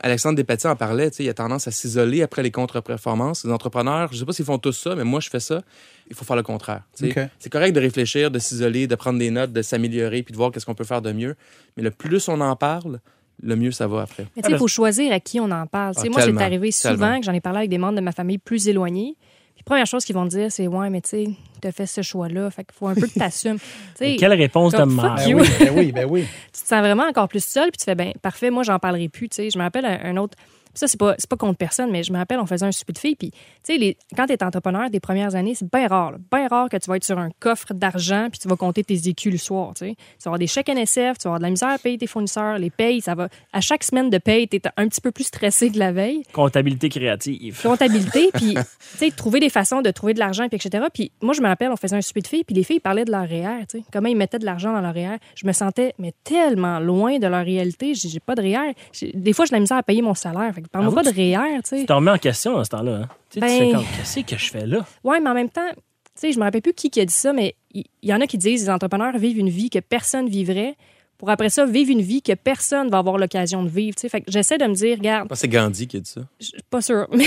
Alexandre 0.00 0.36
Despatie 0.36 0.66
en 0.66 0.76
parlait, 0.76 1.10
tu 1.10 1.18
sais, 1.18 1.24
il 1.24 1.28
a 1.28 1.34
tendance 1.34 1.68
à 1.68 1.70
s'isoler 1.70 2.22
après 2.22 2.42
les 2.42 2.50
contre-performances. 2.50 3.44
Les 3.44 3.52
entrepreneurs, 3.52 4.12
je 4.12 4.18
sais 4.18 4.24
pas 4.24 4.32
s'ils 4.32 4.44
font 4.44 4.58
tous 4.58 4.72
ça, 4.72 4.94
mais 4.94 5.04
moi, 5.04 5.20
je 5.20 5.30
fais 5.30 5.40
ça. 5.40 5.62
Il 6.08 6.14
faut 6.16 6.24
faire 6.24 6.36
le 6.36 6.42
contraire. 6.42 6.82
C'est 6.94 7.50
correct 7.50 7.72
de 7.72 7.80
réfléchir, 7.80 8.30
de 8.30 8.38
s'isoler, 8.38 8.86
de 8.86 8.94
prendre 8.94 9.18
des 9.18 9.30
notes, 9.30 9.52
de 9.52 9.62
s'améliorer, 9.62 10.22
puis 10.22 10.32
de 10.32 10.36
voir 10.36 10.50
qu'est-ce 10.50 10.66
qu'on 10.66 10.74
peut 10.74 10.84
faire 10.84 11.00
de 11.02 11.12
mieux. 11.12 11.36
Mais 11.76 11.82
le 11.82 11.90
plus 11.90 12.28
on 12.28 12.40
en 12.40 12.56
parle, 12.56 13.00
le 13.42 13.56
mieux 13.56 13.72
ça 13.72 13.86
va 13.86 14.02
après. 14.02 14.26
Mais 14.36 14.42
tu 14.42 14.48
sais, 14.48 14.54
il 14.54 14.58
faut 14.58 14.68
choisir 14.68 15.12
à 15.12 15.20
qui 15.20 15.40
on 15.40 15.50
en 15.50 15.66
parle. 15.66 15.94
Ah, 15.96 16.02
moi, 16.10 16.20
c'est 16.20 16.42
arrivé 16.42 16.70
souvent 16.70 16.94
tellement. 16.94 17.20
que 17.20 17.26
j'en 17.26 17.32
ai 17.32 17.40
parlé 17.40 17.58
avec 17.58 17.70
des 17.70 17.78
membres 17.78 17.96
de 17.96 18.00
ma 18.00 18.12
famille 18.12 18.38
plus 18.38 18.68
éloignés. 18.68 19.16
Première 19.64 19.86
chose 19.86 20.04
qu'ils 20.04 20.14
vont 20.14 20.26
dire, 20.26 20.52
c'est 20.52 20.66
Ouais, 20.66 20.90
mais 20.90 21.00
tu 21.00 21.10
sais, 21.10 21.28
tu 21.60 21.68
as 21.68 21.72
fait 21.72 21.86
ce 21.86 22.02
choix-là. 22.02 22.50
Fait 22.50 22.64
qu'il 22.64 22.74
faut 22.74 22.86
un 22.86 22.94
peu 22.94 23.06
que 23.06 23.12
tu 23.14 23.22
assumes. 23.22 23.58
Quelle 23.98 24.34
réponse 24.34 24.72
de 24.72 24.82
merde. 24.84 25.16
Ben 25.18 25.28
you. 25.28 25.38
oui, 25.38 25.48
ben 25.58 25.72
oui, 25.74 25.92
ben 25.92 26.06
oui. 26.08 26.24
tu 26.52 26.62
te 26.62 26.68
sens 26.68 26.80
vraiment 26.80 27.04
encore 27.04 27.28
plus 27.28 27.44
seul, 27.44 27.70
puis 27.70 27.78
tu 27.78 27.84
fais, 27.84 27.94
ben 27.94 28.12
parfait, 28.20 28.50
moi, 28.50 28.62
j'en 28.62 28.78
parlerai 28.78 29.08
plus. 29.08 29.28
Tu 29.28 29.36
sais, 29.36 29.50
je 29.50 29.58
me 29.58 29.64
rappelle 29.64 29.86
un, 29.86 29.98
un 30.04 30.16
autre. 30.16 30.36
Ça, 30.74 30.86
c'est 30.88 30.98
pas, 30.98 31.14
pas 31.28 31.36
contre 31.36 31.56
personne, 31.58 31.90
mais 31.90 32.02
je 32.02 32.12
me 32.12 32.18
rappelle, 32.18 32.38
on 32.40 32.46
faisait 32.46 32.66
un 32.66 32.72
souper 32.72 32.92
de 32.92 32.98
filles. 32.98 33.16
Puis, 33.16 33.30
tu 33.30 33.78
sais, 33.78 33.96
quand 34.16 34.26
tu 34.26 34.32
es 34.32 34.42
entrepreneur 34.44 34.90
des 34.90 35.00
premières 35.00 35.34
années, 35.34 35.54
c'est 35.54 35.70
bien 35.70 35.86
rare. 35.88 36.14
Bien 36.32 36.48
rare 36.48 36.68
que 36.68 36.76
tu 36.76 36.88
vas 36.90 36.96
être 36.96 37.04
sur 37.04 37.18
un 37.18 37.30
coffre 37.40 37.72
d'argent 37.74 38.28
puis 38.30 38.38
tu 38.40 38.48
vas 38.48 38.56
compter 38.56 38.84
tes 38.84 39.08
écus 39.08 39.32
le 39.32 39.38
soir. 39.38 39.72
Tu 39.74 39.86
sais. 39.86 39.94
Tu 39.94 40.04
vas 40.24 40.30
avoir 40.30 40.38
des 40.38 40.46
chèques 40.46 40.68
NSF, 40.68 41.18
tu 41.18 41.24
vas 41.24 41.30
avoir 41.30 41.38
de 41.38 41.44
la 41.44 41.50
misère 41.50 41.68
à 41.70 41.78
payer 41.78 41.98
tes 41.98 42.06
fournisseurs, 42.06 42.58
les 42.58 42.70
payes. 42.70 43.00
Ça 43.00 43.14
va, 43.14 43.28
à 43.52 43.60
chaque 43.60 43.84
semaine 43.84 44.10
de 44.10 44.18
paye, 44.18 44.48
tu 44.48 44.56
es 44.56 44.62
un 44.76 44.88
petit 44.88 45.00
peu 45.00 45.10
plus 45.10 45.24
stressé 45.24 45.70
que 45.70 45.78
la 45.78 45.92
veille 45.92 46.22
Comptabilité 46.32 46.88
créative. 46.88 47.60
comptabilité, 47.62 48.30
puis 48.34 48.54
tu 48.54 48.60
sais, 48.98 49.10
trouver 49.10 49.40
des 49.40 49.50
façons 49.50 49.80
de 49.82 49.90
trouver 49.90 50.14
de 50.14 50.18
l'argent, 50.18 50.48
puis 50.48 50.56
etc. 50.56 50.84
Puis 50.92 51.12
moi, 51.22 51.34
je 51.34 51.40
me 51.40 51.46
rappelle, 51.46 51.70
on 51.70 51.76
faisait 51.76 51.96
un 51.96 52.02
souper 52.02 52.20
de 52.20 52.26
filles, 52.26 52.44
puis 52.44 52.54
les 52.54 52.64
filles 52.64 52.80
parlaient 52.80 53.04
de 53.04 53.10
leur 53.12 53.28
REER, 53.28 53.66
tu 53.68 53.78
sais, 53.78 53.84
comment 53.92 54.08
ils 54.08 54.16
mettaient 54.16 54.38
de 54.38 54.44
l'argent 54.44 54.72
dans 54.72 54.80
leur 54.80 54.94
REER. 54.94 55.18
Je 55.36 55.46
me 55.46 55.52
sentais, 55.52 55.94
mais 55.98 56.12
tellement 56.24 56.78
loin 56.80 57.18
de 57.18 57.26
leur 57.26 57.44
réalité. 57.44 57.94
J'ai 57.94 58.20
pas 58.20 58.34
de 58.34 58.42
REER. 58.42 58.74
J'ai- 58.92 59.12
Des 59.14 59.32
fois, 59.32 59.44
j'ai 59.44 59.50
de 59.50 59.54
la 59.56 59.60
misère 59.60 59.76
à 59.78 59.82
payer 59.82 60.02
mon 60.02 60.14
salaire. 60.14 60.52
Fait 60.54 60.62
parle-moi 60.72 60.94
pas 61.02 61.10
de 61.10 61.14
REER, 61.14 61.62
tu 61.62 61.68
sais. 61.70 61.80
Tu 61.80 61.86
te 61.86 61.92
remets 61.92 62.10
en 62.10 62.18
question 62.18 62.52
dans 62.54 62.64
ce 62.64 62.70
temps-là. 62.70 62.92
Hein? 63.02 63.08
Tu, 63.30 63.40
sais, 63.40 63.46
tu 63.46 63.52
Ben- 63.52 63.66
fais 63.68 63.72
comme, 63.72 63.84
qu'est-ce 63.96 64.20
que 64.20 64.36
je 64.38 64.50
fais 64.50 64.66
là? 64.66 64.84
Ouais, 65.02 65.20
mais 65.20 65.30
en 65.30 65.34
même 65.34 65.50
temps, 65.50 65.68
tu 65.74 65.80
sais, 66.14 66.32
je 66.32 66.38
me 66.38 66.44
rappelle 66.44 66.62
plus 66.62 66.74
qui, 66.74 66.90
qui 66.90 67.00
a 67.00 67.04
dit 67.04 67.12
ça, 67.14 67.32
mais 67.32 67.54
il 67.72 67.84
il 68.02 68.10
y, 68.10 68.14
en 68.14 68.20
a 68.20 68.26
qui 68.26 68.38
disent 68.38 68.62
les 68.64 68.70
entrepreneurs 68.70 69.16
vivent 69.18 69.38
une 69.38 69.48
vie 69.48 69.70
que 69.70 69.78
personne 69.80 70.28
vivrait 70.28 70.76
pour 71.24 71.32
après 71.32 71.48
ça 71.48 71.64
vivre 71.64 71.90
une 71.90 72.02
vie 72.02 72.20
que 72.20 72.34
personne 72.34 72.90
va 72.90 72.98
avoir 72.98 73.16
l'occasion 73.16 73.62
de 73.62 73.68
vivre. 73.70 73.94
tu 73.96 74.02
sais. 74.02 74.08
Fait 74.10 74.20
que 74.20 74.30
j'essaie 74.30 74.58
de 74.58 74.66
me 74.66 74.74
dire, 74.74 74.98
regarde, 74.98 75.28
Je 75.30 75.34
c'est 75.36 75.48
Gandhi 75.48 75.86
qui 75.86 75.96
a 75.96 76.00
dit 76.00 76.10
ça. 76.10 76.20
Je 76.38 76.44
suis 76.46 76.56
pas 76.68 76.82
sûre. 76.82 77.06
Je 77.12 77.18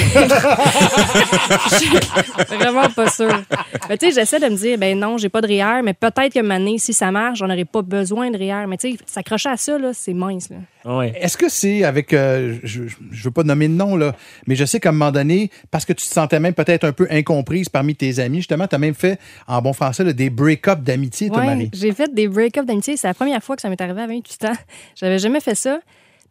vraiment 2.56 2.90
pas 2.90 3.10
sûre. 3.10 3.44
Mais 3.90 3.98
tu 3.98 4.08
sais, 4.08 4.12
j'essaie 4.20 4.40
de 4.40 4.48
me 4.50 4.56
dire, 4.56 4.78
ben 4.78 4.98
non, 5.00 5.18
j'ai 5.18 5.30
pas 5.30 5.42
de 5.42 5.48
REER, 5.48 5.82
mais 5.84 5.94
peut-être 5.94 6.34
que 6.34 6.52
année, 6.52 6.78
si 6.78 6.94
ça 6.94 7.10
marche, 7.12 7.40
j'en 7.40 7.50
aurais 7.50 7.66
pas 7.66 7.82
besoin 7.82 8.30
de 8.30 8.38
REER. 8.38 8.68
Mais 8.68 8.78
tu 8.78 8.92
sais, 8.92 8.98
s'accrocher 9.06 9.50
à 9.50 9.58
ça, 9.58 9.78
là, 9.80 9.92
c'est 9.94 10.14
mince. 10.14 10.50
Là. 10.50 10.58
Ouais. 10.98 11.14
Est-ce 11.20 11.36
que 11.38 11.50
c'est 11.50 11.84
avec, 11.84 12.14
euh, 12.14 12.58
je 12.64 12.84
ne 12.84 12.88
veux 13.12 13.32
pas 13.32 13.44
nommer 13.44 13.68
de 13.68 13.74
nom, 13.74 13.96
là, 13.98 14.16
mais 14.46 14.56
je 14.56 14.64
sais 14.64 14.80
qu'à 14.80 14.90
un 14.90 14.94
moment 14.94 15.12
donné, 15.12 15.50
parce 15.72 15.84
que 15.86 15.94
tu 15.94 16.08
te 16.08 16.14
sentais 16.14 16.40
même 16.40 16.54
peut-être 16.54 16.84
un 16.86 16.94
peu 16.94 17.08
incomprise 17.10 17.68
parmi 17.68 17.96
tes 17.96 18.20
amis, 18.20 18.38
justement, 18.38 18.68
tu 18.68 18.76
as 18.76 18.80
même 18.80 18.94
fait, 18.94 19.20
en 19.48 19.62
bon 19.62 19.74
français, 19.74 20.04
là, 20.04 20.14
des 20.14 20.30
break-up 20.30 20.82
d'amitié, 20.84 21.30
toi, 21.30 21.40
Ouais, 21.40 21.46
Marie. 21.48 21.70
j'ai 21.74 21.92
fait 21.94 22.14
des 22.14 22.28
break-up 22.28 22.66
d'amitié. 22.66 22.96
C'est 22.96 23.08
la 23.08 23.14
première 23.14 23.44
fois 23.44 23.56
que 23.56 23.62
ça 23.62 23.70
m'est 23.70 23.82
arrivé 23.88 24.02
à 24.04 24.08
28 24.08 24.46
ans. 24.46 24.54
J'avais 24.96 25.20
jamais 25.20 25.40
fait 25.40 25.56
ça. 25.56 25.80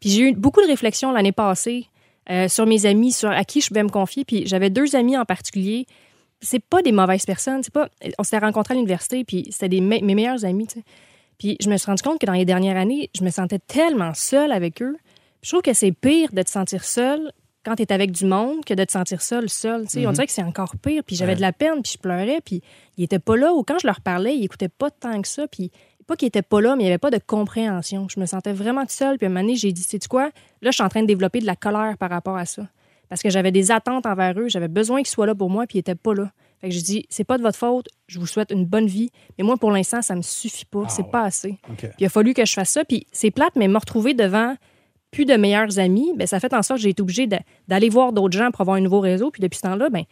Puis 0.01 0.11
j'ai 0.11 0.23
eu 0.31 0.33
beaucoup 0.35 0.61
de 0.63 0.67
réflexions 0.67 1.11
l'année 1.13 1.33
passée 1.33 1.87
euh, 2.31 2.49
sur 2.49 2.67
mes 2.67 2.87
amis, 2.87 3.13
sur 3.13 3.31
à 3.31 3.45
qui 3.45 3.61
je 3.61 3.69
pouvais 3.69 3.83
me 3.83 3.89
confier. 3.89 4.25
Puis 4.25 4.47
j'avais 4.47 4.71
deux 4.71 4.95
amis 4.97 5.17
en 5.17 5.25
particulier. 5.25 5.87
C'est 6.41 6.63
pas 6.63 6.83
des 6.83 6.93
mauvaises 6.93 7.25
personnes. 7.25 7.63
C'est 7.63 7.73
pas. 7.73 7.89
On 8.19 8.23
s'était 8.23 8.39
rencontrés 8.45 8.75
à 8.75 8.77
l'université, 8.77 9.25
puis 9.25 9.47
c'était 9.51 9.69
des 9.71 9.81
me- 9.81 10.01
mes 10.05 10.15
meilleurs 10.15 10.45
amis. 10.45 10.67
Puis 11.39 11.57
je 11.63 11.69
me 11.71 11.77
suis 11.77 11.87
rendu 11.87 12.03
compte 12.03 12.19
que 12.21 12.27
dans 12.27 12.33
les 12.33 12.45
dernières 12.45 12.77
années, 12.77 13.11
je 13.19 13.25
me 13.25 13.31
sentais 13.31 13.59
tellement 13.59 14.13
seule 14.15 14.53
avec 14.53 14.83
eux. 14.83 14.97
Puis 15.41 15.49
je 15.49 15.51
trouve 15.51 15.63
que 15.63 15.73
c'est 15.73 15.93
pire 15.93 16.31
de 16.33 16.43
te 16.43 16.51
sentir 16.51 16.85
seule 16.85 17.33
quand 17.65 17.75
tu 17.77 17.83
es 17.83 17.93
avec 17.93 18.13
du 18.13 18.27
monde 18.27 18.65
que 18.65 18.75
de 18.75 18.85
te 18.85 18.93
sentir 18.93 19.21
seule, 19.23 19.49
seule. 19.49 19.87
On 20.07 20.13
dirait 20.13 20.27
que 20.27 20.33
c'est 20.33 20.43
encore 20.43 20.77
pire. 20.77 21.03
Puis 21.07 21.17
j'avais 21.17 21.35
de 21.37 21.41
la 21.41 21.53
peine, 21.53 21.83
puis 21.83 21.93
je 21.95 21.99
pleurais, 21.99 22.41
puis 22.45 22.63
ils 22.97 23.05
étaient 23.05 23.19
pas 23.19 23.37
là. 23.37 23.53
Ou 23.55 23.63
quand 23.65 23.79
je 23.79 23.87
leur 23.87 24.01
parlais, 24.01 24.37
ils 24.37 24.45
écoutaient 24.45 24.69
pas 24.69 24.91
tant 24.91 25.21
que 25.23 25.29
ça. 25.29 25.47
Puis 25.49 25.71
pas 26.07 26.17
qu'ils 26.17 26.29
étaient 26.29 26.43
pas 26.43 26.61
là, 26.61 26.77
mais 26.77 26.85
il 26.85 26.87
y 26.87 26.89
avait 26.89 26.99
pas 26.99 27.11
de 27.11 27.19
compréhension. 27.19 28.07
Je 28.09 28.21
me 28.21 28.27
sentais 28.27 28.53
vraiment 28.53 28.85
seule. 28.89 29.19
Puis 29.19 29.27
à 29.27 29.29
un 29.29 29.33
moment 29.33 29.43
donné, 29.43 29.57
j'ai 29.57 29.73
dit, 29.73 29.83
sais 29.83 29.99
quoi? 30.09 30.31
Là, 30.63 30.71
je 30.71 30.73
suis 30.73 30.83
en 30.83 30.89
train 30.89 31.03
de 31.03 31.07
développer 31.07 31.41
de 31.41 31.47
la 31.47 31.57
colère 31.57 31.97
par 31.99 32.11
rapport 32.11 32.37
à 32.37 32.47
ça. 32.47 32.69
Parce 33.09 33.23
que 33.23 33.31
j'avais 33.31 33.53
des 33.53 33.71
attentes 33.71 34.07
envers 34.07 34.39
eux. 34.39 34.49
J'avais 34.49 34.69
besoin 34.69 34.99
qu'ils 34.99 35.09
soient 35.09 35.27
là 35.27 35.35
pour 35.35 35.51
moi, 35.51 35.67
puis 35.67 35.79
ils 35.79 35.81
étaient 35.81 35.95
pas 35.95 36.15
là. 36.15 36.31
Fait 36.61 36.69
que 36.69 36.75
j'ai 36.75 36.83
dit, 36.83 37.07
c'est 37.11 37.25
pas 37.25 37.39
de 37.39 37.43
votre 37.43 37.59
faute. 37.59 37.89
Je 38.09 38.19
vous 38.19 38.27
souhaite 38.27 38.51
une 38.51 38.65
bonne 38.65 38.87
vie. 38.87 39.11
Mais 39.37 39.45
moi, 39.45 39.57
pour 39.57 39.71
l'instant, 39.71 40.03
ça 40.03 40.15
me 40.15 40.23
suffit 40.23 40.65
pas. 40.65 40.85
Ah 40.87 40.89
c'est 40.89 41.03
ouais. 41.03 41.11
pas 41.11 41.23
assez. 41.23 41.59
Puis 41.77 41.89
il 41.99 42.07
a 42.07 42.09
fallu 42.09 42.35
que 42.35 42.45
je 42.45 42.53
fasse 42.53 42.71
ça. 42.71 42.85
Puis 42.85 43.07
c'est 43.13 43.31
plate, 43.31 43.55
mais 43.57 43.69
me 43.69 43.79
retrouver 43.79 44.15
devant 44.15 44.57
plus 45.11 45.25
de 45.25 45.35
meilleurs 45.35 45.79
amis, 45.79 46.13
ben, 46.17 46.27
ça 46.27 46.41
fait 46.41 46.53
en 46.53 46.63
sorte 46.63 46.79
que 46.79 46.83
j'ai 46.83 46.91
été 46.91 47.03
obligée 47.03 47.29
d'aller 47.69 47.89
voir 47.89 48.13
d'autres 48.13 48.37
gens 48.37 48.51
pour 48.51 48.63
avoir 48.63 48.77
un 48.77 48.81
nouveau 48.81 49.01
réseau. 49.01 49.31
Puis 49.31 49.41
depuis 49.41 49.57
ce 49.57 49.63
temps-là, 49.63 49.89
ben, 49.91 50.05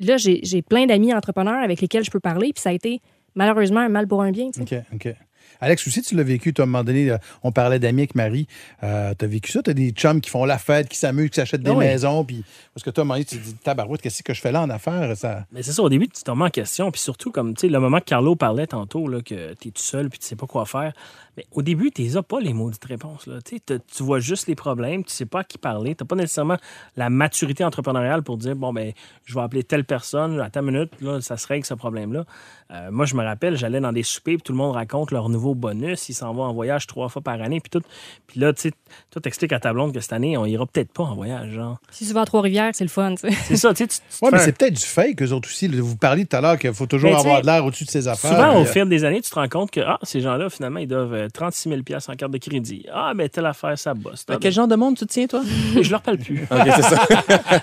là, 0.00 0.16
j'ai 0.16 0.40
j'ai 0.42 0.62
plein 0.62 0.86
d'amis 0.86 1.14
entrepreneurs 1.14 1.62
avec 1.62 1.80
lesquels 1.80 2.04
je 2.04 2.10
peux 2.10 2.20
parler. 2.20 2.52
Puis 2.52 2.62
ça 2.62 2.70
a 2.70 2.72
été 2.72 3.00
malheureusement 3.34 3.80
un 3.80 3.88
mal 3.88 4.06
pour 4.06 4.22
un 4.22 4.30
bien. 4.30 4.50
tu 4.50 4.64
sais. 4.66 4.84
OK, 4.92 5.06
OK. 5.08 5.14
Alex, 5.60 5.86
aussi, 5.86 6.02
tu 6.02 6.14
l'as 6.16 6.24
vécu. 6.24 6.52
toi, 6.52 6.64
à 6.64 6.66
un 6.66 6.70
moment 6.70 6.84
donné, 6.84 7.10
euh, 7.10 7.16
on 7.42 7.52
parlait 7.52 7.78
d'amis 7.78 8.02
avec 8.02 8.14
Marie. 8.16 8.46
Euh, 8.82 9.14
tu 9.18 9.24
as 9.24 9.28
vécu 9.28 9.50
ça? 9.52 9.62
Tu 9.62 9.70
as 9.70 9.74
des 9.74 9.90
chums 9.92 10.20
qui 10.20 10.28
font 10.28 10.44
la 10.44 10.58
fête, 10.58 10.88
qui 10.88 10.98
s'amusent, 10.98 11.30
qui 11.30 11.36
s'achètent 11.36 11.62
des 11.62 11.70
Ah 11.70 11.74
oui. 11.74 11.86
maisons. 11.86 12.24
Puis, 12.24 12.44
parce 12.74 12.82
que 12.84 12.90
toi, 12.90 13.02
à 13.02 13.04
un 13.04 13.06
moment 13.06 13.14
donné, 13.14 13.24
tu 13.24 13.38
te 13.38 13.42
dis, 13.44 13.54
tabarouette, 13.54 14.02
qu'est-ce 14.02 14.22
que 14.22 14.34
je 14.34 14.40
fais 14.40 14.52
là 14.52 14.62
en 14.62 14.68
affaires? 14.68 15.16
Ça... 15.16 15.46
Mais 15.52 15.62
c'est 15.62 15.72
ça, 15.72 15.82
au 15.82 15.88
début, 15.88 16.08
tu 16.08 16.22
te 16.22 16.30
remets 16.30 16.46
en 16.46 16.50
question. 16.50 16.90
Puis 16.90 17.00
surtout, 17.00 17.30
comme 17.30 17.54
tu 17.54 17.62
sais, 17.62 17.68
le 17.68 17.78
moment 17.78 18.00
que 18.00 18.04
Carlo 18.04 18.34
parlait 18.36 18.66
tantôt, 18.66 19.06
là, 19.08 19.20
que 19.22 19.54
tu 19.54 19.68
es 19.68 19.70
tout 19.70 19.82
seul 19.82 20.10
puis 20.10 20.18
tu 20.18 20.26
sais 20.26 20.36
pas 20.36 20.46
quoi 20.46 20.66
faire. 20.66 20.92
Mais 21.36 21.46
au 21.52 21.62
début, 21.62 21.90
tu 21.90 22.02
n'as 22.02 22.22
pas 22.22 22.40
les 22.40 22.52
maudites 22.52 22.84
réponses. 22.84 23.26
Là. 23.26 23.38
Tu 23.42 24.02
vois 24.02 24.20
juste 24.20 24.46
les 24.46 24.54
problèmes, 24.54 25.04
tu 25.04 25.12
sais 25.12 25.26
pas 25.26 25.40
à 25.40 25.44
qui 25.44 25.58
parler. 25.58 25.94
Tu 25.94 26.04
n'as 26.04 26.06
pas 26.06 26.16
nécessairement 26.16 26.58
la 26.96 27.10
maturité 27.10 27.64
entrepreneuriale 27.64 28.22
pour 28.22 28.36
dire 28.36 28.56
bon, 28.56 28.72
ben, 28.72 28.92
je 29.24 29.34
vais 29.34 29.40
appeler 29.40 29.64
telle 29.64 29.84
personne, 29.84 30.40
à 30.40 30.50
ta 30.50 30.62
minute, 30.62 30.90
là, 31.00 31.20
ça 31.20 31.36
se 31.36 31.46
règle 31.46 31.64
ce 31.64 31.74
problème-là. 31.74 32.24
Euh, 32.70 32.90
moi, 32.90 33.06
je 33.06 33.14
me 33.14 33.22
rappelle, 33.22 33.56
j'allais 33.56 33.80
dans 33.80 33.92
des 33.92 34.02
soupers, 34.02 34.36
puis 34.36 34.42
tout 34.42 34.52
le 34.52 34.58
monde 34.58 34.74
raconte 34.74 35.10
leur 35.10 35.28
nouveau 35.28 35.54
bonus. 35.54 36.08
Ils 36.08 36.14
s'en 36.14 36.32
vont 36.32 36.44
en 36.44 36.52
voyage 36.52 36.86
trois 36.86 37.08
fois 37.08 37.22
par 37.22 37.40
année, 37.40 37.60
puis 37.60 37.70
tout. 37.70 37.82
Puis 38.26 38.40
là, 38.40 38.52
tu 38.52 38.62
sais, 38.62 38.70
toi, 39.10 39.20
t'expliques 39.20 39.52
à 39.52 39.60
ta 39.60 39.72
blonde 39.72 39.92
que 39.92 40.00
cette 40.00 40.12
année, 40.12 40.36
on 40.36 40.46
ira 40.46 40.66
peut-être 40.66 40.92
pas 40.92 41.04
en 41.04 41.14
voyage. 41.14 41.50
Genre. 41.50 41.78
Si 41.90 42.06
tu 42.06 42.12
vas 42.12 42.22
à 42.22 42.24
Trois-Rivières, 42.24 42.70
c'est 42.74 42.84
le 42.84 42.90
fun. 42.90 43.14
tu 43.14 43.28
sais. 43.28 43.36
C'est 43.44 43.56
ça, 43.56 43.74
tu 43.74 43.86
sais. 43.88 44.02
Oui, 44.22 44.30
mais 44.32 44.38
c'est 44.38 44.56
peut-être 44.56 44.74
du 44.74 44.84
fake, 44.84 45.22
eux 45.22 45.32
autres 45.32 45.48
aussi. 45.48 45.68
Vous 45.68 45.96
parliez 45.96 46.24
tout 46.24 46.36
à 46.36 46.40
l'heure 46.40 46.58
qu'il 46.58 46.72
faut 46.72 46.86
toujours 46.86 47.10
Mais 47.10 47.16
tu 47.16 47.26
avoir 47.26 47.42
de 47.42 47.46
l'air 47.46 47.64
au-dessus 47.64 47.84
de 47.84 47.90
ses 47.90 48.08
affaires. 48.08 48.30
Souvent, 48.30 48.50
au 48.52 48.62
puis, 48.62 48.70
euh, 48.70 48.72
fil 48.72 48.88
des 48.88 49.04
années, 49.04 49.20
tu 49.20 49.30
te 49.30 49.34
rends 49.34 49.48
compte 49.48 49.70
que 49.70 49.80
ah, 49.80 49.98
ces 50.02 50.20
gens-là, 50.20 50.48
finalement, 50.50 50.80
ils 50.80 50.88
doivent 50.88 51.23
euh, 51.24 51.28
36 51.28 51.68
000 51.68 51.80
en 52.08 52.14
carte 52.14 52.32
de 52.32 52.38
crédit. 52.38 52.86
Ah, 52.92 53.12
mais 53.14 53.28
telle 53.28 53.46
affaire, 53.46 53.78
ça 53.78 53.94
bosse. 53.94 54.24
Quel 54.40 54.52
genre 54.52 54.68
de 54.68 54.76
monde 54.76 54.96
tu 54.96 55.06
tiens, 55.06 55.26
toi? 55.26 55.42
Je 55.80 55.90
leur 55.90 56.02
parle 56.02 56.18
plus. 56.18 56.42
OK, 56.50 56.58
c'est 56.76 56.82
ça. 56.82 57.06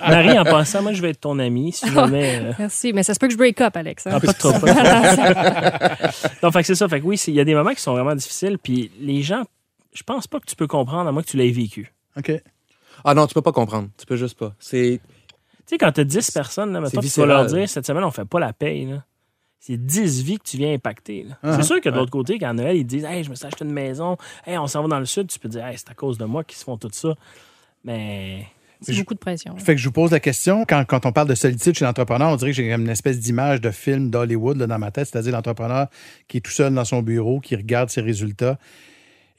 Marie, 0.10 0.38
en 0.38 0.43
passant, 0.43 0.82
moi, 0.82 0.93
je 0.93 1.02
vais 1.02 1.10
être 1.12 1.21
ton 1.21 1.39
ami. 1.39 1.71
Si 1.71 1.89
jamais. 1.91 2.39
euh, 2.43 2.54
Merci. 2.60 2.93
Mais 2.93 3.04
ça 3.04 3.13
se 3.13 3.19
peut 3.19 3.28
que 3.28 3.34
je 3.34 3.38
break 3.38 3.60
up, 3.62 3.76
Alex. 3.76 4.08
hein. 4.08 4.12
ah, 4.15 4.19
pas 4.19 4.34
trop. 4.34 4.52
non, 6.43 6.52
fait 6.52 6.60
que 6.62 6.65
c'est 6.67 6.76
ça. 6.76 6.88
Fait 6.88 7.00
que 7.02 7.06
oui, 7.06 7.21
il 7.28 7.34
y 7.34 7.39
a 7.39 7.45
des 7.45 7.56
moments 7.56 7.74
qui 7.74 7.82
sont 7.82 7.93
vraiment 7.93 8.15
difficiles. 8.15 8.58
Puis 8.62 8.91
les 9.00 9.21
gens, 9.21 9.43
je 9.93 10.04
pense 10.04 10.28
pas 10.28 10.39
que 10.39 10.45
tu 10.45 10.56
peux 10.56 10.67
comprendre 10.67 11.08
à 11.08 11.12
moins 11.12 11.21
que 11.24 11.28
tu 11.30 11.38
l'aies 11.38 11.52
vécu. 11.52 11.93
OK. 12.17 12.32
Ah 13.04 13.13
non, 13.13 13.28
tu 13.28 13.34
peux 13.34 13.41
pas 13.41 13.52
comprendre. 13.52 13.89
Tu 13.97 14.06
peux 14.06 14.15
juste 14.17 14.38
pas. 14.38 14.54
C'est. 14.60 15.00
Tu 15.02 15.63
sais, 15.65 15.78
quand 15.78 15.91
tu 15.91 16.02
as 16.02 16.04
10 16.04 16.32
personnes, 16.32 16.74
là, 16.74 16.89
tu 16.89 16.97
vas 17.19 17.26
leur 17.26 17.45
dire 17.45 17.69
cette 17.69 17.86
semaine, 17.86 18.04
on 18.04 18.12
fait 18.12 18.26
pas 18.26 18.39
la 18.39 18.54
paye. 18.54 18.86
là. 18.86 19.04
C'est 19.63 19.78
10 19.78 20.24
vies 20.24 20.39
que 20.39 20.43
tu 20.43 20.58
viens 20.58 20.74
impacter. 20.74 21.28
Ah, 21.43 21.56
c'est 21.56 21.62
sûr 21.62 21.80
que 21.80 21.88
de 21.88 21.93
l'autre 21.93 22.10
côté, 22.10 22.39
quand 22.39 22.52
Noël, 22.52 22.76
ils 22.76 22.84
te 22.84 22.89
disent 22.89 23.06
Hey, 23.06 23.24
je 23.24 23.30
me 23.30 23.36
suis 23.36 23.45
acheté 23.45 23.63
une 23.63 23.71
maison, 23.71 24.17
hey, 24.47 24.58
on 24.58 24.65
s'en 24.65 24.82
va 24.82 24.88
dans 24.88 25.00
le 25.00 25.06
sud, 25.06 25.28
tu 25.28 25.38
peux 25.38 25.50
dire 25.50 25.63
hey, 25.63 25.78
c'est 25.78 25.91
à 25.91 25.93
cause 25.93 26.17
de 26.17 26.26
moi 26.26 26.43
qu'ils 26.43 26.58
se 26.58 26.63
font 26.63 26.78
tout 26.78 26.89
ça. 26.91 27.13
Mais 27.84 28.47
C'est 28.82 28.95
beaucoup 28.95 29.13
de 29.13 29.19
pression. 29.19 29.56
Fait 29.58 29.76
que 29.76 29.80
je 29.80 29.86
vous 29.88 29.91
pose 29.91 30.10
la 30.10 30.19
question, 30.19 30.65
quand, 30.67 30.84
quand 30.86 31.06
on 31.06 31.12
parle 31.12 31.28
de 31.28 31.36
solitude 31.36 31.76
chez 31.78 31.86
l'entrepreneur, 31.86 32.30
on 32.30 32.38
dirait 32.38 32.50
que 32.50 32.58
j'ai 32.58 32.71
comme 32.71 32.82
une 32.82 32.89
espèce 32.89 33.19
d'image 33.19 33.62
de 33.62 33.69
film 33.69 34.10
d'Hollywood 34.10 34.58
dans 34.58 34.80
ma 34.80 34.89
tête, 34.89 35.08
c'est-à-dire 35.12 35.32
l'entrepreneur 35.32 35.89
qui 36.28 36.38
est 36.38 36.41
tout 36.41 36.52
seul 36.52 36.74
dans 36.74 36.86
son 36.86 37.04
bureau, 37.04 37.39
qui 37.39 37.56
regarde 37.56 37.91
ses 37.91 38.02
résultats 38.02 38.58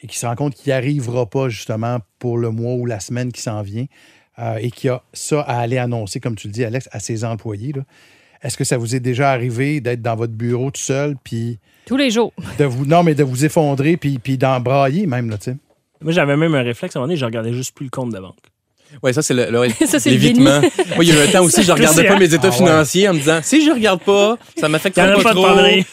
et 0.03 0.07
qui 0.07 0.17
se 0.17 0.27
rend 0.27 0.37
compte 0.37 0.55
qu'il 0.55 0.71
n'y 0.71 0.75
arrivera 0.75 1.29
pas 1.29 1.49
justement 1.49 1.99
pour 2.21 2.39
le 2.39 2.51
mois 2.51 2.75
ou 2.75 2.87
la 2.87 3.01
semaine 3.01 3.33
qui 3.33 3.43
s'en 3.43 3.63
vient 3.63 3.87
euh, 4.39 4.59
et 4.61 4.71
qui 4.71 4.89
a 4.89 5.03
ça 5.13 5.41
à 5.41 5.59
aller 5.59 5.79
annoncer, 5.79 6.21
comme 6.21 6.37
tu 6.37 6.47
le 6.47 6.53
dis, 6.53 6.65
Alex, 6.65 6.89
à 6.93 7.01
ses 7.01 7.25
employés. 7.25 7.73
là. 7.73 7.83
Est-ce 8.43 8.57
que 8.57 8.65
ça 8.65 8.77
vous 8.77 8.95
est 8.95 9.01
déjà 9.01 9.31
arrivé 9.31 9.81
d'être 9.81 10.03
dans 10.03 10.17
votre 10.17 10.33
bureau 10.33 10.71
tout 10.71 10.81
seul, 10.81 11.15
puis 11.23 11.59
Tous 11.87 11.97
les 11.97 12.11
jours. 12.11 12.33
de 12.59 12.65
vous, 12.65 12.85
non, 12.87 13.03
mais 13.03 13.15
de 13.15 13.23
vous 13.23 13.45
effondrer, 13.45 13.97
puis, 13.97 14.19
puis 14.19 14.37
d'embrailler 14.37 15.07
même, 15.07 15.31
là, 15.31 15.39
tu 15.39 15.53
sais? 15.53 15.57
moi, 16.01 16.13
j'avais 16.13 16.37
même 16.37 16.55
un 16.55 16.63
réflexe 16.63 16.97
à 16.97 16.99
un 16.99 17.03
moment 17.03 17.09
donné, 17.09 17.17
je 17.17 17.25
regardais 17.25 17.53
juste 17.53 17.75
plus 17.75 17.85
le 17.85 17.91
compte 17.91 18.13
de 18.13 18.19
banque. 18.19 18.37
Ouais, 19.03 19.13
ça, 19.13 19.23
c'est 19.23 19.35
le, 19.35 19.47
le- 19.51 19.87
Ça, 19.87 19.99
c'est 19.99 20.11
le 20.11 20.17
l'évitement. 20.17 20.61
Moi, 20.61 20.71
il 21.05 21.09
y 21.09 21.13
a 21.13 21.15
eu 21.25 21.29
un 21.29 21.31
temps 21.31 21.43
aussi, 21.45 21.63
je 21.63 21.73
regardais 21.73 22.05
pas 22.05 22.19
mes 22.19 22.33
états 22.33 22.49
Ah 22.49 22.51
ouais. 22.51 22.57
financiers 22.57 23.09
en 23.09 23.15
me 23.15 23.19
disant, 23.19 23.41
si 23.43 23.65
je 23.65 23.71
regarde 23.71 24.01
pas, 24.01 24.37
ça 24.59 24.69
m'affecte 24.69 24.97
pas 24.97 25.21
pas 25.23 25.31
trop. 25.33 25.47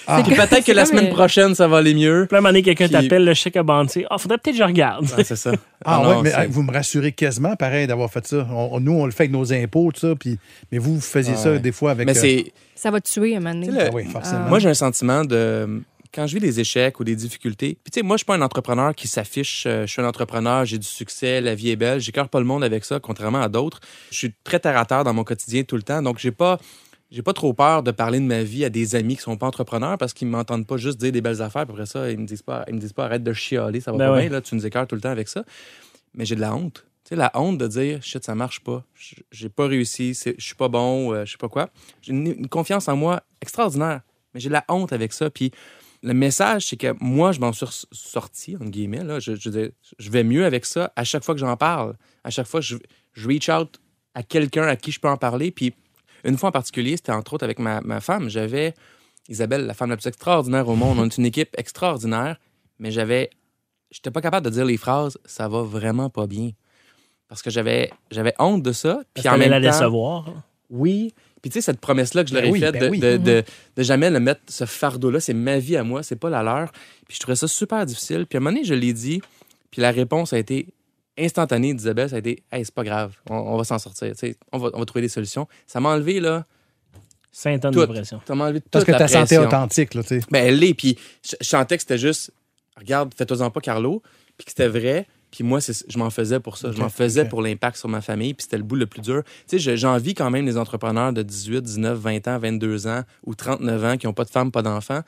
Ah. 0.08 0.22
Puis 0.26 0.36
peut-être 0.36 0.66
que 0.66 0.72
la 0.72 0.86
semaine 0.86 1.10
prochaine, 1.10 1.56
ça 1.56 1.68
va 1.68 1.78
aller 1.78 1.94
mieux. 1.94 2.26
Puis 2.28 2.34
là, 2.36 2.38
à 2.38 2.40
un 2.40 2.42
moment 2.42 2.50
donné, 2.50 2.62
quelqu'un 2.64 2.86
Puis- 2.88 2.94
t'appelle, 2.94 3.26
le 3.26 3.34
chèque 3.34 3.58
a 3.58 3.64
balancé. 3.64 4.06
Ah, 4.10 4.18
faudrait 4.18 4.38
peut-être 4.38 4.56
que 4.56 4.60
je 4.60 4.68
regarde. 4.68 5.06
Ouais, 5.18 5.24
c'est 5.24 5.36
ça. 5.36 5.52
Ah, 5.86 6.02
non, 6.04 6.10
ouais, 6.10 6.16
mais 6.24 6.32
c'est- 6.32 6.48
vous 6.48 6.62
me 6.62 6.74
rassurez 6.74 7.14
quasiment, 7.14 7.56
pareil, 7.56 7.88
d'avoir 7.88 8.12
fait 8.12 8.28
ça. 8.28 8.46
On- 8.52 8.70
on- 8.74 8.80
nous, 8.82 8.92
on 8.92 9.06
le 9.06 9.12
fait 9.12 9.24
avec 9.24 9.32
nos 9.32 9.54
impôts, 9.54 9.92
tout 9.94 10.02
ça, 10.02 10.14
puis, 10.20 10.38
mais 10.74 10.78
vous, 10.78 10.96
vous 10.96 11.02
faisiez 11.02 11.36
Ah 11.38 11.42
ça 11.42 11.52
ouais. 11.52 11.60
des 11.60 11.72
fois 11.72 11.92
avec... 11.92 12.06
Mais 12.06 12.18
euh, 12.18 12.22
c'est. 12.22 12.52
Ça 12.76 12.92
va 12.92 13.00
te 13.00 13.10
tuer 13.10 13.36
un 13.38 13.40
moment 13.40 13.56
donné. 13.56 13.68
Le- 13.72 13.86
ah 13.88 13.90
oui, 13.94 14.04
forcément. 14.12 14.42
Ah. 14.46 14.50
Moi, 14.50 14.60
j'ai 14.60 14.68
un 14.70 14.74
sentiment 14.74 15.24
de. 15.24 15.82
Quand 16.13 16.26
je 16.26 16.34
vis 16.36 16.39
des 16.41 16.60
échecs 16.60 17.00
ou 17.00 17.04
des 17.04 17.15
difficultés, 17.15 17.78
puis 17.84 17.91
tu 17.91 18.00
sais, 18.00 18.04
moi, 18.04 18.15
je 18.17 18.19
suis 18.19 18.26
pas 18.26 18.36
un 18.36 18.41
entrepreneur 18.41 18.95
qui 18.95 19.08
s'affiche, 19.08 19.65
euh, 19.67 19.86
je 19.86 19.91
suis 19.91 20.02
un 20.02 20.08
entrepreneur, 20.08 20.65
j'ai 20.65 20.80
du 20.80 20.88
succès, 20.88 21.39
la 21.39 21.54
vie 21.54 21.69
est 21.69 21.76
belle, 21.76 22.00
j'écœure 22.00 22.30
pas 22.30 22.39
le 22.39 22.45
monde 22.45 22.63
avec 22.63 22.84
ça, 22.84 23.00
contrairement 23.00 23.41
à 23.41 23.48
d'autres. 23.48 23.80
Je 24.10 24.17
suis 24.17 24.34
très 24.43 24.60
terre 24.60 24.78
à 24.78 24.86
terre 24.86 25.04
dans 25.04 25.13
mon 25.13 25.24
quotidien 25.24 25.63
tout 25.63 25.76
le 25.76 25.84
temps, 25.84 26.02
donc 26.02 26.17
j'ai 26.19 26.32
pas. 26.32 26.58
J'ai 27.12 27.24
pas 27.24 27.34
trop 27.34 27.54
peur 27.56 27.82
de 27.82 27.89
parler 27.89 28.19
de 28.19 28.26
ma 28.26 28.43
vie 28.43 28.63
à 28.63 28.69
des 28.69 28.95
amis 28.95 29.15
qui 29.15 29.24
sont 29.24 29.36
pas 29.36 29.48
entrepreneurs 29.48 29.98
parce 29.98 30.13
qu'ils 30.13 30.28
m'entendent 30.28 30.67
pas 30.67 30.78
juste 30.78 31.00
dire 31.00 31.12
des 31.12 31.22
belles 31.22 31.41
affaires. 31.41 31.65
Puis 31.65 31.74
après 31.74 31.88
ça, 31.88 32.12
ils 32.12 32.19
me 32.19 32.28
disent 32.28 32.43
pas, 32.43 32.63
ils 32.67 32.76
me 32.76 32.80
disent 32.80 32.93
pas 32.93 33.06
arrête 33.06 33.24
de 33.24 33.34
chialer, 33.34 33.82
ça 33.82 33.91
va 33.91 33.98
Ben 33.98 34.06
pas 34.10 34.13
ouais. 34.13 34.22
bien, 34.22 34.30
là, 34.30 34.41
tu 34.41 34.54
nous 34.54 34.63
écœures 34.67 34.86
tout 34.86 34.93
le 34.93 35.02
temps 35.02 35.10
avec 35.10 35.28
ça. 35.28 35.43
Mais 36.13 36.26
j'ai 36.26 36.36
de 36.36 36.41
la 36.41 36.54
honte. 36.54 36.86
Tu 37.04 37.10
sais, 37.10 37.15
la 37.15 37.32
honte 37.34 37.58
de 37.58 37.65
dire 37.65 38.04
shit, 38.04 38.24
ça 38.24 38.36
marche 38.36 38.60
pas, 38.60 38.84
j'ai 39.32 39.50
pas 39.50 39.65
réussi, 39.65 40.13
je 40.13 40.34
suis 40.38 40.54
pas 40.54 40.67
bon, 40.67 41.12
euh, 41.12 41.26
je 41.26 41.32
sais 41.32 41.39
pas 41.39 41.50
quoi. 41.50 41.72
J'ai 42.04 42.12
une, 42.12 42.28
une 42.28 42.48
confiance 42.48 42.88
en 42.88 42.95
moi 42.95 43.24
extraordinaire, 43.41 44.02
mais 44.36 44.39
j'ai 44.39 44.50
de 44.50 44.54
la 44.54 44.65
honte 44.67 44.93
avec 44.93 45.12
ça. 45.12 45.32
Puis 45.32 45.50
le 46.02 46.14
message, 46.14 46.68
c'est 46.68 46.78
que 46.78 46.96
moi, 47.00 47.32
je 47.32 47.40
m'en 47.40 47.52
suis 47.52 47.66
sorti, 47.92 48.56
entre 48.56 48.70
guillemets. 48.70 49.04
Là. 49.04 49.20
Je, 49.20 50.10
vais 50.10 50.24
mieux 50.24 50.46
avec 50.46 50.66
ça 50.66 50.94
à 50.96 51.04
chaque 51.04 51.24
fois 51.24 51.36
que 51.36 51.42
j'en 51.42 51.58
parle. 51.58 51.96
À 52.24 52.30
chaque 52.30 52.48
fois 52.48 52.62
je, 52.62 52.78
je 53.14 53.28
reach 53.28 53.50
out 53.50 53.80
à 54.14 54.24
quelqu'un 54.24 54.64
à 54.68 54.76
qui 54.76 54.92
je 54.92 55.00
peux 55.00 55.10
en 55.10 55.18
parler. 55.18 55.52
Puis 55.52 55.74
une 56.24 56.38
fois 56.38 56.50
en 56.50 56.52
particulier, 56.52 56.98
c'était 56.98 57.12
entre 57.12 57.34
autres 57.34 57.44
avec 57.44 57.60
ma, 57.60 57.82
ma 57.82 58.00
femme. 58.02 58.30
J'avais 58.30 58.74
Isabelle, 59.28 59.66
la 59.66 59.74
femme 59.74 59.90
la 59.90 59.98
plus 59.98 60.08
extraordinaire 60.08 60.68
au 60.68 60.76
monde. 60.76 61.00
On 61.00 61.06
est 61.06 61.18
une 61.18 61.26
équipe 61.26 61.54
extraordinaire, 61.58 62.40
mais 62.80 62.92
j'avais. 62.92 63.30
J'étais 63.92 64.12
pas 64.12 64.22
capable 64.22 64.46
de 64.46 64.52
dire 64.52 64.66
les 64.66 64.78
phrases 64.78 65.18
ça 65.26 65.48
va 65.48 65.64
vraiment 65.64 66.10
pas 66.10 66.28
bien. 66.28 66.52
Parce 67.28 67.42
que 67.42 67.50
j'avais 67.50 67.92
j'avais 68.12 68.34
honte 68.40 68.64
de 68.64 68.72
ça. 68.72 69.02
Puis 69.14 69.24
Puis 69.24 69.30
en 69.30 69.38
même 69.38 69.50
la 69.50 69.58
temps, 69.58 69.68
décevoir. 69.68 70.34
oui. 70.70 71.14
Puis 71.41 71.49
tu 71.52 71.56
sais, 71.56 71.62
cette 71.62 71.80
promesse-là 71.80 72.23
que 72.23 72.30
je 72.30 72.34
leur 72.36 72.43
Ben 72.43 72.49
ai 72.49 72.52
oui, 72.52 72.60
faite 72.60 72.73
ben 72.73 72.84
de, 72.86 72.89
oui. 72.89 72.99
de, 72.99 73.17
de- 73.17 73.43
de 73.78 73.84
jamais 73.84 74.10
le 74.10 74.19
mettre, 74.19 74.41
ce 74.49 74.65
fardeau-là, 74.65 75.19
c'est 75.19 75.34
ma 75.34 75.58
vie 75.60 75.78
à 75.78 75.84
moi, 75.84 76.04
c'est 76.04 76.15
pas 76.17 76.30
la 76.30 76.43
leur. 76.43 76.71
Puis 77.08 77.15
je 77.15 77.19
trouvais 77.19 77.36
ça 77.36 77.47
super 77.47 77.86
difficile. 77.86 78.25
Puis 78.28 78.38
à 78.38 78.39
un 78.39 78.43
moment 78.43 78.52
donné, 78.54 78.65
je 78.65 78.73
l'ai 78.73 78.93
dit, 78.93 79.21
puis 79.71 79.82
la 79.82 79.91
réponse 79.91 80.34
a 80.34 80.38
été 80.39 80.67
instantanée 81.17 81.73
d'Isabelle, 81.73 82.10
ça 82.10 82.15
a 82.15 82.19
été 82.19 82.43
Hey, 82.52 82.63
c'est 82.65 82.73
pas 82.73 82.84
grave, 82.84 83.13
on, 83.30 83.36
on 83.36 83.58
va 83.58 83.63
s'en 83.63 83.78
sortir, 83.80 84.12
tu 84.13 84.17
sais, 84.19 84.36
on 84.52 84.58
va, 84.58 84.69
on 84.73 84.80
va 84.80 84.86
trouver 84.86 85.02
des 85.02 85.10
solutions. 85.10 85.47
Ça 85.67 85.80
m'a 85.80 85.89
enlevé, 85.89 86.19
là, 86.19 86.45
5 87.32 87.62
tonnes 87.62 87.73
tout. 87.73 87.82
de 87.82 87.86
pression. 87.86 88.21
Ça 88.28 88.36
m'a 88.36 88.45
enlevé 88.45 88.62
toute 88.62 88.71
Parce 88.71 88.86
que 88.86 88.91
ta 88.91 89.08
santé 89.08 89.38
authentique, 89.38 89.93
là, 89.93 90.02
tu 90.04 90.19
sais. 90.19 90.21
Ben, 90.32 90.45
elle 90.45 90.58
l'est. 90.60 90.73
Puis 90.73 90.97
je, 91.23 91.36
je 91.39 91.47
sentais 91.47 91.75
que 91.78 91.84
c'était 91.84 91.97
juste, 91.97 92.32
regarde, 92.78 93.13
fais-toi-en 93.15 93.52
pas, 93.52 93.62
Carlo. 93.62 94.02
Puis 94.38 94.45
que 94.45 94.52
c'était 94.52 94.67
vrai. 94.67 95.08
Puis 95.32 95.44
moi, 95.44 95.60
je 95.60 95.98
m'en 96.00 96.10
faisais 96.10 96.39
pour 96.39 96.58
ça. 96.58 96.72
Je 96.72 96.80
m'en 96.82 96.89
faisais 96.89 97.26
pour 97.26 97.41
l'impact 97.41 97.78
sur 97.78 97.88
ma 97.89 98.01
famille. 98.01 98.34
Puis 98.34 98.43
c'était 98.43 98.58
le 98.58 98.64
bout 98.64 98.76
le 98.76 98.88
plus 98.88 99.01
dur. 99.01 99.24
Tu 99.26 99.32
sais, 99.45 99.60
je- 99.60 99.76
j'envie 99.76 100.14
quand 100.16 100.30
même 100.32 100.45
les 100.45 100.58
entrepreneurs 100.58 101.14
de 101.14 101.22
18, 101.22 101.62
19, 101.62 101.97
20 101.99 102.28
ans, 102.28 102.39
22 102.39 102.88
ans 102.88 103.03
ou 103.26 103.36
39 103.36 103.84
ans 103.86 103.97
qui 103.97 104.08
n'ont 104.08 104.14
pas 104.14 104.26
de 104.26 104.30
femme, 104.32 104.51
pas 104.51 104.62
d'enfants. 104.64 105.01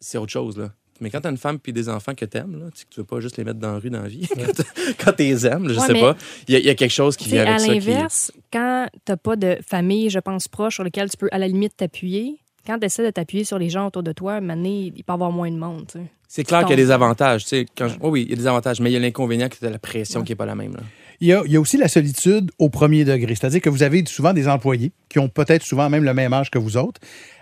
C'est 0.00 0.16
autre 0.18 0.32
chose, 0.32 0.56
là. 0.56 0.70
Mais 1.00 1.10
quand 1.10 1.20
t'as 1.20 1.30
une 1.30 1.36
femme 1.36 1.58
puis 1.60 1.72
des 1.72 1.88
enfants 1.88 2.14
que 2.14 2.24
t'aimes, 2.24 2.58
là, 2.58 2.66
tu 2.74 2.84
tu 2.90 3.00
veux 3.00 3.06
pas 3.06 3.20
juste 3.20 3.36
les 3.36 3.44
mettre 3.44 3.60
dans 3.60 3.72
la 3.72 3.78
rue 3.78 3.90
dans 3.90 4.02
la 4.02 4.08
vie. 4.08 4.26
quand 4.98 5.12
t'es 5.12 5.30
aimes, 5.46 5.68
je 5.68 5.78
Ouais, 5.78 5.86
sais 5.86 5.92
pas. 6.00 6.16
Il 6.48 6.54
y, 6.54 6.56
a- 6.56 6.60
il 6.60 6.64
y 6.66 6.70
a 6.70 6.74
quelque 6.74 6.90
chose 6.92 7.16
qui 7.16 7.28
vient 7.28 7.42
avec 7.42 7.54
à 7.54 7.58
ça. 7.58 7.64
qui- 7.66 7.70
l'inverse, 7.74 8.32
quand 8.52 8.88
t'as 9.04 9.16
pas 9.16 9.36
de 9.36 9.58
famille, 9.66 10.10
je 10.10 10.18
pense, 10.18 10.48
proche 10.48 10.74
sur 10.74 10.84
lequel 10.84 11.08
tu 11.10 11.16
peux 11.16 11.28
à 11.30 11.38
la 11.38 11.46
limite 11.46 11.76
t'appuyer, 11.76 12.40
quand 12.66 12.78
tu 12.80 12.86
essaies 12.86 13.04
de 13.04 13.10
t'appuyer 13.10 13.44
sur 13.44 13.58
les 13.60 13.70
gens 13.70 13.86
autour 13.86 14.02
de 14.02 14.10
toi, 14.12 14.40
maintenant, 14.40 14.68
il 14.68 14.92
peut 14.92 14.98
y 15.08 15.12
avoir 15.12 15.30
moins 15.30 15.50
de 15.50 15.56
monde. 15.56 15.86
tu 15.86 15.98
sais. 15.98 16.04
C'est 16.28 16.44
clair 16.44 16.60
qu'il 16.60 16.70
y 16.70 16.72
a 16.74 16.84
des 16.84 16.90
avantages. 16.90 17.42
Tu 17.44 17.48
sais, 17.48 17.66
quand 17.76 17.88
je- 17.88 17.96
oh 18.02 18.10
oui, 18.10 18.24
il 18.28 18.30
y 18.30 18.32
a 18.34 18.36
des 18.36 18.46
avantages, 18.46 18.80
mais 18.80 18.90
il 18.90 18.92
y 18.92 18.96
a 18.96 19.00
l'inconvénient 19.00 19.48
que 19.48 19.64
as 19.64 19.70
la 19.70 19.78
pression 19.78 20.22
qui 20.22 20.32
n'est 20.32 20.36
pas 20.36 20.46
la 20.46 20.54
même. 20.54 20.74
là. 20.74 20.80
Il 21.20 21.26
y, 21.26 21.32
a, 21.32 21.42
il 21.46 21.50
y 21.50 21.56
a 21.56 21.60
aussi 21.60 21.76
la 21.78 21.88
solitude 21.88 22.52
au 22.58 22.68
premier 22.68 23.04
degré, 23.04 23.34
c'est-à-dire 23.34 23.60
que 23.60 23.68
vous 23.70 23.82
avez 23.82 24.04
souvent 24.06 24.32
des 24.32 24.46
employés 24.46 24.92
qui 25.08 25.18
ont 25.18 25.28
peut-être 25.28 25.64
souvent 25.64 25.90
même 25.90 26.04
le 26.04 26.14
même 26.14 26.32
âge 26.32 26.48
que 26.50 26.58
vous 26.58 26.76
autres. 26.76 27.00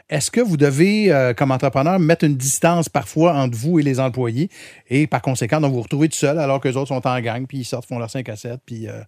Est-ce 0.08 0.30
que 0.30 0.40
vous 0.40 0.56
devez, 0.56 1.12
euh, 1.12 1.34
comme 1.34 1.50
entrepreneur, 1.50 1.98
mettre 1.98 2.24
une 2.24 2.36
distance 2.36 2.88
parfois 2.88 3.34
entre 3.34 3.58
vous 3.58 3.80
et 3.80 3.82
les 3.82 3.98
employés 3.98 4.48
et 4.88 5.08
par 5.08 5.20
conséquent, 5.20 5.60
donc 5.60 5.70
vous 5.72 5.78
vous 5.78 5.82
retrouvez 5.82 6.08
tout 6.08 6.16
seul 6.16 6.38
alors 6.38 6.60
que 6.60 6.68
les 6.68 6.76
autres 6.76 6.88
sont 6.88 7.04
en 7.06 7.20
gang, 7.20 7.44
puis 7.46 7.58
ils 7.58 7.64
sortent, 7.64 7.86
font 7.88 7.98
leurs 7.98 8.08
5 8.08 8.26
à 8.28 8.36
7, 8.36 8.60
puis 8.64 8.86
euh, 8.88 9.00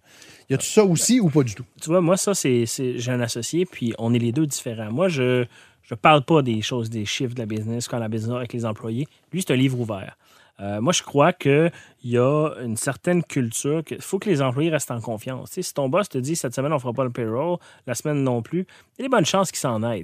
y 0.49 0.53
a-tu 0.55 0.67
ça 0.67 0.83
aussi 0.83 1.21
ou 1.21 1.29
pas 1.29 1.43
du 1.43 1.55
tout? 1.55 1.63
Tu 1.81 1.89
vois, 1.89 2.01
moi, 2.01 2.17
ça, 2.17 2.33
c'est. 2.35 2.65
c'est- 2.67 2.97
J'ai 2.99 3.11
un 3.11 3.21
associé, 3.21 3.65
puis 3.65 3.93
on 3.97 4.13
est 4.13 4.19
les 4.19 4.33
deux 4.33 4.45
différents. 4.45 4.91
Moi, 4.91 5.07
je 5.07 5.45
je 5.89 5.95
parle 5.95 6.23
pas 6.23 6.43
des 6.43 6.61
choses, 6.61 6.89
des 6.89 7.05
chiffres 7.05 7.33
de 7.33 7.39
la 7.39 7.47
business, 7.47 7.87
quand 7.87 7.97
la 7.97 8.09
business 8.09 8.35
avec 8.35 8.53
les 8.53 8.63
employés. 8.63 9.07
Lui, 9.33 9.41
c'est 9.41 9.53
un 9.53 9.57
livre 9.57 9.79
ouvert. 9.79 10.17
Euh, 10.59 10.79
moi, 10.81 10.93
je 10.93 11.01
crois 11.01 11.33
qu'il 11.33 11.71
y 12.03 12.17
a 12.17 12.49
une 12.61 12.77
certaine 12.77 13.23
culture. 13.23 13.81
Il 13.89 14.01
faut 14.01 14.19
que 14.19 14.29
les 14.29 14.41
employés 14.41 14.69
restent 14.69 14.91
en 14.91 15.01
confiance. 15.01 15.49
Si 15.51 15.73
ton 15.73 15.89
boss 15.89 16.07
te 16.07 16.19
dit 16.19 16.35
cette 16.35 16.53
semaine, 16.53 16.71
on 16.73 16.75
ne 16.75 16.79
fera 16.79 16.93
pas 16.93 17.05
le 17.05 17.09
payroll, 17.09 17.57
la 17.87 17.95
semaine 17.95 18.23
non 18.23 18.43
plus, 18.43 18.67
il 18.97 18.99
y 18.99 19.01
a 19.01 19.03
des 19.05 19.09
bonnes 19.09 19.25
chances 19.25 19.49
qu'il 19.49 19.59
s'en 19.59 19.81
aille. 19.81 20.03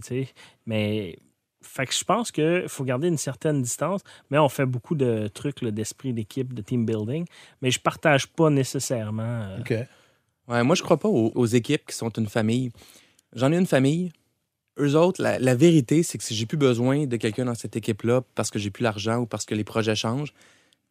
Mais 0.65 1.19
fait 1.61 1.86
que 1.86 1.93
je 1.93 2.03
pense 2.03 2.31
qu'il 2.31 2.65
faut 2.67 2.83
garder 2.83 3.07
une 3.07 3.17
certaine 3.17 3.61
distance, 3.61 4.01
mais 4.31 4.39
on 4.39 4.49
fait 4.49 4.65
beaucoup 4.65 4.95
de 4.95 5.27
trucs 5.27 5.63
d'esprit 5.63 6.13
d'équipe, 6.13 6.53
de 6.53 6.63
team 6.63 6.86
building, 6.86 7.25
mais 7.61 7.69
je 7.69 7.79
partage 7.79 8.27
pas 8.27 8.49
nécessairement. 8.49 9.23
euh, 9.23 9.59
OK. 9.59 9.73
Ouais, 10.47 10.63
moi, 10.63 10.75
je 10.75 10.81
crois 10.81 10.97
pas 10.97 11.09
aux, 11.09 11.31
aux 11.36 11.45
équipes 11.45 11.86
qui 11.86 11.95
sont 11.95 12.09
une 12.09 12.27
famille. 12.27 12.71
J'en 13.33 13.51
ai 13.51 13.57
une 13.57 13.67
famille. 13.67 14.11
Eux 14.78 14.95
autres, 14.95 15.21
la, 15.21 15.39
la 15.39 15.55
vérité, 15.55 16.03
c'est 16.03 16.17
que 16.17 16.23
si 16.23 16.36
j'ai 16.36 16.45
plus 16.45 16.57
besoin 16.57 17.05
de 17.05 17.15
quelqu'un 17.17 17.45
dans 17.45 17.55
cette 17.55 17.76
équipe-là 17.76 18.23
parce 18.36 18.51
que 18.51 18.59
j'ai 18.59 18.71
plus 18.71 18.84
l'argent 18.84 19.19
ou 19.19 19.26
parce 19.26 19.45
que 19.45 19.55
les 19.55 19.63
projets 19.63 19.95
changent, 19.95 20.34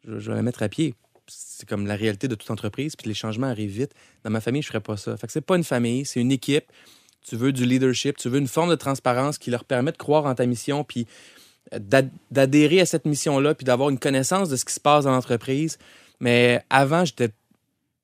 je, 0.07 0.19
je 0.19 0.31
vais 0.31 0.37
la 0.37 0.43
mettre 0.43 0.63
à 0.63 0.69
pied. 0.69 0.95
C'est 1.27 1.69
comme 1.69 1.87
la 1.87 1.97
réalité 1.97 2.29
de 2.29 2.35
toute 2.35 2.51
entreprise, 2.51 2.97
puis 2.97 3.09
les 3.09 3.15
changements 3.15 3.47
arrivent 3.47 3.71
vite. 3.71 3.93
Dans 4.25 4.31
ma 4.31 4.41
famille, 4.41 4.63
je 4.63 4.69
ferais 4.69 4.81
pas 4.81 4.97
ça. 4.97 5.17
Fait 5.17 5.27
que 5.27 5.33
c'est 5.33 5.41
pas 5.41 5.57
une 5.57 5.65
famille, 5.65 6.05
c'est 6.05 6.21
une 6.21 6.33
équipe. 6.33 6.65
Tu 7.27 7.37
veux 7.37 7.53
du 7.53 7.65
leadership, 7.65 8.17
tu 8.17 8.29
veux 8.29 8.39
une 8.39 8.49
forme 8.49 8.71
de 8.71 8.75
transparence 8.75 9.39
qui 9.39 9.51
leur 9.51 9.65
permet 9.65 9.93
de 9.93 9.97
croire 9.97 10.27
en 10.27 10.35
ta 10.35 10.45
mission, 10.45 10.85
puis 10.85 11.07
d'ad- 11.75 12.11
d'adhérer 12.31 12.81
à 12.81 12.87
cette 12.87 13.07
mission-là, 13.07 13.55
puis 13.55 13.65
d'avoir 13.65 13.89
une 13.89 13.99
connaissance 13.99 14.51
de 14.51 14.57
ce 14.57 14.65
qui 14.67 14.75
se 14.75 14.81
passe 14.81 15.05
dans 15.05 15.13
l'entreprise. 15.13 15.79
Mais 16.21 16.63
avant, 16.69 17.05
j'étais 17.07 17.31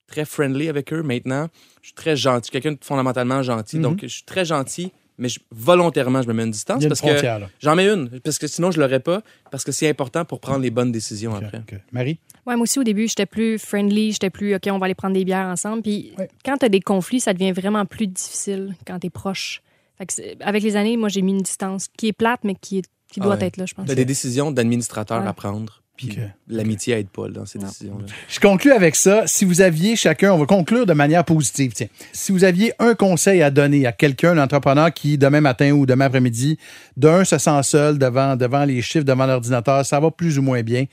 très 0.07 0.25
friendly 0.25 0.69
avec 0.69 0.93
eux. 0.93 1.03
Maintenant, 1.03 1.49
je 1.83 1.89
suis 1.89 1.95
très 1.95 2.17
gentil. 2.17 2.51
Quelqu'un 2.51 2.73
de 2.73 2.79
fondamentalement 2.81 3.43
gentil. 3.43 3.77
Mhm. 3.77 3.83
Donc, 3.83 3.99
je 4.03 4.09
suis 4.09 4.25
très 4.25 4.47
gentil, 4.47 4.91
mais 5.21 5.29
je- 5.29 5.39
volontairement, 5.53 6.23
je 6.23 6.27
me 6.29 6.33
mets 6.33 6.43
une 6.45 6.51
distance 6.51 6.79
Il 6.79 6.83
y 6.83 6.85
a 6.85 6.89
une 6.89 6.89
parce 6.89 7.01
que 7.23 7.47
j'en 7.61 7.77
mets 7.77 7.87
une. 7.89 8.19
Parce 8.21 8.39
que 8.39 8.47
sinon, 8.49 8.71
je 8.73 8.81
l'aurais 8.81 8.99
pas. 9.01 9.23
Parce 9.53 9.63
que 9.63 9.71
c'est 9.71 9.89
important 9.89 10.25
pour 10.25 10.41
prendre 10.41 10.61
les 10.61 10.71
bonnes 10.71 10.91
décisions 10.91 11.35
après. 11.35 11.63
Marie? 11.93 12.19
Ouais, 12.47 12.57
moi 12.57 12.63
aussi, 12.65 12.79
au 12.81 12.85
début, 12.85 13.07
j'étais 13.07 13.27
plus 13.27 13.59
friendly, 13.59 14.13
j'étais 14.13 14.31
plus, 14.31 14.55
OK, 14.57 14.63
on 14.73 14.79
va 14.79 14.87
aller 14.87 14.95
prendre 14.95 15.15
des 15.15 15.25
bières 15.25 15.47
ensemble. 15.47 15.83
Puis 15.83 16.13
Ouais. 16.19 16.29
quand 16.45 16.57
tu 16.57 16.65
as 16.65 16.69
des 16.69 16.81
conflits, 16.81 17.21
ça 17.21 17.33
devient 17.35 17.53
vraiment 17.53 17.85
plus 17.87 18.07
difficile 18.07 18.75
quand 18.87 18.99
tu 18.99 19.07
es 19.07 19.11
proche. 19.11 19.63
Fait 19.99 20.07
que 20.07 20.13
c'est- 20.15 20.37
avec 20.41 20.63
les 20.63 20.75
années, 20.77 20.97
moi, 20.97 21.09
j'ai 21.11 21.23
mis 21.23 21.33
une 21.33 21.43
distance 21.43 21.87
qui 21.97 22.09
est 22.09 22.13
plate, 22.13 22.41
mais 22.43 22.55
qui, 22.55 22.79
est- 22.79 22.89
qui 23.13 23.21
Ah 23.21 23.25
doit 23.25 23.37
ouais. 23.37 23.45
être 23.45 23.57
là, 23.59 23.67
je 23.67 23.75
pense. 23.75 23.85
Tu 23.87 23.93
as 23.93 23.95
des 23.95 24.05
décisions 24.07 24.51
d'administrateur 24.51 25.21
Ouais. 25.23 25.29
à 25.29 25.33
prendre. 25.35 25.80
Puis 26.09 26.19
l'amitié 26.49 26.95
aide 26.95 27.09
pas 27.09 27.29
là, 27.29 27.35
dans 27.35 27.47
ces 27.47 27.59
Non. 27.59 27.67
décisions-là. 27.67 28.07
Je 28.29 28.41
conclue 28.41 28.73
avec 28.73 28.97
ça. 28.97 29.27
Si 29.27 29.45
vous 29.45 29.61
aviez 29.61 29.97
chacun, 29.97 30.33
on 30.33 30.39
va 30.39 30.47
conclure 30.47 30.87
de 30.87 30.93
manière 30.93 31.25
positive. 31.25 31.73
Tiens, 31.75 31.89
si 32.13 32.33
vous 32.33 32.45
aviez 32.45 32.73
un 32.79 32.95
conseil 32.95 33.43
à 33.43 33.51
donner 33.51 33.87
à 33.87 33.93
quelqu'un, 33.93 34.37
un 34.39 34.43
entrepreneur 34.43 34.93
qui, 34.93 35.19
demain 35.19 35.41
matin 35.41 35.71
ou 35.73 35.87
demain 35.87 36.07
après-midi, 36.07 36.59
d'un, 36.97 37.25
se 37.25 37.39
sent 37.39 37.63
seul 37.63 37.99
devant, 37.99 38.37
devant 38.37 38.65
les 38.65 38.83
chiffres, 38.83 39.05
devant 39.05 39.27
l'ordinateur, 39.27 39.85
ça 39.87 40.01
va 40.01 40.11
plus 40.11 40.39
ou 40.39 40.43
moins 40.43 40.63
bien, 40.63 40.85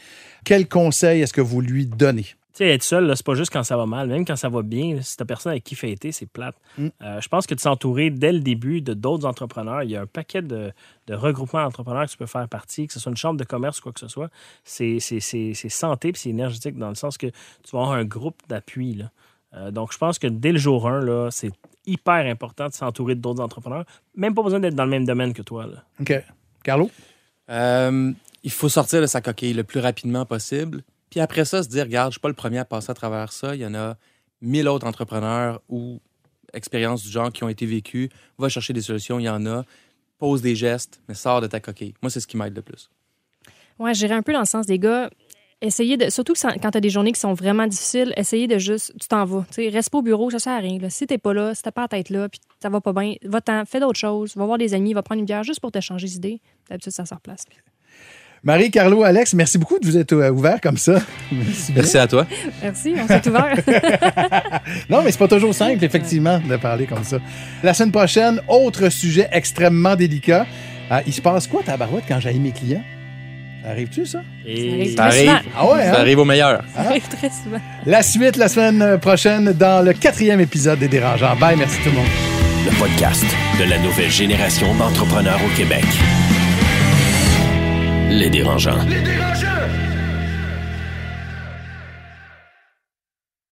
quel 0.43 0.67
conseil 0.67 1.21
est-ce 1.21 1.33
que 1.33 1.41
vous 1.41 1.61
lui 1.61 1.85
donnez? 1.85 2.25
Tu 2.57 2.63
sais, 2.63 2.69
être 2.71 2.81
seul, 2.81 3.05
là, 3.05 3.15
c'est 3.15 3.23
pas 3.23 3.35
juste 3.35 3.53
quand 3.53 3.61
ça 3.61 3.77
va 3.77 3.85
mal. 3.85 4.07
Même 4.07 4.25
quand 4.25 4.35
ça 4.35 4.49
va 4.49 4.63
bien, 4.63 4.99
si 5.03 5.15
t'as 5.15 5.25
personne 5.25 5.51
avec 5.51 5.63
qui 5.63 5.75
fêter, 5.75 6.11
c'est 6.11 6.25
plate. 6.25 6.55
Mm. 6.79 6.87
Euh, 7.03 7.21
je 7.21 7.27
pense 7.27 7.45
que 7.45 7.53
de 7.53 7.59
s'entourer 7.59 8.09
dès 8.09 8.33
le 8.33 8.39
début 8.39 8.81
de 8.81 8.95
d'autres 8.95 9.27
entrepreneurs, 9.27 9.83
il 9.83 9.91
y 9.91 9.95
a 9.95 10.01
un 10.01 10.07
paquet 10.07 10.41
de, 10.41 10.71
de 11.05 11.13
regroupements 11.13 11.61
d'entrepreneurs 11.61 12.07
que 12.07 12.11
tu 12.11 12.17
peux 12.17 12.25
faire 12.25 12.49
partie, 12.49 12.87
que 12.87 12.93
ce 12.93 12.99
soit 12.99 13.11
une 13.11 13.15
chambre 13.15 13.39
de 13.39 13.43
commerce 13.43 13.77
ou 13.77 13.83
quoi 13.83 13.91
que 13.91 13.99
ce 13.99 14.07
soit. 14.07 14.31
C'est 14.63 14.97
santé 15.69 16.11
puis 16.11 16.19
c'est 16.19 16.29
énergétique 16.31 16.79
dans 16.79 16.89
le 16.89 16.95
sens 16.95 17.19
que 17.19 17.27
tu 17.27 17.71
vas 17.73 17.81
avoir 17.81 17.91
un 17.91 18.05
groupe 18.05 18.41
d'appui. 18.49 18.95
là. 18.95 19.11
Euh, 19.53 19.69
donc, 19.69 19.93
je 19.93 19.99
pense 19.99 20.17
que 20.17 20.25
dès 20.25 20.51
le 20.51 20.57
jour 20.57 20.87
1, 20.87 21.01
là, 21.01 21.29
c'est 21.29 21.51
hyper 21.85 22.25
important 22.25 22.69
de 22.69 22.73
s'entourer 22.73 23.13
d'autres 23.13 23.43
entrepreneurs. 23.43 23.85
Même 24.15 24.33
pas 24.33 24.41
besoin 24.41 24.59
d'être 24.59 24.73
dans 24.73 24.85
le 24.85 24.89
même 24.89 25.05
domaine 25.05 25.31
que 25.31 25.43
toi. 25.43 25.67
Là. 25.67 25.83
OK. 26.01 26.23
Carlo? 26.63 26.89
Euh, 27.51 28.11
il 28.43 28.51
faut 28.51 28.67
sortir 28.67 28.99
de 28.99 29.05
sa 29.05 29.21
coquille 29.21 29.53
le 29.53 29.63
plus 29.63 29.79
rapidement 29.79 30.25
possible. 30.25 30.81
Puis 31.09 31.19
après 31.19 31.45
ça, 31.45 31.63
se 31.63 31.69
dire, 31.69 31.83
regarde, 31.83 32.11
je 32.11 32.15
suis 32.15 32.21
pas 32.21 32.27
le 32.27 32.33
premier 32.33 32.59
à 32.59 32.65
passer 32.65 32.91
à 32.91 32.93
travers 32.93 33.31
ça. 33.31 33.55
Il 33.55 33.61
y 33.61 33.65
en 33.65 33.73
a 33.73 33.95
mille 34.41 34.67
autres 34.67 34.87
entrepreneurs 34.87 35.61
ou 35.69 35.99
expériences 36.53 37.03
du 37.03 37.09
genre 37.09 37.31
qui 37.31 37.43
ont 37.43 37.49
été 37.49 37.65
vécues. 37.65 38.09
Va 38.37 38.49
chercher 38.49 38.73
des 38.73 38.81
solutions, 38.81 39.19
il 39.19 39.23
y 39.23 39.29
en 39.29 39.45
a. 39.45 39.63
Pose 40.19 40.41
des 40.41 40.55
gestes, 40.55 41.01
mais 41.07 41.13
sors 41.13 41.41
de 41.41 41.47
ta 41.47 41.59
coquille. 41.59 41.93
Moi, 42.01 42.09
c'est 42.09 42.19
ce 42.19 42.27
qui 42.27 42.37
m'aide 42.37 42.55
le 42.55 42.61
plus. 42.61 42.89
Ouais, 43.79 43.93
j'irais 43.93 44.15
un 44.15 44.23
peu 44.23 44.33
dans 44.33 44.39
le 44.39 44.45
sens 44.45 44.65
des 44.65 44.79
gars. 44.79 45.09
Essayez 45.61 45.97
de. 45.97 46.09
Surtout 46.09 46.33
quand 46.33 46.71
tu 46.71 46.77
as 46.77 46.81
des 46.81 46.89
journées 46.89 47.11
qui 47.11 47.19
sont 47.19 47.33
vraiment 47.33 47.65
difficiles, 47.65 48.13
essayez 48.15 48.47
de 48.47 48.57
juste. 48.57 48.93
Tu 48.99 49.07
t'en 49.07 49.25
vas. 49.25 49.45
Tu 49.49 49.55
sais, 49.55 49.69
reste 49.69 49.89
pas 49.89 49.99
au 49.99 50.01
bureau, 50.03 50.29
ça 50.29 50.39
sert 50.39 50.53
à 50.53 50.59
rien. 50.59 50.79
Là. 50.79 50.89
Si 50.89 51.07
t'es 51.07 51.17
pas 51.17 51.33
là, 51.33 51.55
si 51.55 51.63
t'as 51.63 51.71
pas 51.71 51.81
la 51.81 51.87
tête 51.87 52.09
là, 52.09 52.29
puis 52.29 52.39
ça 52.61 52.69
va 52.69 52.79
pas 52.81 52.93
bien, 52.93 53.15
va-t'en, 53.23 53.65
fais 53.65 53.79
d'autres 53.79 53.99
choses. 53.99 54.35
Va 54.35 54.45
voir 54.45 54.57
des 54.57 54.73
amis, 54.73 54.93
va 54.93 55.01
prendre 55.01 55.19
une 55.19 55.25
bière 55.25 55.43
juste 55.43 55.59
pour 55.59 55.71
te 55.71 55.79
changer 55.79 56.07
d'idée. 56.07 56.41
D'habitude, 56.69 56.91
ça 56.91 57.05
se 57.05 57.13
replace. 57.13 57.45
Marie, 58.43 58.71
Carlo, 58.71 59.03
Alex, 59.03 59.33
merci 59.33 59.57
beaucoup 59.57 59.79
de 59.79 59.85
vous 59.85 59.97
être 59.97 60.13
euh, 60.13 60.29
ouverts 60.31 60.61
comme 60.61 60.77
ça. 60.77 60.99
Merci. 61.31 61.73
Merci 61.75 61.97
à 61.97 62.07
toi. 62.07 62.25
Merci, 62.61 62.93
on 63.01 63.07
s'est 63.07 63.27
ouvert. 63.27 63.55
Non, 64.89 65.01
mais 65.03 65.11
c'est 65.11 65.17
pas 65.19 65.27
toujours 65.27 65.53
simple, 65.53 65.83
effectivement, 65.83 66.39
de 66.39 66.55
parler 66.57 66.85
comme 66.85 67.03
ça. 67.03 67.17
La 67.63 67.73
semaine 67.73 67.91
prochaine, 67.91 68.39
autre 68.47 68.89
sujet 68.89 69.27
extrêmement 69.31 69.95
délicat. 69.95 70.45
Euh, 70.91 70.99
il 71.05 71.13
se 71.13 71.21
passe 71.21 71.47
quoi, 71.47 71.61
tabarouette, 71.63 72.03
quand 72.07 72.19
j'ai 72.19 72.33
mes 72.33 72.51
clients? 72.51 72.83
Ça 73.63 73.71
Arrive-tu, 73.71 74.05
ça? 74.05 74.21
Et 74.45 74.93
Ça 74.95 75.05
arrive. 75.05 75.19
souvent. 75.27 75.39
Ah 75.57 75.65
ouais, 75.67 75.83
Ça 75.83 75.89
hein? 75.91 75.95
arrive 75.99 76.19
au 76.19 76.25
meilleur. 76.25 76.63
Ça 76.73 76.81
arrive 76.81 77.07
très 77.09 77.29
souvent. 77.29 77.59
La 77.85 78.01
suite 78.01 78.37
la 78.37 78.47
semaine 78.47 78.97
prochaine 78.99 79.51
dans 79.53 79.83
le 79.83 79.91
quatrième 79.93 80.39
épisode 80.39 80.79
des 80.79 80.87
Dérangeants. 80.87 81.35
Bye, 81.35 81.57
merci 81.57 81.77
tout 81.83 81.89
le 81.89 81.95
monde. 81.95 82.07
Le 82.65 82.71
podcast 82.79 83.25
de 83.59 83.69
la 83.69 83.77
nouvelle 83.79 84.11
génération 84.11 84.73
d'entrepreneurs 84.75 85.39
au 85.45 85.57
Québec. 85.57 85.83
Les 88.09 88.29
dérangeants. 88.29 88.79